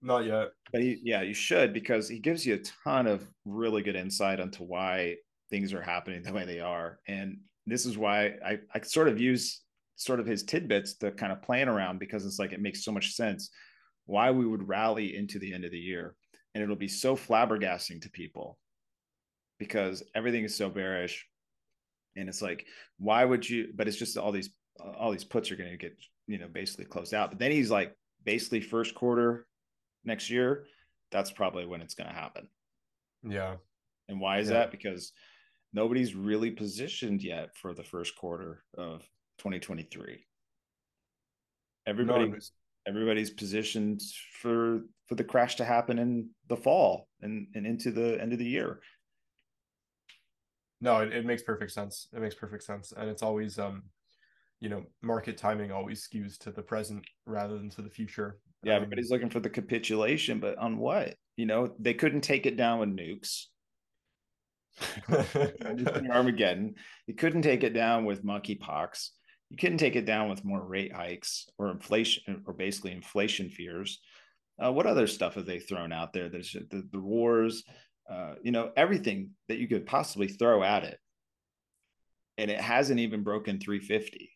Not 0.01 0.25
yet. 0.25 0.49
But 0.73 0.83
he, 0.83 0.99
yeah, 1.03 1.23
you 1.23 1.35
should 1.35 1.73
because 1.73 2.09
he 2.09 2.19
gives 2.19 2.47
you 2.47 2.55
a 2.55 2.85
ton 2.85 3.07
of 3.07 3.27
really 3.45 3.83
good 3.83 3.97
insight 3.97 4.41
onto 4.41 4.63
why 4.63 5.17
things 5.51 5.73
are 5.73 5.83
happening 5.83 6.23
the 6.23 6.33
way 6.33 6.45
they 6.45 6.61
are. 6.61 6.99
And 7.07 7.39
this 7.67 7.87
is 7.87 7.99
why 7.99 8.35
I, 8.45 8.59
I 8.75 8.81
sort 8.83 9.09
of 9.09 9.21
use 9.21 9.63
sort 9.97 10.21
of 10.21 10.27
his 10.27 10.43
tidbits 10.43 10.95
to 10.99 11.11
kind 11.11 11.33
of 11.33 11.43
plan 11.43 11.69
around 11.69 11.99
because 11.99 12.27
it's 12.27 12.39
like 12.39 12.53
it 12.53 12.61
makes 12.61 12.85
so 12.85 12.93
much 12.93 13.15
sense 13.15 13.51
why 14.05 14.31
we 14.31 14.47
would 14.47 14.69
rally 14.69 15.17
into 15.17 15.39
the 15.39 15.53
end 15.53 15.65
of 15.65 15.71
the 15.71 15.79
year. 15.79 16.15
And 16.55 16.63
it'll 16.63 16.77
be 16.77 16.89
so 16.89 17.17
flabbergasting 17.17 18.03
to 18.03 18.11
people 18.11 18.59
because 19.59 20.03
everything 20.15 20.45
is 20.45 20.57
so 20.57 20.71
bearish. 20.71 21.27
And 22.17 22.29
it's 22.29 22.41
like, 22.41 22.67
why 22.99 23.25
would 23.25 23.49
you? 23.49 23.69
But 23.75 23.89
it's 23.89 23.97
just 23.97 24.17
all 24.17 24.33
these 24.33 24.51
all 24.99 25.11
these 25.11 25.25
puts 25.25 25.51
are 25.51 25.57
going 25.57 25.71
to 25.71 25.77
get 25.77 25.97
you 26.27 26.39
know 26.39 26.49
basically 26.49 26.87
closed 26.87 27.13
out. 27.15 27.31
But 27.31 27.39
then 27.39 27.51
he's 27.51 27.71
like 27.71 27.95
basically 28.25 28.61
first 28.61 28.95
quarter 28.95 29.47
next 30.05 30.31
year. 30.31 30.65
That's 31.11 31.31
probably 31.31 31.67
when 31.67 31.83
it's 31.83 31.95
going 31.95 32.09
to 32.09 32.15
happen. 32.15 32.49
Yeah. 33.23 33.57
And 34.09 34.21
why 34.21 34.39
is 34.39 34.49
yeah. 34.49 34.55
that? 34.55 34.71
Because 34.71 35.13
nobody's 35.77 36.15
really 36.15 36.51
positioned 36.51 37.23
yet 37.23 37.55
for 37.55 37.75
the 37.75 37.85
first 37.85 38.17
quarter 38.17 38.65
of 38.79 39.03
2023. 39.39 40.25
Everybody 41.87 42.29
no, 42.29 42.37
everybody's 42.89 43.31
positioned 43.31 44.01
for 44.41 44.81
for 45.07 45.15
the 45.15 45.23
crash 45.23 45.57
to 45.57 45.65
happen 45.65 45.99
in 45.99 46.31
the 46.49 46.57
fall 46.57 47.07
and, 47.21 47.47
and 47.55 47.67
into 47.67 47.93
the 47.93 48.21
end 48.21 48.33
of 48.33 48.39
the 48.39 48.47
year. 48.47 48.81
No, 50.81 51.01
it, 51.01 51.13
it 51.13 51.27
makes 51.27 51.43
perfect 51.43 51.71
sense. 51.71 52.09
It 52.13 52.21
makes 52.21 52.35
perfect 52.35 52.65
sense. 52.65 52.93
And 52.97 53.09
it's 53.09 53.23
always 53.23 53.59
um 53.59 53.83
you 54.61 54.71
know 54.71 54.83
market 55.03 55.37
timing 55.37 55.71
always 55.71 56.09
skews 56.09 56.39
to 56.39 56.51
the 56.51 56.63
present 56.63 57.05
rather 57.27 57.59
than 57.59 57.69
to 57.69 57.83
the 57.83 57.91
future 57.91 58.39
yeah 58.63 58.73
um, 58.73 58.83
everybody's 58.83 59.11
looking 59.11 59.29
for 59.29 59.39
the 59.39 59.51
capitulation 59.51 60.41
but 60.41 60.57
on 60.57 60.79
what 60.79 61.15
you 61.37 61.45
know 61.45 61.75
they 61.79 61.93
couldn't 61.93 62.23
take 62.23 62.47
it 62.47 62.57
down 62.57 62.79
with 62.79 62.89
nukes 62.89 63.49
armageddon. 66.11 66.75
You 67.07 67.15
couldn't 67.15 67.43
take 67.43 67.65
it 67.65 67.73
down 67.73 68.05
with 68.05 68.25
monkeypox. 68.25 69.11
You 69.51 69.57
couldn't 69.57 69.79
take 69.79 69.97
it 69.97 70.07
down 70.07 70.29
with 70.29 70.45
more 70.45 70.63
rate 70.63 70.93
hikes 70.93 71.49
or 71.59 71.71
inflation 71.71 72.43
or 72.47 72.53
basically 72.53 72.93
inflation 72.93 73.49
fears. 73.49 74.01
Uh, 74.63 74.73
what 74.73 74.87
other 74.87 75.07
stuff 75.07 75.35
have 75.35 75.47
they 75.47 75.59
thrown 75.59 75.93
out 75.93 76.13
there? 76.13 76.29
There's 76.29 76.53
the, 76.53 76.83
the 76.91 77.01
wars 77.01 77.63
uh, 78.11 78.35
you 78.41 78.53
know 78.53 78.71
everything 78.77 79.31
that 79.49 79.59
you 79.59 79.67
could 79.67 79.85
possibly 79.85 80.29
throw 80.29 80.63
at 80.63 80.85
it. 80.85 80.99
And 82.39 82.51
it 82.51 82.61
hasn't 82.61 83.01
even 83.01 83.23
broken 83.23 83.59
350 83.59 84.31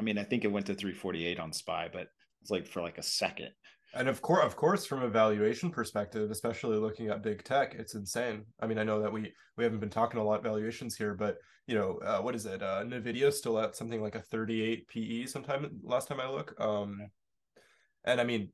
I 0.00 0.02
mean, 0.02 0.16
I 0.16 0.24
think 0.24 0.44
it 0.44 0.52
went 0.52 0.64
to 0.66 0.74
348 0.74 1.38
on 1.38 1.52
SPY, 1.52 1.90
but 1.92 2.06
it's 2.40 2.50
like 2.50 2.66
for 2.66 2.80
like 2.80 2.96
a 2.96 3.02
second. 3.02 3.50
And 3.94 4.08
of 4.08 4.22
course, 4.22 4.44
of 4.44 4.56
course, 4.56 4.86
from 4.86 5.02
a 5.02 5.08
valuation 5.08 5.70
perspective, 5.70 6.30
especially 6.30 6.76
looking 6.76 7.08
at 7.08 7.22
big 7.22 7.42
tech, 7.42 7.74
it's 7.74 7.94
insane. 7.94 8.44
I 8.60 8.66
mean, 8.66 8.78
I 8.78 8.84
know 8.84 9.02
that 9.02 9.12
we 9.12 9.32
we 9.56 9.64
haven't 9.64 9.80
been 9.80 9.90
talking 9.90 10.20
a 10.20 10.24
lot 10.24 10.42
valuations 10.42 10.96
here, 10.96 11.14
but 11.14 11.38
you 11.66 11.74
know, 11.74 11.98
uh, 12.04 12.20
what 12.20 12.34
is 12.34 12.46
it? 12.46 12.62
Uh, 12.62 12.82
Nvidia 12.84 13.32
still 13.32 13.58
at 13.58 13.76
something 13.76 14.00
like 14.00 14.14
a 14.14 14.20
38 14.20 14.88
PE. 14.88 15.26
Sometime 15.26 15.70
last 15.82 16.08
time 16.08 16.20
I 16.20 16.28
look, 16.28 16.54
um, 16.60 16.98
and 18.04 18.20
I 18.20 18.24
mean, 18.24 18.50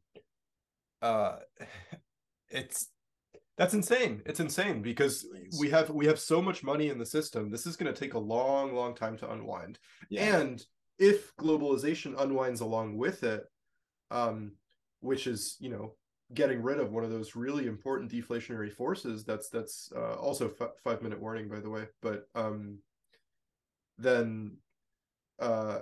uh, 1.02 1.36
it's 2.48 2.88
that's 3.58 3.74
insane. 3.74 4.22
It's 4.26 4.40
insane 4.40 4.82
because 4.82 5.26
we 5.58 5.70
have 5.70 5.90
we 5.90 6.06
have 6.06 6.18
so 6.18 6.40
much 6.40 6.62
money 6.62 6.88
in 6.88 6.98
the 6.98 7.06
system. 7.06 7.50
This 7.50 7.66
is 7.66 7.76
going 7.76 7.92
to 7.92 7.98
take 7.98 8.14
a 8.14 8.18
long, 8.18 8.74
long 8.74 8.94
time 8.94 9.16
to 9.18 9.30
unwind, 9.30 9.78
yeah. 10.10 10.38
and 10.38 10.62
if 10.98 11.34
globalization 11.36 12.14
unwinds 12.18 12.60
along 12.60 12.96
with 12.96 13.22
it, 13.22 13.44
um, 14.10 14.52
which 15.00 15.26
is 15.26 15.56
you 15.60 15.70
know 15.70 15.94
getting 16.34 16.60
rid 16.60 16.80
of 16.80 16.92
one 16.92 17.04
of 17.04 17.10
those 17.10 17.36
really 17.36 17.66
important 17.66 18.10
deflationary 18.10 18.72
forces. 18.72 19.24
That's 19.24 19.48
that's 19.48 19.92
uh, 19.94 20.14
also 20.14 20.52
f- 20.60 20.70
five 20.82 21.02
minute 21.02 21.20
warning 21.20 21.48
by 21.48 21.60
the 21.60 21.70
way, 21.70 21.84
but 22.02 22.28
um, 22.34 22.78
then 23.98 24.56
uh, 25.38 25.80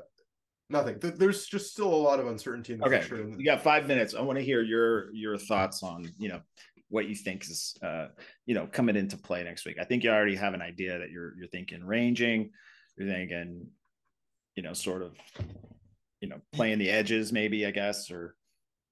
nothing. 0.69 1.01
Th- 1.01 1.15
there's 1.15 1.47
just 1.47 1.73
still 1.73 1.93
a 1.93 1.97
lot 1.97 2.21
of 2.21 2.27
uncertainty 2.27 2.75
in 2.75 2.79
the 2.79 2.87
okay. 2.87 3.01
future. 3.01 3.29
You 3.37 3.45
got 3.45 3.63
five 3.63 3.87
minutes. 3.87 4.15
I 4.15 4.21
want 4.21 4.39
to 4.39 4.45
hear 4.45 4.63
your 4.63 5.13
your 5.13 5.39
thoughts 5.39 5.83
on 5.83 6.11
you 6.19 6.29
know 6.29 6.41
what 6.91 7.09
you 7.09 7.15
think 7.15 7.43
is 7.45 7.77
uh, 7.83 8.09
you 8.47 8.55
know 8.55 8.67
coming 8.67 8.97
into 8.97 9.17
play 9.17 9.43
next 9.43 9.65
week. 9.65 9.77
I 9.81 9.85
think 9.85 10.05
you 10.05 10.11
already 10.11 10.37
have 10.37 10.55
an 10.55 10.63
idea 10.63 10.99
that 10.99 11.11
you're 11.11 11.37
you're 11.37 11.49
thinking 11.49 11.85
ranging. 11.85 12.51
You're 12.97 13.09
thinking 13.09 13.67
you 14.55 14.63
know, 14.63 14.73
sort 14.73 15.03
of, 15.03 15.17
you 16.21 16.29
know, 16.29 16.41
playing 16.53 16.79
the 16.79 16.91
edges, 16.91 17.33
maybe 17.33 17.67
I 17.67 17.71
guess, 17.71 18.11
or 18.11 18.37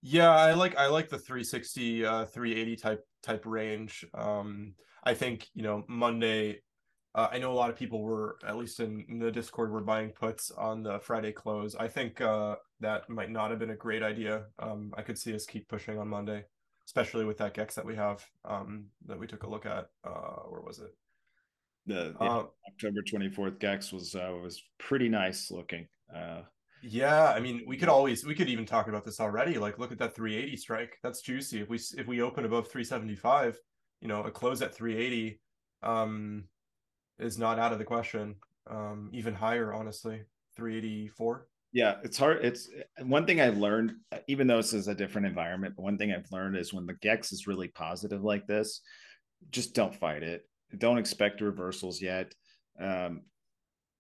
yeah, 0.03 0.31
I 0.31 0.55
like 0.55 0.77
I 0.77 0.89
like 0.89 1.09
the 1.09 1.19
360, 1.19 2.05
uh, 2.05 2.25
380 2.27 2.77
type 2.77 3.07
type 3.23 3.43
range. 3.47 4.05
Um, 4.15 4.75
I 5.05 5.15
think 5.15 5.49
you 5.55 5.63
know 5.63 5.85
Monday. 5.89 6.63
Uh, 7.15 7.29
I 7.31 7.39
know 7.39 7.53
a 7.53 7.55
lot 7.55 7.69
of 7.69 7.77
people 7.77 8.01
were, 8.01 8.39
at 8.47 8.57
least 8.57 8.81
in, 8.81 9.05
in, 9.07 9.19
the 9.19 9.31
Discord, 9.31 9.71
were 9.71 9.83
buying 9.83 10.13
puts 10.13 10.51
on 10.51 10.83
the 10.83 10.99
Friday 10.99 11.31
close. 11.31 11.77
I 11.77 11.87
think 11.87 12.23
uh, 12.23 12.57
that 12.81 13.07
might 13.11 13.31
not 13.31 13.51
have 13.51 13.59
been 13.59 13.69
a 13.69 13.77
great 13.77 14.03
idea. 14.03 14.45
Um, 14.59 14.95
I 14.97 15.03
could 15.03 15.19
see 15.19 15.35
us 15.35 15.45
keep 15.45 15.69
pushing 15.69 15.99
on 15.99 16.09
Monday, 16.09 16.45
especially 16.87 17.27
with 17.27 17.37
that 17.37 17.53
Gex 17.53 17.75
that 17.75 17.85
we 17.85 17.97
have 17.97 18.25
um, 18.47 18.87
that 19.09 19.19
we 19.19 19.27
took 19.27 19.43
a 19.43 19.51
look 19.51 19.67
at. 19.67 19.89
Uh, 20.03 20.41
where 20.49 20.63
was 20.63 20.79
it? 20.79 20.95
the, 21.87 22.15
the 22.19 22.25
uh, 22.25 22.45
October 22.69 23.03
24th 23.03 23.59
Gex 23.59 23.93
was 23.93 24.15
uh, 24.15 24.33
was 24.41 24.63
pretty 24.79 25.09
nice 25.09 25.51
looking. 25.51 25.89
Uh, 26.15 26.43
yeah, 26.83 27.31
I 27.31 27.41
mean, 27.41 27.63
we 27.67 27.77
could 27.77 27.89
always 27.89 28.25
we 28.25 28.35
could 28.35 28.49
even 28.49 28.67
talk 28.67 28.89
about 28.89 29.05
this 29.05 29.21
already. 29.21 29.59
Like, 29.59 29.79
look 29.79 29.93
at 29.93 29.99
that 29.99 30.15
380 30.15 30.57
strike. 30.57 30.99
That's 31.03 31.23
juicy. 31.23 31.61
If 31.61 31.69
we 31.69 31.79
if 31.97 32.07
we 32.07 32.23
open 32.23 32.45
above 32.45 32.69
375, 32.69 33.59
you 34.01 34.09
know, 34.09 34.23
a 34.23 34.31
close 34.31 34.63
at 34.63 34.75
380 34.75 35.41
um, 35.83 36.45
is 37.19 37.39
not 37.39 37.59
out 37.59 37.73
of 37.73 37.79
the 37.79 37.85
question. 37.85 38.37
Um, 38.69 39.11
even 39.13 39.35
higher, 39.35 39.73
honestly, 39.73 40.23
384. 40.57 41.47
Yeah, 41.73 41.95
it's 42.05 42.19
hard. 42.19 42.45
It's 42.45 42.69
one 43.01 43.27
thing 43.27 43.41
I've 43.41 43.57
learned, 43.57 43.95
even 44.29 44.47
though 44.47 44.59
this 44.59 44.75
is 44.75 44.89
a 44.89 44.95
different 44.95 45.27
environment. 45.27 45.75
But 45.77 45.85
one 45.85 45.97
thing 45.97 46.13
I've 46.13 46.31
learned 46.31 46.57
is 46.57 46.75
when 46.75 46.87
the 46.87 46.95
Gex 47.01 47.33
is 47.33 47.47
really 47.47 47.69
positive 47.69 48.23
like 48.23 48.47
this, 48.47 48.83
just 49.51 49.75
don't 49.75 49.95
fight 49.95 50.23
it 50.23 50.47
don't 50.79 50.99
expect 50.99 51.41
reversals 51.41 52.01
yet 52.01 52.35
um, 52.81 53.23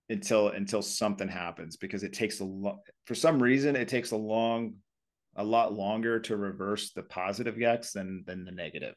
until 0.08 0.48
until 0.48 0.82
something 0.82 1.28
happens 1.28 1.76
because 1.76 2.02
it 2.02 2.12
takes 2.12 2.40
a 2.40 2.44
lot 2.44 2.78
for 3.06 3.14
some 3.14 3.42
reason 3.42 3.76
it 3.76 3.88
takes 3.88 4.10
a 4.10 4.16
long 4.16 4.74
a 5.36 5.44
lot 5.44 5.72
longer 5.72 6.18
to 6.20 6.36
reverse 6.36 6.92
the 6.92 7.02
positive 7.02 7.58
gex 7.58 7.92
than 7.92 8.22
than 8.26 8.44
the 8.44 8.50
negative 8.50 8.96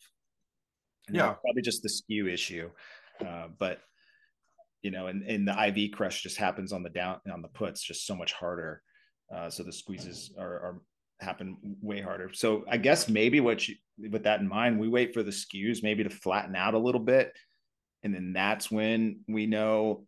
yeah, 1.11 1.33
probably 1.33 1.61
just 1.61 1.83
the 1.83 1.89
skew 1.89 2.27
issue. 2.27 2.69
Uh, 3.25 3.47
but 3.57 3.79
you 4.81 4.91
know, 4.91 5.07
and, 5.07 5.23
and 5.23 5.47
the 5.47 5.67
IV 5.67 5.91
crush 5.91 6.21
just 6.21 6.37
happens 6.37 6.71
on 6.71 6.83
the 6.83 6.89
down 6.89 7.19
on 7.31 7.41
the 7.41 7.47
puts 7.47 7.81
just 7.81 8.05
so 8.05 8.15
much 8.15 8.33
harder. 8.33 8.81
Uh, 9.33 9.49
so 9.49 9.63
the 9.63 9.73
squeezes 9.73 10.33
are, 10.37 10.53
are 10.53 10.81
happen 11.19 11.57
way 11.81 12.01
harder. 12.01 12.29
So 12.33 12.65
I 12.69 12.77
guess 12.77 13.09
maybe 13.09 13.39
what 13.39 13.67
you 13.67 13.75
with 13.97 14.23
that 14.23 14.41
in 14.41 14.47
mind, 14.47 14.79
we 14.79 14.87
wait 14.87 15.13
for 15.13 15.23
the 15.23 15.31
skews 15.31 15.81
maybe 15.81 16.03
to 16.03 16.09
flatten 16.09 16.55
out 16.55 16.73
a 16.73 16.79
little 16.79 17.01
bit, 17.01 17.31
and 18.03 18.13
then 18.13 18.33
that's 18.33 18.69
when 18.69 19.19
we 19.27 19.45
know 19.45 20.05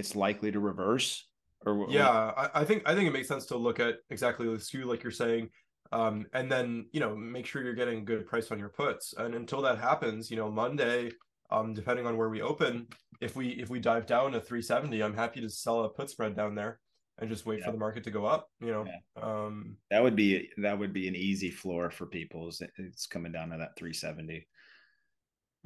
it's 0.00 0.16
likely 0.16 0.50
to 0.50 0.58
reverse. 0.58 1.26
Or 1.64 1.86
yeah, 1.90 2.08
I, 2.08 2.62
I 2.62 2.64
think 2.64 2.82
I 2.86 2.94
think 2.94 3.06
it 3.06 3.12
makes 3.12 3.28
sense 3.28 3.46
to 3.46 3.56
look 3.56 3.78
at 3.78 3.96
exactly 4.08 4.48
the 4.48 4.58
skew 4.58 4.86
like 4.86 5.02
you're 5.02 5.12
saying, 5.12 5.50
um, 5.92 6.26
and 6.32 6.50
then 6.50 6.86
you 6.92 7.00
know 7.00 7.14
make 7.14 7.46
sure 7.46 7.62
you're 7.62 7.74
getting 7.74 7.98
a 7.98 8.04
good 8.04 8.26
price 8.26 8.50
on 8.50 8.58
your 8.58 8.70
puts. 8.70 9.14
And 9.16 9.34
until 9.34 9.60
that 9.62 9.78
happens, 9.78 10.30
you 10.30 10.38
know 10.38 10.50
Monday, 10.50 11.10
um, 11.50 11.74
depending 11.74 12.06
on 12.06 12.16
where 12.16 12.30
we 12.30 12.40
open, 12.40 12.86
if 13.20 13.36
we 13.36 13.50
if 13.50 13.68
we 13.68 13.78
dive 13.78 14.06
down 14.06 14.32
to 14.32 14.40
370, 14.40 15.02
I'm 15.02 15.14
happy 15.14 15.42
to 15.42 15.50
sell 15.50 15.84
a 15.84 15.90
put 15.90 16.08
spread 16.08 16.34
down 16.34 16.54
there 16.54 16.80
and 17.18 17.28
just 17.28 17.44
wait 17.44 17.58
yeah. 17.58 17.66
for 17.66 17.72
the 17.72 17.78
market 17.78 18.04
to 18.04 18.10
go 18.10 18.24
up. 18.24 18.48
You 18.60 18.70
know, 18.72 18.86
yeah. 18.86 19.22
um, 19.22 19.76
that 19.90 20.02
would 20.02 20.16
be 20.16 20.48
that 20.58 20.78
would 20.78 20.94
be 20.94 21.08
an 21.08 21.14
easy 21.14 21.50
floor 21.50 21.90
for 21.90 22.06
people. 22.06 22.50
It's 22.78 23.06
coming 23.06 23.32
down 23.32 23.50
to 23.50 23.58
that 23.58 23.76
370. 23.76 24.46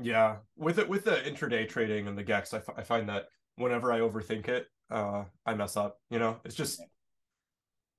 Yeah, 0.03 0.39
with 0.57 0.81
it 0.81 0.89
with 0.89 1.05
the 1.05 1.17
intraday 1.19 1.69
trading 1.69 2.09
and 2.09 2.19
the 2.19 2.25
gex, 2.25 2.53
I, 2.53 2.59
f- 2.59 2.77
I 2.77 2.83
find 2.83 3.09
that 3.09 3.27
whenever 3.57 3.93
I 3.93 4.01
overthink 4.01 4.49
it, 4.49 4.67
uh, 4.91 5.25
I 5.47 5.55
mess 5.55 5.77
up. 5.77 5.99
You 6.11 6.19
know, 6.19 6.39
it's 6.45 6.55
just 6.55 6.81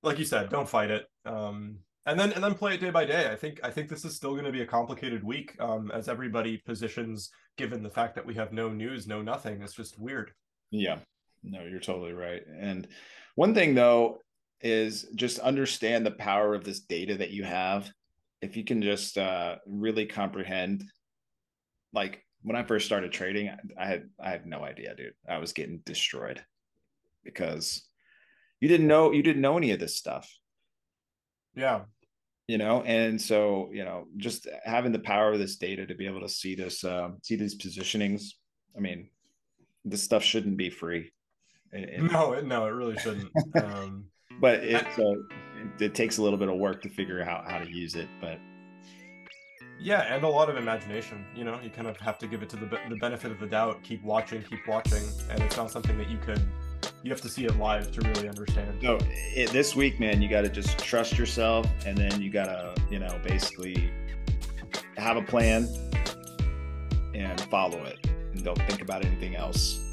like 0.03 0.19
you 0.19 0.25
said, 0.25 0.49
don't 0.49 0.69
fight 0.69 0.91
it. 0.91 1.05
Um, 1.25 1.79
and 2.05 2.19
then 2.19 2.31
and 2.33 2.43
then 2.43 2.53
play 2.53 2.75
it 2.75 2.81
day 2.81 2.91
by 2.91 3.05
day. 3.05 3.29
I 3.31 3.35
think 3.35 3.59
I 3.63 3.71
think 3.71 3.89
this 3.89 4.05
is 4.05 4.15
still 4.15 4.33
going 4.33 4.45
to 4.45 4.51
be 4.51 4.61
a 4.61 4.67
complicated 4.67 5.23
week 5.23 5.55
um, 5.59 5.91
as 5.91 6.07
everybody 6.07 6.57
positions, 6.57 7.31
given 7.57 7.81
the 7.81 7.89
fact 7.89 8.15
that 8.15 8.25
we 8.25 8.35
have 8.35 8.53
no 8.53 8.69
news, 8.69 9.07
no 9.07 9.21
nothing. 9.21 9.61
It's 9.61 9.73
just 9.73 9.99
weird. 9.99 10.31
Yeah, 10.69 10.99
no, 11.43 11.63
you're 11.63 11.79
totally 11.79 12.13
right. 12.13 12.43
And 12.59 12.87
one 13.35 13.55
thing 13.55 13.73
though 13.73 14.19
is 14.61 15.07
just 15.15 15.39
understand 15.39 16.05
the 16.05 16.11
power 16.11 16.53
of 16.53 16.63
this 16.63 16.81
data 16.81 17.17
that 17.17 17.31
you 17.31 17.43
have. 17.43 17.89
If 18.41 18.55
you 18.55 18.63
can 18.63 18.83
just 18.83 19.17
uh, 19.17 19.55
really 19.65 20.05
comprehend, 20.05 20.83
like 21.91 22.23
when 22.45 22.55
I 22.55 22.63
first 22.63 22.85
started 22.85 23.11
trading, 23.11 23.49
I 23.77 23.85
had 23.87 24.09
I 24.23 24.29
had 24.29 24.45
no 24.45 24.63
idea, 24.63 24.95
dude. 24.95 25.13
I 25.27 25.39
was 25.39 25.51
getting 25.51 25.79
destroyed 25.79 26.41
because 27.23 27.83
you 28.61 28.67
didn't 28.67 28.87
know 28.87 29.11
you 29.11 29.23
didn't 29.23 29.41
know 29.41 29.57
any 29.57 29.71
of 29.71 29.79
this 29.79 29.95
stuff. 29.95 30.31
Yeah. 31.55 31.81
You 32.47 32.59
know, 32.59 32.83
and 32.83 33.19
so 33.19 33.71
you 33.73 33.83
know, 33.83 34.05
just 34.17 34.47
having 34.63 34.91
the 34.91 34.99
power 34.99 35.33
of 35.33 35.39
this 35.39 35.55
data 35.55 35.87
to 35.87 35.95
be 35.95 36.05
able 36.05 36.21
to 36.21 36.29
see 36.29 36.53
this, 36.53 36.83
uh, 36.83 37.09
see 37.23 37.35
these 37.35 37.57
positionings. 37.57 38.33
I 38.77 38.79
mean, 38.79 39.09
this 39.83 40.03
stuff 40.03 40.23
shouldn't 40.23 40.57
be 40.57 40.69
free. 40.69 41.11
no, 41.73 42.39
no, 42.41 42.65
it 42.67 42.69
really 42.69 42.97
shouldn't. 42.97 43.31
Um, 43.63 44.05
but 44.39 44.63
it, 44.63 44.85
uh, 44.99 45.11
it, 45.79 45.81
it 45.81 45.95
takes 45.95 46.17
a 46.17 46.21
little 46.21 46.37
bit 46.37 46.49
of 46.49 46.57
work 46.57 46.83
to 46.83 46.89
figure 46.89 47.23
out 47.23 47.49
how 47.49 47.57
to 47.57 47.71
use 47.71 47.95
it. 47.95 48.09
But 48.21 48.37
yeah, 49.79 50.13
and 50.13 50.23
a 50.23 50.27
lot 50.27 50.49
of 50.49 50.57
imagination. 50.57 51.25
You 51.35 51.43
know, 51.43 51.59
you 51.61 51.69
kind 51.69 51.87
of 51.87 51.97
have 51.97 52.17
to 52.19 52.27
give 52.27 52.41
it 52.41 52.49
to 52.49 52.55
the 52.55 52.65
the 52.89 52.95
benefit 52.95 53.31
of 53.31 53.39
the 53.39 53.47
doubt. 53.47 53.83
Keep 53.83 54.03
watching, 54.03 54.41
keep 54.43 54.67
watching, 54.67 55.03
and 55.29 55.41
it's 55.41 55.57
not 55.57 55.71
something 55.71 55.97
that 55.97 56.09
you 56.09 56.17
could. 56.17 56.41
You 57.03 57.11
have 57.11 57.21
to 57.21 57.29
see 57.29 57.45
it 57.45 57.55
live 57.57 57.91
to 57.91 58.01
really 58.01 58.27
understand. 58.27 58.79
So 58.81 58.97
it, 59.11 59.51
this 59.51 59.75
week, 59.75 59.99
man, 59.99 60.21
you 60.21 60.29
got 60.29 60.41
to 60.41 60.49
just 60.49 60.79
trust 60.79 61.17
yourself, 61.17 61.67
and 61.85 61.97
then 61.97 62.21
you 62.21 62.29
got 62.29 62.45
to, 62.45 62.75
you 62.89 62.99
know, 62.99 63.19
basically 63.23 63.91
have 64.97 65.17
a 65.17 65.21
plan 65.21 65.67
and 67.13 67.39
follow 67.41 67.83
it, 67.83 67.99
and 68.05 68.43
don't 68.43 68.61
think 68.67 68.81
about 68.81 69.05
anything 69.05 69.35
else 69.35 69.84